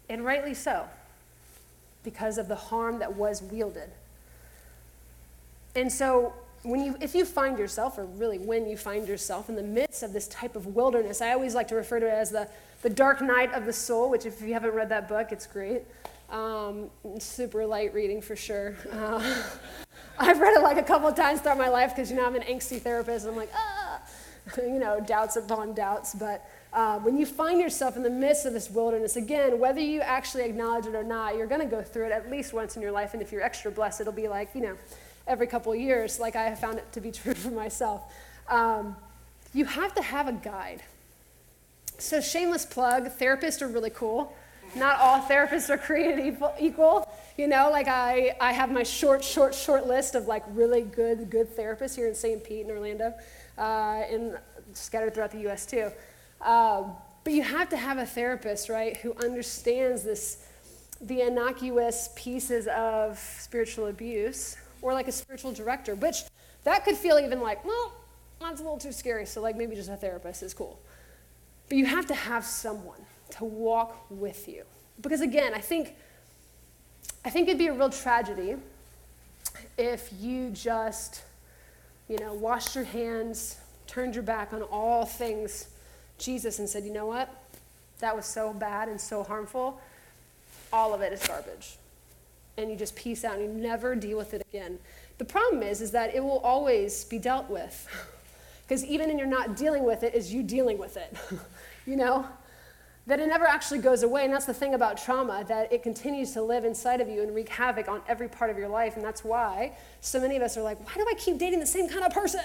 And 0.09 0.25
rightly 0.25 0.53
so, 0.53 0.85
because 2.03 2.37
of 2.37 2.47
the 2.47 2.55
harm 2.55 2.99
that 2.99 3.15
was 3.15 3.41
wielded. 3.41 3.89
And 5.75 5.91
so, 5.91 6.33
when 6.63 6.83
you, 6.83 6.97
if 6.99 7.15
you 7.15 7.23
find 7.23 7.57
yourself, 7.57 7.97
or 7.97 8.05
really 8.05 8.37
when 8.37 8.67
you 8.67 8.75
find 8.75 9.07
yourself 9.07 9.47
in 9.47 9.55
the 9.55 9.63
midst 9.63 10.03
of 10.03 10.11
this 10.11 10.27
type 10.27 10.55
of 10.55 10.75
wilderness, 10.75 11.21
I 11.21 11.31
always 11.31 11.55
like 11.55 11.67
to 11.69 11.75
refer 11.75 11.99
to 11.99 12.07
it 12.07 12.13
as 12.13 12.31
the, 12.31 12.49
the 12.81 12.89
dark 12.89 13.21
night 13.21 13.53
of 13.53 13.65
the 13.65 13.71
soul, 13.71 14.09
which, 14.09 14.25
if 14.25 14.41
you 14.41 14.53
haven't 14.53 14.73
read 14.73 14.89
that 14.89 15.07
book, 15.07 15.31
it's 15.31 15.47
great. 15.47 15.83
Um, 16.29 16.89
super 17.19 17.65
light 17.65 17.93
reading 17.93 18.21
for 18.21 18.35
sure. 18.35 18.75
Uh, 18.91 19.43
I've 20.19 20.39
read 20.39 20.57
it 20.57 20.61
like 20.61 20.77
a 20.77 20.83
couple 20.83 21.11
times 21.13 21.39
throughout 21.39 21.57
my 21.57 21.69
life 21.69 21.95
because, 21.95 22.11
you 22.11 22.17
know, 22.17 22.25
I'm 22.25 22.35
an 22.35 22.41
angsty 22.41 22.81
therapist. 22.81 23.25
and 23.25 23.31
I'm 23.31 23.37
like, 23.37 23.51
ah, 23.55 24.01
you 24.57 24.79
know, 24.79 24.99
doubts 24.99 25.37
upon 25.37 25.73
doubts. 25.73 26.13
But 26.13 26.45
uh, 26.71 26.99
when 26.99 27.17
you 27.17 27.25
find 27.25 27.59
yourself 27.59 27.95
in 27.95 28.03
the 28.03 28.09
midst 28.09 28.45
of 28.45 28.53
this 28.53 28.69
wilderness, 28.69 29.15
again, 29.15 29.59
whether 29.59 29.81
you 29.81 30.01
actually 30.01 30.43
acknowledge 30.43 30.85
it 30.85 30.93
or 30.93 31.03
not, 31.03 31.35
you're 31.35 31.47
going 31.47 31.61
to 31.61 31.67
go 31.67 31.81
through 31.81 32.05
it 32.05 32.11
at 32.11 32.29
least 32.29 32.53
once 32.53 32.75
in 32.75 32.81
your 32.81 32.91
life. 32.91 33.13
And 33.13 33.21
if 33.21 33.31
you're 33.31 33.41
extra 33.41 33.71
blessed, 33.71 34.01
it'll 34.01 34.13
be 34.13 34.27
like, 34.27 34.49
you 34.53 34.61
know, 34.61 34.77
every 35.25 35.47
couple 35.47 35.73
of 35.73 35.79
years, 35.79 36.19
like 36.19 36.35
I 36.35 36.43
have 36.43 36.59
found 36.59 36.77
it 36.77 36.91
to 36.91 37.01
be 37.01 37.11
true 37.11 37.33
for 37.33 37.49
myself. 37.49 38.13
Um, 38.47 38.95
you 39.53 39.65
have 39.65 39.95
to 39.95 40.03
have 40.03 40.27
a 40.27 40.33
guide. 40.33 40.83
So, 41.97 42.21
shameless 42.21 42.65
plug 42.65 43.05
therapists 43.17 43.61
are 43.61 43.67
really 43.67 43.89
cool. 43.89 44.33
Not 44.75 44.99
all 44.99 45.19
therapists 45.27 45.69
are 45.71 45.77
created 45.77 46.37
equal. 46.59 47.11
You 47.35 47.47
know, 47.47 47.69
like 47.71 47.87
I, 47.87 48.35
I 48.39 48.51
have 48.51 48.71
my 48.71 48.83
short, 48.83 49.23
short, 49.23 49.55
short 49.55 49.87
list 49.87 50.13
of 50.13 50.27
like 50.27 50.43
really 50.49 50.81
good, 50.81 51.31
good 51.31 51.55
therapists 51.57 51.95
here 51.95 52.07
in 52.07 52.13
St. 52.13 52.43
Pete 52.43 52.61
and 52.61 52.71
Orlando. 52.71 53.13
uh, 53.57 54.03
and 54.11 54.37
scattered 54.73 55.13
throughout 55.13 55.31
the 55.31 55.39
U.S. 55.41 55.65
too. 55.65 55.91
Um, 56.41 56.93
but 57.23 57.33
you 57.33 57.43
have 57.43 57.69
to 57.69 57.77
have 57.77 57.97
a 57.97 58.05
therapist, 58.05 58.69
right, 58.69 58.95
who 58.97 59.13
understands 59.15 60.03
this, 60.03 60.45
the 61.01 61.21
innocuous 61.21 62.09
pieces 62.15 62.67
of 62.67 63.19
spiritual 63.19 63.87
abuse, 63.87 64.55
or 64.81 64.93
like 64.93 65.07
a 65.07 65.11
spiritual 65.11 65.51
director, 65.51 65.95
which 65.95 66.23
that 66.63 66.85
could 66.85 66.95
feel 66.95 67.19
even 67.19 67.41
like, 67.41 67.63
well, 67.65 67.93
that's 68.39 68.61
a 68.61 68.63
little 68.63 68.77
too 68.77 68.93
scary. 68.93 69.25
So 69.25 69.41
like 69.41 69.57
maybe 69.57 69.75
just 69.75 69.89
a 69.89 69.97
therapist 69.97 70.43
is 70.43 70.53
cool. 70.53 70.79
But 71.67 71.77
you 71.77 71.85
have 71.85 72.05
to 72.07 72.15
have 72.15 72.45
someone 72.45 73.01
to 73.31 73.43
walk 73.43 74.05
with 74.09 74.47
you, 74.47 74.63
because 75.01 75.21
again, 75.21 75.53
I 75.53 75.59
think, 75.59 75.93
I 77.25 77.29
think 77.29 77.47
it'd 77.47 77.59
be 77.59 77.67
a 77.67 77.73
real 77.73 77.89
tragedy 77.89 78.55
if 79.77 80.09
you 80.19 80.49
just, 80.51 81.21
you 82.07 82.17
know, 82.17 82.33
washed 82.33 82.75
your 82.75 82.85
hands, 82.85 83.57
turned 83.87 84.15
your 84.15 84.23
back 84.23 84.53
on 84.53 84.61
all 84.63 85.05
things 85.05 85.67
Jesus 86.19 86.59
and 86.59 86.69
said, 86.69 86.83
you 86.83 86.93
know 86.93 87.05
what? 87.05 87.33
That 87.99 88.15
was 88.15 88.25
so 88.25 88.53
bad 88.53 88.89
and 88.89 88.99
so 88.99 89.23
harmful. 89.23 89.79
All 90.71 90.93
of 90.93 91.01
it 91.01 91.13
is 91.13 91.25
garbage. 91.25 91.77
And 92.57 92.69
you 92.69 92.75
just 92.75 92.95
peace 92.95 93.23
out 93.23 93.37
and 93.37 93.43
you 93.43 93.61
never 93.61 93.95
deal 93.95 94.17
with 94.17 94.33
it 94.33 94.45
again. 94.49 94.79
The 95.17 95.25
problem 95.25 95.63
is, 95.63 95.81
is 95.81 95.91
that 95.91 96.15
it 96.15 96.23
will 96.23 96.39
always 96.39 97.03
be 97.05 97.19
dealt 97.19 97.49
with. 97.49 97.87
Because 98.67 98.85
even 98.85 99.09
in 99.09 99.17
you're 99.17 99.25
not 99.25 99.57
dealing 99.57 99.83
with 99.83 100.03
it, 100.03 100.13
is 100.13 100.31
you 100.31 100.43
dealing 100.43 100.77
with 100.77 100.95
it. 100.95 101.11
you 101.87 101.95
know? 101.95 102.27
That 103.07 103.19
it 103.19 103.25
never 103.25 103.47
actually 103.47 103.79
goes 103.79 104.03
away. 104.03 104.25
And 104.25 104.31
that's 104.31 104.45
the 104.45 104.53
thing 104.53 104.75
about 104.75 105.03
trauma, 105.03 105.43
that 105.47 105.73
it 105.73 105.81
continues 105.81 106.33
to 106.33 106.43
live 106.43 106.63
inside 106.65 107.01
of 107.01 107.09
you 107.09 107.23
and 107.23 107.33
wreak 107.33 107.49
havoc 107.49 107.89
on 107.89 108.03
every 108.07 108.27
part 108.27 108.51
of 108.51 108.59
your 108.59 108.67
life. 108.67 108.95
And 108.95 109.03
that's 109.03 109.23
why 109.23 109.71
so 110.01 110.21
many 110.21 110.35
of 110.35 110.43
us 110.43 110.55
are 110.55 110.61
like, 110.61 110.77
why 110.85 110.93
do 110.93 111.07
I 111.09 111.15
keep 111.15 111.39
dating 111.39 111.59
the 111.59 111.65
same 111.65 111.89
kind 111.89 112.03
of 112.03 112.13
person? 112.13 112.43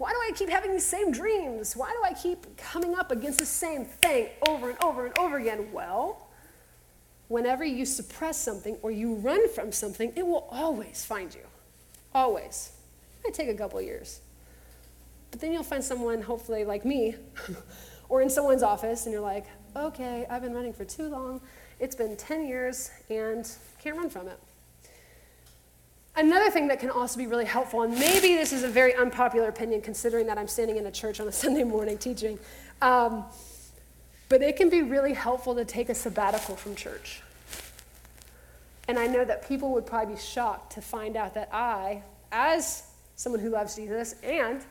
Why 0.00 0.12
do 0.12 0.16
I 0.16 0.32
keep 0.34 0.48
having 0.48 0.72
these 0.72 0.86
same 0.86 1.12
dreams? 1.12 1.76
Why 1.76 1.90
do 1.90 2.02
I 2.02 2.14
keep 2.14 2.56
coming 2.56 2.94
up 2.94 3.10
against 3.10 3.38
the 3.38 3.44
same 3.44 3.84
thing 3.84 4.28
over 4.48 4.70
and 4.70 4.82
over 4.82 5.04
and 5.04 5.18
over 5.18 5.36
again? 5.36 5.70
Well, 5.74 6.30
whenever 7.28 7.66
you 7.66 7.84
suppress 7.84 8.38
something 8.38 8.78
or 8.80 8.90
you 8.90 9.16
run 9.16 9.46
from 9.50 9.72
something, 9.72 10.10
it 10.16 10.26
will 10.26 10.48
always 10.50 11.04
find 11.04 11.34
you. 11.34 11.42
Always. 12.14 12.72
It 13.18 13.26
might 13.26 13.34
take 13.34 13.50
a 13.50 13.54
couple 13.54 13.78
years. 13.82 14.22
But 15.32 15.42
then 15.42 15.52
you'll 15.52 15.64
find 15.64 15.84
someone, 15.84 16.22
hopefully 16.22 16.64
like 16.64 16.86
me, 16.86 17.16
or 18.08 18.22
in 18.22 18.30
someone's 18.30 18.62
office, 18.62 19.04
and 19.04 19.12
you're 19.12 19.20
like, 19.20 19.44
okay, 19.76 20.24
I've 20.30 20.40
been 20.40 20.54
running 20.54 20.72
for 20.72 20.86
too 20.86 21.10
long. 21.10 21.42
It's 21.78 21.94
been 21.94 22.16
10 22.16 22.46
years 22.46 22.90
and 23.10 23.46
can't 23.78 23.98
run 23.98 24.08
from 24.08 24.28
it. 24.28 24.40
Another 26.16 26.50
thing 26.50 26.68
that 26.68 26.80
can 26.80 26.90
also 26.90 27.18
be 27.18 27.26
really 27.26 27.44
helpful, 27.44 27.82
and 27.82 27.94
maybe 27.94 28.34
this 28.34 28.52
is 28.52 28.62
a 28.62 28.68
very 28.68 28.94
unpopular 28.94 29.48
opinion 29.48 29.80
considering 29.80 30.26
that 30.26 30.38
I'm 30.38 30.48
standing 30.48 30.76
in 30.76 30.86
a 30.86 30.90
church 30.90 31.20
on 31.20 31.28
a 31.28 31.32
Sunday 31.44 31.64
morning 31.64 31.98
teaching, 31.98 32.38
um, 32.82 33.24
but 34.28 34.42
it 34.42 34.56
can 34.56 34.68
be 34.68 34.82
really 34.82 35.14
helpful 35.14 35.54
to 35.54 35.64
take 35.64 35.88
a 35.88 35.94
sabbatical 35.94 36.56
from 36.56 36.74
church. 36.74 37.22
And 38.88 38.98
I 38.98 39.06
know 39.06 39.24
that 39.24 39.46
people 39.46 39.72
would 39.72 39.86
probably 39.86 40.14
be 40.14 40.20
shocked 40.20 40.72
to 40.72 40.80
find 40.80 41.16
out 41.16 41.34
that 41.34 41.48
I, 41.52 42.02
as 42.32 42.84
someone 43.14 43.40
who 43.40 43.50
loves 43.50 43.76
Jesus 43.76 44.16
and 44.24 44.64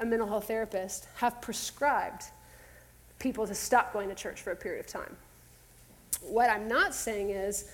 a 0.00 0.04
mental 0.04 0.26
health 0.26 0.48
therapist, 0.48 1.06
have 1.16 1.40
prescribed 1.40 2.24
people 3.20 3.46
to 3.46 3.54
stop 3.54 3.92
going 3.92 4.08
to 4.08 4.14
church 4.14 4.40
for 4.40 4.50
a 4.50 4.56
period 4.56 4.80
of 4.80 4.86
time. 4.86 5.16
What 6.22 6.50
I'm 6.50 6.66
not 6.66 6.94
saying 6.94 7.30
is, 7.30 7.70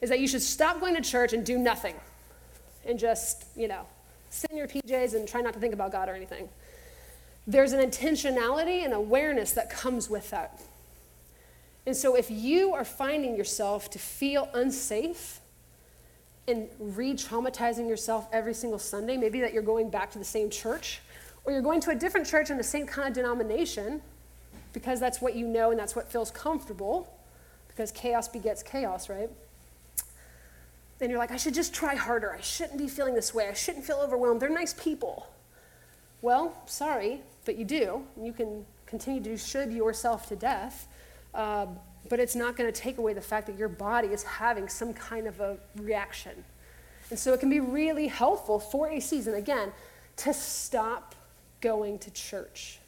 is 0.00 0.08
that 0.08 0.20
you 0.20 0.28
should 0.28 0.42
stop 0.42 0.78
going 0.78 0.94
to 0.94 1.02
church 1.02 1.32
and 1.32 1.44
do 1.44 1.58
nothing 1.58 1.94
and 2.86 2.98
just, 2.98 3.44
you 3.56 3.68
know, 3.68 3.86
sit 4.30 4.50
in 4.50 4.56
your 4.56 4.68
PJs 4.68 5.14
and 5.14 5.28
try 5.28 5.40
not 5.40 5.54
to 5.54 5.60
think 5.60 5.74
about 5.74 5.92
God 5.92 6.08
or 6.08 6.14
anything. 6.14 6.48
There's 7.46 7.72
an 7.72 7.80
intentionality 7.80 8.84
and 8.84 8.92
awareness 8.92 9.52
that 9.52 9.70
comes 9.70 10.08
with 10.08 10.30
that. 10.30 10.60
And 11.86 11.96
so 11.96 12.14
if 12.14 12.30
you 12.30 12.74
are 12.74 12.84
finding 12.84 13.36
yourself 13.36 13.90
to 13.90 13.98
feel 13.98 14.48
unsafe 14.54 15.40
and 16.46 16.68
re 16.78 17.14
traumatizing 17.14 17.88
yourself 17.88 18.28
every 18.32 18.54
single 18.54 18.78
Sunday, 18.78 19.16
maybe 19.16 19.40
that 19.40 19.52
you're 19.52 19.62
going 19.62 19.90
back 19.90 20.10
to 20.12 20.18
the 20.18 20.24
same 20.24 20.50
church, 20.50 21.00
or 21.44 21.52
you're 21.52 21.62
going 21.62 21.80
to 21.80 21.90
a 21.90 21.94
different 21.94 22.26
church 22.26 22.50
in 22.50 22.56
the 22.56 22.64
same 22.64 22.86
kind 22.86 23.08
of 23.08 23.14
denomination 23.14 24.02
because 24.72 25.00
that's 25.00 25.20
what 25.20 25.34
you 25.34 25.46
know 25.46 25.70
and 25.70 25.80
that's 25.80 25.96
what 25.96 26.10
feels 26.10 26.30
comfortable, 26.30 27.12
because 27.68 27.90
chaos 27.90 28.28
begets 28.28 28.62
chaos, 28.62 29.08
right? 29.08 29.30
And 31.00 31.10
you're 31.10 31.18
like, 31.18 31.30
I 31.30 31.36
should 31.36 31.54
just 31.54 31.72
try 31.72 31.94
harder. 31.94 32.32
I 32.32 32.40
shouldn't 32.40 32.78
be 32.78 32.88
feeling 32.88 33.14
this 33.14 33.32
way. 33.32 33.48
I 33.48 33.54
shouldn't 33.54 33.84
feel 33.84 33.96
overwhelmed. 33.96 34.40
They're 34.40 34.50
nice 34.50 34.74
people. 34.74 35.26
Well, 36.20 36.54
sorry, 36.66 37.22
but 37.46 37.56
you 37.56 37.64
do. 37.64 38.04
You 38.20 38.32
can 38.32 38.66
continue 38.86 39.22
to 39.22 39.36
should 39.38 39.72
yourself 39.72 40.28
to 40.28 40.36
death, 40.36 40.88
uh, 41.34 41.66
but 42.08 42.20
it's 42.20 42.36
not 42.36 42.56
going 42.56 42.70
to 42.70 42.78
take 42.78 42.98
away 42.98 43.14
the 43.14 43.20
fact 43.20 43.46
that 43.46 43.56
your 43.56 43.68
body 43.68 44.08
is 44.08 44.22
having 44.22 44.68
some 44.68 44.92
kind 44.92 45.26
of 45.26 45.40
a 45.40 45.56
reaction. 45.76 46.44
And 47.08 47.18
so 47.18 47.32
it 47.32 47.40
can 47.40 47.48
be 47.48 47.60
really 47.60 48.06
helpful 48.06 48.58
for 48.58 48.90
a 48.90 49.00
season, 49.00 49.34
again, 49.34 49.72
to 50.16 50.34
stop 50.34 51.14
going 51.60 51.98
to 52.00 52.10
church. 52.10 52.78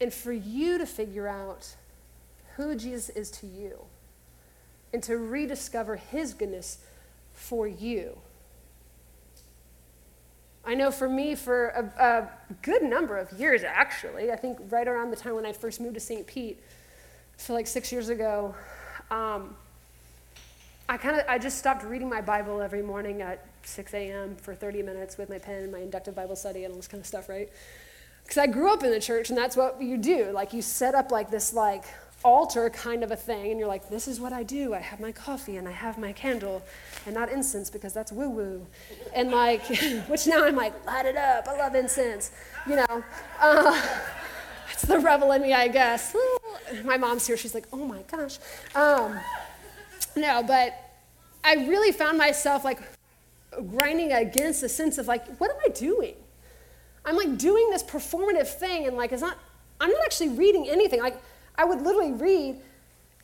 And 0.00 0.12
for 0.12 0.32
you 0.32 0.78
to 0.78 0.86
figure 0.86 1.28
out 1.28 1.74
who 2.56 2.74
Jesus 2.74 3.10
is 3.10 3.30
to 3.32 3.46
you 3.46 3.84
and 4.92 5.02
to 5.04 5.16
rediscover 5.16 5.96
His 5.96 6.34
goodness 6.34 6.78
for 7.32 7.66
you. 7.66 8.18
I 10.64 10.74
know 10.74 10.90
for 10.90 11.08
me, 11.08 11.34
for 11.34 11.68
a, 11.68 11.84
a, 12.04 12.28
good 12.62 12.82
number 12.82 13.16
of 13.16 13.32
years, 13.32 13.62
actually, 13.64 14.30
I 14.30 14.36
think 14.36 14.58
right 14.68 14.86
around 14.86 15.10
the 15.10 15.16
time 15.16 15.34
when 15.34 15.46
I 15.46 15.52
first 15.52 15.80
moved 15.80 15.94
to 15.94 16.00
St. 16.00 16.26
Pete, 16.26 16.60
so 17.38 17.54
like 17.54 17.66
six 17.66 17.90
years 17.90 18.10
ago, 18.10 18.54
um, 19.10 19.56
I 20.88 20.96
kind 20.96 21.18
of 21.18 21.24
I 21.28 21.38
just 21.38 21.58
stopped 21.58 21.84
reading 21.84 22.08
my 22.08 22.20
Bible 22.20 22.60
every 22.60 22.82
morning 22.82 23.22
at 23.22 23.46
6 23.62 23.94
a.m. 23.94 24.36
for 24.36 24.54
30 24.54 24.82
minutes 24.82 25.16
with 25.16 25.30
my 25.30 25.38
pen 25.38 25.62
and 25.62 25.72
my 25.72 25.78
inductive 25.78 26.14
Bible 26.14 26.36
study 26.36 26.64
and 26.64 26.72
all 26.72 26.76
this 26.76 26.88
kind 26.88 27.00
of 27.00 27.06
stuff, 27.06 27.28
right? 27.28 27.48
Because 28.22 28.38
I 28.38 28.46
grew 28.46 28.72
up 28.72 28.84
in 28.84 28.90
the 28.90 29.00
church, 29.00 29.30
and 29.30 29.38
that's 29.38 29.56
what 29.56 29.80
you 29.80 29.96
do. 29.96 30.30
Like 30.32 30.52
you 30.52 30.62
set 30.62 30.94
up 30.94 31.10
like 31.10 31.30
this 31.30 31.54
like 31.54 31.84
altar 32.24 32.68
kind 32.70 33.02
of 33.02 33.10
a 33.10 33.16
thing, 33.16 33.50
and 33.50 33.58
you're 33.58 33.68
like, 33.68 33.88
this 33.88 34.06
is 34.06 34.20
what 34.20 34.32
I 34.32 34.42
do. 34.42 34.74
I 34.74 34.78
have 34.78 35.00
my 35.00 35.12
coffee 35.12 35.56
and 35.56 35.66
I 35.66 35.72
have 35.72 35.98
my 35.98 36.12
candle, 36.12 36.62
and 37.06 37.14
not 37.14 37.30
incense 37.30 37.70
because 37.70 37.92
that's 37.92 38.12
woo 38.12 38.28
woo. 38.28 38.66
And 39.14 39.30
like, 39.30 39.66
which 40.08 40.26
now 40.26 40.44
I'm 40.44 40.56
like, 40.56 40.84
light 40.86 41.06
it 41.06 41.16
up. 41.16 41.48
I 41.48 41.56
love 41.56 41.74
incense. 41.74 42.30
You 42.68 42.76
know, 42.76 43.04
uh, 43.40 43.82
it's 44.72 44.82
the 44.82 44.98
rebel 44.98 45.32
in 45.32 45.42
me, 45.42 45.54
I 45.54 45.68
guess. 45.68 46.14
My 46.84 46.96
mom's 46.96 47.26
here. 47.26 47.36
She's 47.36 47.54
like, 47.54 47.66
oh 47.72 47.84
my 47.84 48.02
gosh. 48.02 48.38
Um, 48.74 49.18
no, 50.16 50.42
but 50.42 50.74
I 51.42 51.54
really 51.54 51.92
found 51.92 52.18
myself 52.18 52.64
like 52.64 52.80
grinding 53.70 54.12
against 54.12 54.62
a 54.62 54.68
sense 54.68 54.98
of 54.98 55.08
like, 55.08 55.26
what 55.36 55.50
am 55.50 55.56
I 55.64 55.68
doing? 55.70 56.14
I'm 57.04 57.16
like 57.16 57.38
doing 57.38 57.70
this 57.70 57.82
performative 57.82 58.46
thing, 58.46 58.86
and 58.86 58.96
like, 58.96 59.12
it's 59.12 59.22
not. 59.22 59.38
I'm 59.82 59.90
not 59.90 60.02
actually 60.04 60.28
reading 60.28 60.68
anything. 60.68 61.00
Like, 61.00 61.16
I 61.56 61.64
would 61.64 61.82
literally 61.82 62.12
read, 62.12 62.56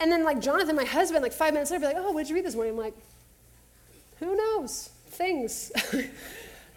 and 0.01 0.11
then 0.11 0.25
like 0.25 0.41
Jonathan, 0.41 0.77
my 0.77 0.85
husband, 0.85 1.23
like 1.23 1.33
five 1.33 1.53
minutes 1.53 1.71
later, 1.71 1.81
be 1.81 1.87
like, 1.87 1.97
"Oh, 1.99 2.13
what 2.13 2.23
did 2.23 2.29
you 2.31 2.35
read 2.35 2.45
this 2.45 2.55
morning?" 2.55 2.75
I'm 2.75 2.79
like, 2.79 2.95
"Who 4.19 4.37
knows? 4.37 4.91
Things." 5.09 5.73
and 5.93 6.11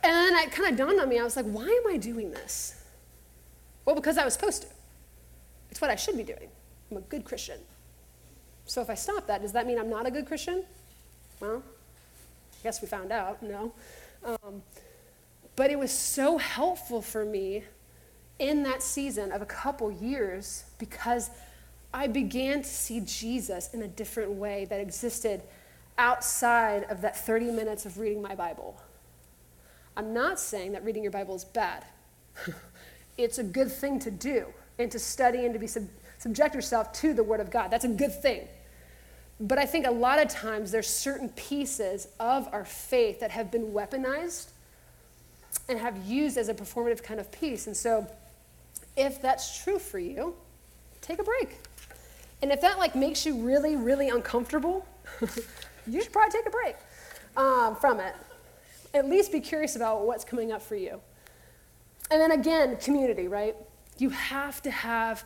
then 0.03 0.35
it 0.35 0.51
kind 0.51 0.71
of 0.71 0.77
dawned 0.77 0.99
on 0.99 1.09
me. 1.09 1.19
I 1.19 1.23
was 1.23 1.35
like, 1.35 1.45
"Why 1.45 1.65
am 1.65 1.93
I 1.93 1.97
doing 1.97 2.31
this?" 2.31 2.83
Well, 3.85 3.95
because 3.95 4.17
I 4.17 4.25
was 4.25 4.33
supposed 4.33 4.63
to. 4.63 4.67
It's 5.71 5.81
what 5.81 5.89
I 5.89 5.95
should 5.95 6.17
be 6.17 6.23
doing. 6.23 6.49
I'm 6.91 6.97
a 6.97 7.01
good 7.01 7.25
Christian. 7.25 7.59
So 8.65 8.81
if 8.81 8.89
I 8.89 8.95
stop 8.95 9.27
that, 9.27 9.41
does 9.41 9.51
that 9.53 9.65
mean 9.65 9.79
I'm 9.79 9.89
not 9.89 10.05
a 10.05 10.11
good 10.11 10.27
Christian? 10.27 10.63
Well, 11.39 11.63
I 11.65 12.63
guess 12.63 12.81
we 12.81 12.87
found 12.87 13.11
out. 13.11 13.41
No. 13.41 13.71
Um, 14.23 14.61
but 15.55 15.71
it 15.71 15.79
was 15.79 15.91
so 15.91 16.37
helpful 16.37 17.01
for 17.01 17.25
me 17.25 17.63
in 18.39 18.63
that 18.63 18.81
season 18.81 19.31
of 19.31 19.41
a 19.41 19.45
couple 19.45 19.91
years 19.91 20.63
because 20.79 21.29
I 21.93 22.07
began 22.07 22.61
to 22.61 22.67
see 22.67 23.01
Jesus 23.01 23.73
in 23.73 23.81
a 23.81 23.87
different 23.87 24.31
way 24.31 24.65
that 24.65 24.79
existed 24.79 25.41
outside 25.97 26.85
of 26.85 27.01
that 27.01 27.17
30 27.17 27.51
minutes 27.51 27.85
of 27.85 27.97
reading 27.99 28.21
my 28.21 28.35
Bible. 28.35 28.79
I'm 29.97 30.13
not 30.13 30.39
saying 30.39 30.71
that 30.71 30.83
reading 30.85 31.03
your 31.03 31.11
Bible 31.11 31.35
is 31.35 31.43
bad. 31.43 31.83
it's 33.17 33.37
a 33.37 33.43
good 33.43 33.71
thing 33.71 33.99
to 33.99 34.11
do 34.11 34.45
and 34.77 34.89
to 34.91 34.99
study 34.99 35.43
and 35.45 35.53
to 35.53 35.59
be 35.59 35.67
sub- 35.67 35.89
subject 36.17 36.55
yourself 36.55 36.93
to 36.93 37.13
the 37.13 37.23
Word 37.23 37.41
of 37.41 37.51
God. 37.51 37.69
That's 37.69 37.85
a 37.85 37.89
good 37.89 38.13
thing. 38.21 38.47
But 39.41 39.57
I 39.57 39.65
think 39.65 39.85
a 39.87 39.91
lot 39.91 40.19
of 40.19 40.29
times 40.29 40.71
there's 40.71 40.87
certain 40.87 41.29
pieces 41.29 42.07
of 42.19 42.47
our 42.53 42.65
faith 42.65 43.19
that 43.19 43.31
have 43.31 43.51
been 43.51 43.73
weaponized 43.73 44.49
and 45.67 45.79
have 45.79 45.97
used 46.05 46.37
as 46.37 46.49
a 46.49 46.53
performative 46.53 47.03
kind 47.03 47.19
of 47.19 47.31
piece. 47.31 47.67
And 47.67 47.75
so 47.75 48.07
if 48.95 49.21
that's 49.21 49.63
true 49.63 49.79
for 49.79 49.99
you, 49.99 50.35
take 51.01 51.19
a 51.19 51.23
break. 51.23 51.57
And 52.41 52.51
if 52.51 52.61
that 52.61 52.77
like 52.77 52.95
makes 52.95 53.25
you 53.25 53.35
really, 53.43 53.75
really 53.75 54.09
uncomfortable, 54.09 54.85
you 55.87 56.01
should 56.01 56.13
probably 56.13 56.31
take 56.31 56.47
a 56.47 56.51
break 56.51 56.75
um, 57.35 57.75
from 57.75 57.99
it. 57.99 58.15
At 58.93 59.07
least 59.07 59.31
be 59.31 59.39
curious 59.39 59.75
about 59.75 60.05
what's 60.05 60.23
coming 60.23 60.51
up 60.51 60.61
for 60.61 60.75
you. 60.75 60.99
And 62.11 62.19
then 62.19 62.31
again, 62.31 62.77
community, 62.77 63.27
right? 63.27 63.55
You 63.97 64.09
have 64.09 64.61
to 64.63 64.71
have 64.71 65.23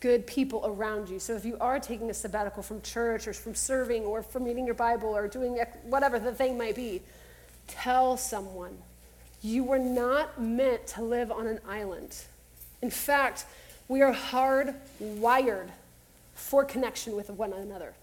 good 0.00 0.26
people 0.26 0.62
around 0.66 1.08
you. 1.08 1.18
So 1.18 1.34
if 1.34 1.44
you 1.44 1.56
are 1.60 1.78
taking 1.78 2.10
a 2.10 2.14
sabbatical 2.14 2.62
from 2.62 2.82
church 2.82 3.26
or 3.26 3.32
from 3.32 3.54
serving 3.54 4.04
or 4.04 4.22
from 4.22 4.44
reading 4.44 4.66
your 4.66 4.74
Bible 4.74 5.08
or 5.08 5.28
doing 5.28 5.58
whatever 5.84 6.18
the 6.18 6.32
thing 6.32 6.58
might 6.58 6.76
be, 6.76 7.00
tell 7.66 8.16
someone. 8.16 8.76
You 9.40 9.64
were 9.64 9.78
not 9.78 10.40
meant 10.40 10.86
to 10.88 11.02
live 11.02 11.30
on 11.30 11.46
an 11.46 11.60
island. 11.66 12.16
In 12.82 12.90
fact, 12.90 13.46
we 13.88 14.02
are 14.02 14.12
hardwired 14.12 15.68
for 16.34 16.64
connection 16.64 17.16
with 17.16 17.30
one 17.30 17.52
another. 17.52 17.94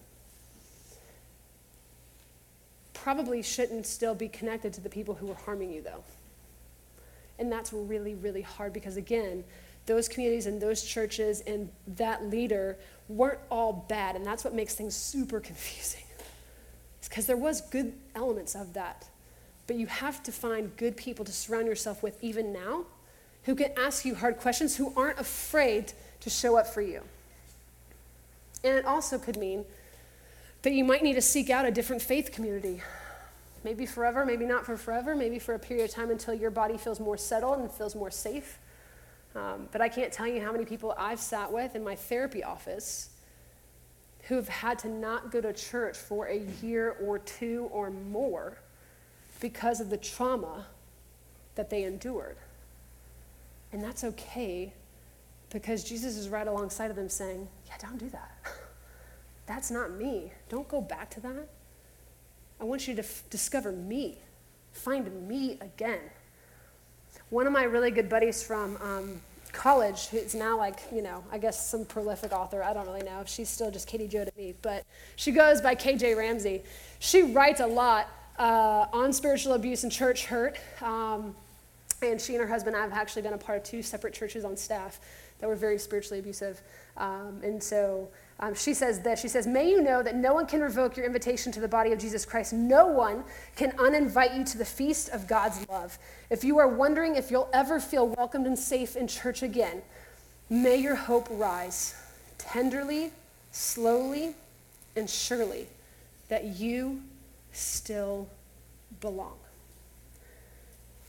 Probably 2.94 3.42
shouldn't 3.44 3.86
still 3.86 4.16
be 4.16 4.30
connected 4.30 4.74
to 4.74 4.82
the 4.82 4.90
people 4.90 5.16
who 5.16 5.28
were 5.28 5.36
harming 5.36 5.72
you, 5.72 5.82
though. 5.82 6.04
And 7.38 7.52
that's 7.52 7.74
really, 7.74 8.16
really 8.16 8.42
hard 8.42 8.74
because, 8.74 8.98
again, 8.98 9.44
those 9.86 10.08
communities 10.08 10.46
and 10.46 10.62
those 10.62 10.84
churches 10.84 11.42
and 11.42 11.70
that 11.88 12.26
leader 12.26 12.78
weren't 13.10 13.40
all 13.52 13.86
bad. 13.90 14.16
And 14.16 14.26
that's 14.26 14.44
what 14.44 14.54
makes 14.54 14.76
things 14.76 14.96
super 14.96 15.40
confusing. 15.42 16.04
It's 17.00 17.10
because 17.10 17.26
there 17.26 17.38
was 17.38 17.62
good 17.62 17.94
elements 18.16 18.56
of 18.56 18.74
that. 18.74 19.06
But 19.68 19.76
you 19.76 19.88
have 19.88 20.24
to 20.24 20.32
find 20.32 20.76
good 20.78 20.96
people 20.96 21.26
to 21.26 21.32
surround 21.32 21.68
yourself 21.68 22.04
with 22.04 22.22
even 22.24 22.54
now 22.54 22.86
who 23.44 23.56
can 23.56 23.72
ask 23.78 24.06
you 24.06 24.16
hard 24.16 24.38
questions, 24.38 24.78
who 24.78 24.94
aren't 24.96 25.20
afraid 25.20 25.94
to 26.22 26.30
show 26.30 26.58
up 26.58 26.68
for 26.68 26.82
you. 26.82 27.02
And 28.64 28.78
it 28.78 28.86
also 28.86 29.18
could 29.18 29.38
mean 29.38 29.66
that 30.62 30.72
you 30.72 30.86
might 30.86 31.04
need 31.04 31.14
to 31.14 31.22
seek 31.22 31.50
out 31.50 31.66
a 31.66 31.72
different 31.72 32.02
faith 32.02 32.32
community. 32.32 32.82
Maybe 33.64 33.86
forever, 33.86 34.26
maybe 34.26 34.46
not 34.46 34.66
for 34.66 34.78
forever, 34.78 35.16
maybe 35.16 35.39
for 35.39 35.56
a 35.56 35.60
period 35.60 35.86
of 35.86 35.91
time 35.91 36.10
until 36.10 36.34
your 36.34 36.52
body 36.52 36.78
feels 36.78 37.00
more 37.00 37.18
settled 37.18 37.60
and 37.60 37.70
feels 37.72 37.96
more 37.96 38.12
safe. 38.12 38.60
Um, 39.36 39.68
but 39.72 39.82
I 39.82 39.89
can't 39.89 40.12
tell 40.12 40.28
you 40.28 40.41
how 40.41 40.52
many 40.52 40.66
people 40.66 40.94
I've 40.98 41.20
sat 41.20 41.52
with 41.52 41.76
in 41.76 41.84
my 41.84 41.96
therapy 41.96 42.44
office 42.44 43.10
who 44.28 44.36
have 44.36 44.48
had 44.48 44.80
to 44.80 44.88
not 44.88 45.32
go 45.32 45.41
to 45.41 45.52
church 45.52 45.98
for 45.98 46.28
a 46.28 46.39
year 46.62 46.96
or 47.02 47.20
two 47.20 47.70
or 47.72 47.89
more 47.89 48.58
because 49.41 49.82
of 49.82 49.89
the 49.89 49.98
trauma 49.98 50.66
that 51.56 51.70
they 51.70 51.84
endured. 51.84 52.38
And 53.74 53.84
that's 53.84 54.04
okay 54.04 54.72
because 55.50 55.84
Jesus 55.84 56.16
is 56.16 56.30
right 56.30 56.48
alongside 56.48 56.92
of 56.92 56.96
them 56.96 57.10
saying, 57.10 57.48
Yeah, 57.68 57.74
don't 57.80 57.98
do 57.98 58.10
that. 58.10 58.32
That's 59.46 59.72
not 59.72 59.92
me. 59.92 60.32
Don't 60.48 60.68
go 60.70 60.80
back 60.80 61.10
to 61.12 61.20
that. 61.22 61.50
I 62.62 62.64
want 62.64 62.88
you 62.88 62.96
to 62.96 63.02
f- 63.02 63.24
discover 63.30 63.72
me, 63.74 64.20
find 64.72 65.28
me 65.28 65.58
again. 65.60 66.00
One 67.30 67.46
of 67.46 67.52
my 67.52 67.64
really 67.64 67.92
good 67.92 68.08
buddies 68.08 68.42
from 68.42 68.78
um, 68.78 69.22
college, 69.52 70.08
who's 70.08 70.34
now 70.34 70.58
like, 70.58 70.80
you 70.94 71.02
know, 71.02 71.24
I 71.32 71.40
guess 71.40 71.70
some 71.70 71.84
prolific 71.84 72.32
author, 72.32 72.64
I 72.64 72.74
don't 72.74 72.88
really 72.88 73.04
know. 73.04 73.24
She's 73.26 73.50
still 73.50 73.70
just 73.70 73.88
Katie 73.88 74.08
Joe 74.08 74.24
to 74.24 74.32
me, 74.38 74.54
but 74.62 74.86
she 75.18 75.32
goes 75.32 75.60
by 75.60 75.76
KJ 75.76 76.16
Ramsey. 76.16 76.62
She 77.00 77.24
writes 77.24 77.60
a 77.60 77.68
lot 77.68 78.08
uh, 78.40 78.86
on 78.94 79.12
spiritual 79.12 79.54
abuse 79.54 79.84
and 79.84 79.92
church 79.92 80.26
hurt. 80.26 80.58
Um, 80.82 81.36
and 82.12 82.20
she 82.20 82.34
and 82.34 82.41
her 82.41 82.47
husband 82.47 82.76
have 82.76 82.93
actually 82.93 83.22
been 83.22 83.34
a 83.34 83.38
part 83.38 83.58
of 83.58 83.64
two 83.64 83.82
separate 83.82 84.14
churches 84.14 84.45
on 84.45 84.58
staff 84.58 84.99
that 85.39 85.47
were 85.47 85.56
very 85.56 85.78
spiritually 85.78 86.20
abusive. 86.20 86.62
Um, 86.97 87.41
and 87.43 87.62
so 87.62 88.10
um, 88.39 88.56
she 88.56 88.74
says 88.74 88.99
this 89.01 89.22
She 89.22 89.28
says, 89.28 89.47
May 89.47 89.70
you 89.70 89.82
know 89.82 90.04
that 90.04 90.16
no 90.16 90.34
one 90.34 90.45
can 90.45 90.62
revoke 90.62 90.95
your 90.97 91.06
invitation 91.06 91.51
to 91.51 91.60
the 91.60 91.68
body 91.68 91.91
of 91.91 91.99
Jesus 91.99 92.26
Christ. 92.26 92.54
No 92.54 92.88
one 92.88 93.24
can 93.56 93.72
uninvite 93.74 94.38
you 94.38 94.43
to 94.45 94.58
the 94.58 94.66
feast 94.66 95.10
of 95.10 95.28
God's 95.28 95.68
love. 95.70 95.97
If 96.30 96.43
you 96.43 96.58
are 96.60 96.68
wondering 96.68 97.16
if 97.16 97.32
you'll 97.32 97.49
ever 97.54 97.80
feel 97.80 98.08
welcomed 98.08 98.47
and 98.47 98.58
safe 98.58 98.95
in 98.95 99.08
church 99.08 99.43
again, 99.43 99.82
may 100.49 100.78
your 100.78 100.95
hope 100.95 101.28
rise 101.32 101.95
tenderly, 102.38 103.12
slowly, 103.51 104.36
and 104.95 105.10
surely 105.10 105.68
that 106.30 106.45
you 106.45 107.01
still 107.51 108.28
belong 109.01 109.38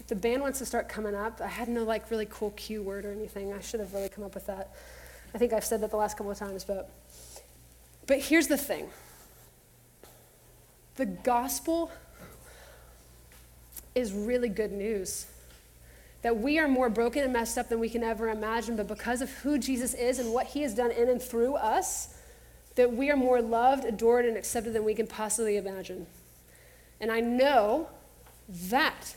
the 0.09 0.15
band 0.15 0.43
wants 0.43 0.59
to 0.59 0.67
start 0.67 0.89
coming 0.89 1.15
up, 1.15 1.41
I 1.41 1.49
had 1.49 1.69
no 1.69 1.85
like 1.85 2.11
really 2.11 2.27
cool 2.29 2.51
cue 2.53 2.83
word 2.83 3.05
or 3.05 3.13
anything. 3.13 3.53
I 3.53 3.61
should 3.61 3.81
have 3.81 3.93
really 3.95 4.09
come 4.09 4.25
up 4.25 4.35
with 4.35 4.47
that. 4.47 4.75
I 5.35 5.39
think 5.39 5.53
I've 5.53 5.65
said 5.65 5.81
that 5.81 5.91
the 5.91 5.97
last 5.97 6.17
couple 6.17 6.31
of 6.31 6.39
times, 6.39 6.65
but 6.65 6.91
but 8.07 8.19
here's 8.21 8.49
the 8.49 8.59
thing. 8.59 8.89
The 10.97 11.07
gospel 11.07 11.91
is 13.95 14.13
really 14.13 14.49
good 14.49 14.73
news. 14.73 15.27
That 16.23 16.39
we 16.39 16.59
are 16.59 16.69
more 16.69 16.89
broken 16.89 17.23
and 17.23 17.33
messed 17.33 17.59
up 17.59 17.69
than 17.69 17.81
we 17.81 17.89
can 17.89 18.03
ever 18.03 18.29
imagine, 18.29 18.77
but 18.77 18.89
because 18.89 19.21
of 19.21 19.31
who 19.31 19.59
Jesus 19.59 19.95
is 19.95 20.19
and 20.19 20.33
what 20.33 20.47
he 20.47 20.63
has 20.63 20.75
done 20.75 20.91
in 20.91 21.09
and 21.09 21.21
through 21.21 21.55
us, 21.55 22.17
that 22.77 22.93
we 22.93 23.11
are 23.11 23.17
more 23.17 23.41
loved, 23.41 23.85
adored, 23.85 24.25
and 24.25 24.37
accepted 24.37 24.73
than 24.73 24.85
we 24.85 24.95
can 24.95 25.07
possibly 25.07 25.57
imagine. 25.57 26.07
And 27.01 27.11
I 27.11 27.21
know 27.21 27.89
that 28.49 29.15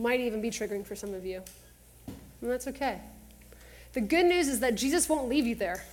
might 0.00 0.20
even 0.20 0.40
be 0.40 0.50
triggering 0.50 0.84
for 0.84 0.94
some 0.94 1.14
of 1.14 1.24
you. 1.24 1.42
And 2.40 2.50
that's 2.50 2.66
okay. 2.68 3.00
The 3.92 4.00
good 4.00 4.26
news 4.26 4.48
is 4.48 4.60
that 4.60 4.74
Jesus 4.74 5.08
won't 5.08 5.28
leave 5.28 5.46
you 5.46 5.54
there. 5.54 5.84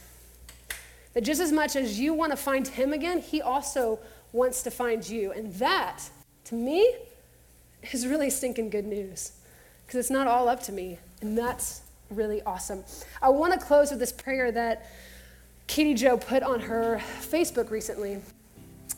That 1.14 1.22
just 1.22 1.42
as 1.42 1.52
much 1.52 1.76
as 1.76 2.00
you 2.00 2.14
want 2.14 2.32
to 2.32 2.38
find 2.38 2.68
him 2.68 2.94
again, 2.94 3.20
he 3.20 3.42
also 3.42 4.00
wants 4.32 4.62
to 4.64 4.72
find 4.72 5.08
you. 5.08 5.32
And 5.32 5.54
that, 5.56 6.04
to 6.46 6.56
me, 6.56 6.96
is 7.92 8.08
really 8.08 8.30
stinking 8.30 8.70
good 8.70 8.86
news 8.86 9.34
because 9.86 10.00
it's 10.00 10.10
not 10.10 10.28
all 10.28 10.48
up 10.48 10.62
to 10.64 10.72
me. 10.72 11.00
And 11.22 11.38
that's 11.38 11.82
really 12.10 12.42
awesome. 12.44 12.84
I 13.22 13.30
want 13.30 13.54
to 13.54 13.60
close 13.60 13.90
with 13.90 14.00
this 14.00 14.12
prayer 14.12 14.52
that 14.52 14.86
Katie 15.68 15.94
Joe 15.94 16.18
put 16.18 16.44
on 16.44 16.62
her 16.62 17.02
Facebook 17.22 17.72
recently. 17.72 18.22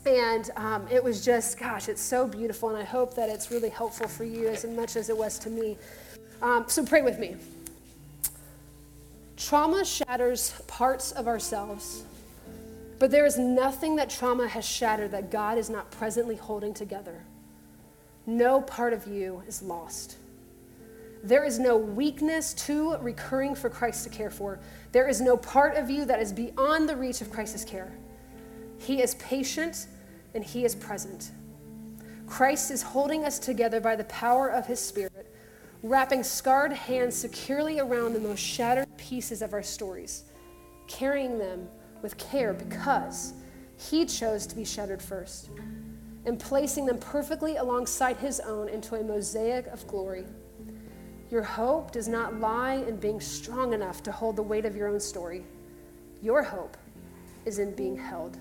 And 0.09 0.49
um, 0.55 0.87
it 0.89 1.03
was 1.03 1.23
just, 1.23 1.59
gosh, 1.59 1.87
it's 1.87 2.01
so 2.01 2.27
beautiful. 2.27 2.69
And 2.69 2.77
I 2.79 2.83
hope 2.83 3.13
that 3.13 3.29
it's 3.29 3.51
really 3.51 3.69
helpful 3.69 4.07
for 4.07 4.23
you 4.23 4.47
as 4.47 4.65
much 4.65 4.95
as 4.95 5.07
it 5.07 5.15
was 5.15 5.37
to 5.39 5.51
me. 5.51 5.77
Um, 6.41 6.65
so 6.67 6.83
pray 6.83 7.03
with 7.03 7.19
me. 7.19 7.35
Trauma 9.37 9.85
shatters 9.85 10.59
parts 10.65 11.11
of 11.11 11.27
ourselves, 11.27 12.05
but 12.97 13.11
there 13.11 13.27
is 13.27 13.37
nothing 13.37 13.97
that 13.97 14.09
trauma 14.09 14.47
has 14.47 14.65
shattered 14.65 15.11
that 15.11 15.29
God 15.29 15.59
is 15.59 15.69
not 15.69 15.91
presently 15.91 16.35
holding 16.35 16.73
together. 16.73 17.23
No 18.25 18.61
part 18.61 18.93
of 18.93 19.05
you 19.07 19.43
is 19.47 19.61
lost. 19.61 20.17
There 21.23 21.43
is 21.43 21.59
no 21.59 21.77
weakness 21.77 22.55
too 22.55 22.97
recurring 22.97 23.53
for 23.53 23.69
Christ 23.69 24.05
to 24.05 24.09
care 24.09 24.31
for. 24.31 24.57
There 24.91 25.07
is 25.07 25.21
no 25.21 25.37
part 25.37 25.75
of 25.75 25.87
you 25.87 26.03
that 26.05 26.19
is 26.19 26.33
beyond 26.33 26.89
the 26.89 26.95
reach 26.95 27.21
of 27.21 27.29
Christ's 27.29 27.63
care. 27.63 27.91
He 28.79 29.03
is 29.03 29.13
patient 29.15 29.85
and 30.33 30.43
He 30.43 30.65
is 30.65 30.75
present. 30.75 31.31
Christ 32.27 32.69
is 32.71 32.81
holding 32.81 33.25
us 33.25 33.39
together 33.39 33.79
by 33.79 33.95
the 33.95 34.03
power 34.05 34.49
of 34.49 34.67
His 34.67 34.79
Spirit, 34.79 35.33
wrapping 35.81 36.23
scarred 36.23 36.71
hands 36.71 37.15
securely 37.15 37.79
around 37.79 38.13
the 38.13 38.19
most 38.19 38.39
shattered 38.39 38.87
pieces 38.97 39.41
of 39.41 39.53
our 39.53 39.63
stories, 39.63 40.25
carrying 40.87 41.39
them 41.39 41.67
with 42.01 42.17
care 42.17 42.53
because 42.53 43.33
He 43.77 44.05
chose 44.05 44.45
to 44.47 44.55
be 44.55 44.63
shattered 44.63 45.01
first, 45.01 45.49
and 46.25 46.39
placing 46.39 46.85
them 46.85 46.99
perfectly 46.99 47.57
alongside 47.57 48.17
His 48.17 48.39
own 48.39 48.69
into 48.69 48.95
a 48.95 49.03
mosaic 49.03 49.65
of 49.67 49.87
glory. 49.87 50.25
Your 51.31 51.43
hope 51.43 51.91
does 51.91 52.07
not 52.07 52.39
lie 52.39 52.75
in 52.87 52.97
being 52.97 53.21
strong 53.21 53.73
enough 53.73 54.03
to 54.03 54.11
hold 54.11 54.35
the 54.35 54.43
weight 54.43 54.65
of 54.65 54.75
your 54.75 54.87
own 54.87 54.99
story. 54.99 55.45
Your 56.21 56.43
hope 56.43 56.75
is 57.45 57.59
in 57.59 57.73
being 57.75 57.97
held 57.97 58.37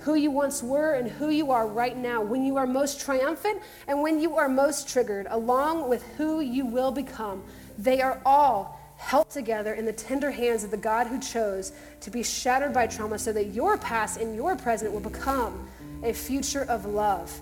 who 0.00 0.14
you 0.14 0.30
once 0.30 0.62
were 0.62 0.94
and 0.94 1.10
who 1.10 1.30
you 1.30 1.50
are 1.50 1.66
right 1.66 1.96
now, 1.96 2.22
when 2.22 2.44
you 2.44 2.56
are 2.56 2.66
most 2.66 3.00
triumphant 3.00 3.62
and 3.86 4.00
when 4.02 4.20
you 4.20 4.36
are 4.36 4.48
most 4.48 4.88
triggered, 4.88 5.26
along 5.30 5.88
with 5.88 6.02
who 6.16 6.40
you 6.40 6.64
will 6.66 6.90
become. 6.90 7.42
They 7.78 8.00
are 8.00 8.20
all 8.24 8.78
held 8.96 9.30
together 9.30 9.74
in 9.74 9.84
the 9.84 9.92
tender 9.92 10.30
hands 10.30 10.64
of 10.64 10.70
the 10.70 10.76
God 10.76 11.06
who 11.06 11.20
chose 11.20 11.72
to 12.00 12.10
be 12.10 12.22
shattered 12.22 12.72
by 12.72 12.86
trauma 12.86 13.18
so 13.18 13.32
that 13.32 13.54
your 13.54 13.78
past 13.78 14.20
and 14.20 14.34
your 14.34 14.56
present 14.56 14.92
will 14.92 15.00
become 15.00 15.68
a 16.02 16.12
future 16.12 16.64
of 16.64 16.84
love. 16.84 17.40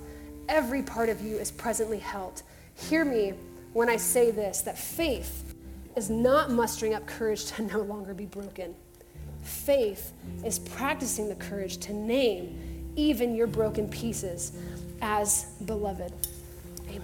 Every 0.48 0.82
part 0.82 1.08
of 1.08 1.20
you 1.22 1.36
is 1.36 1.50
presently 1.50 1.98
held. 1.98 2.42
Hear 2.74 3.04
me 3.04 3.32
when 3.72 3.88
I 3.88 3.96
say 3.96 4.30
this 4.30 4.60
that 4.62 4.78
faith 4.78 5.54
is 5.96 6.10
not 6.10 6.50
mustering 6.50 6.94
up 6.94 7.06
courage 7.06 7.46
to 7.46 7.62
no 7.74 7.80
longer 7.80 8.14
be 8.14 8.26
broken. 8.26 8.74
Faith 9.46 10.12
is 10.44 10.58
practicing 10.58 11.28
the 11.28 11.34
courage 11.36 11.78
to 11.78 11.92
name 11.92 12.92
even 12.96 13.34
your 13.34 13.46
broken 13.46 13.88
pieces 13.88 14.52
as 15.00 15.44
beloved. 15.64 16.12
Amen. 16.88 17.02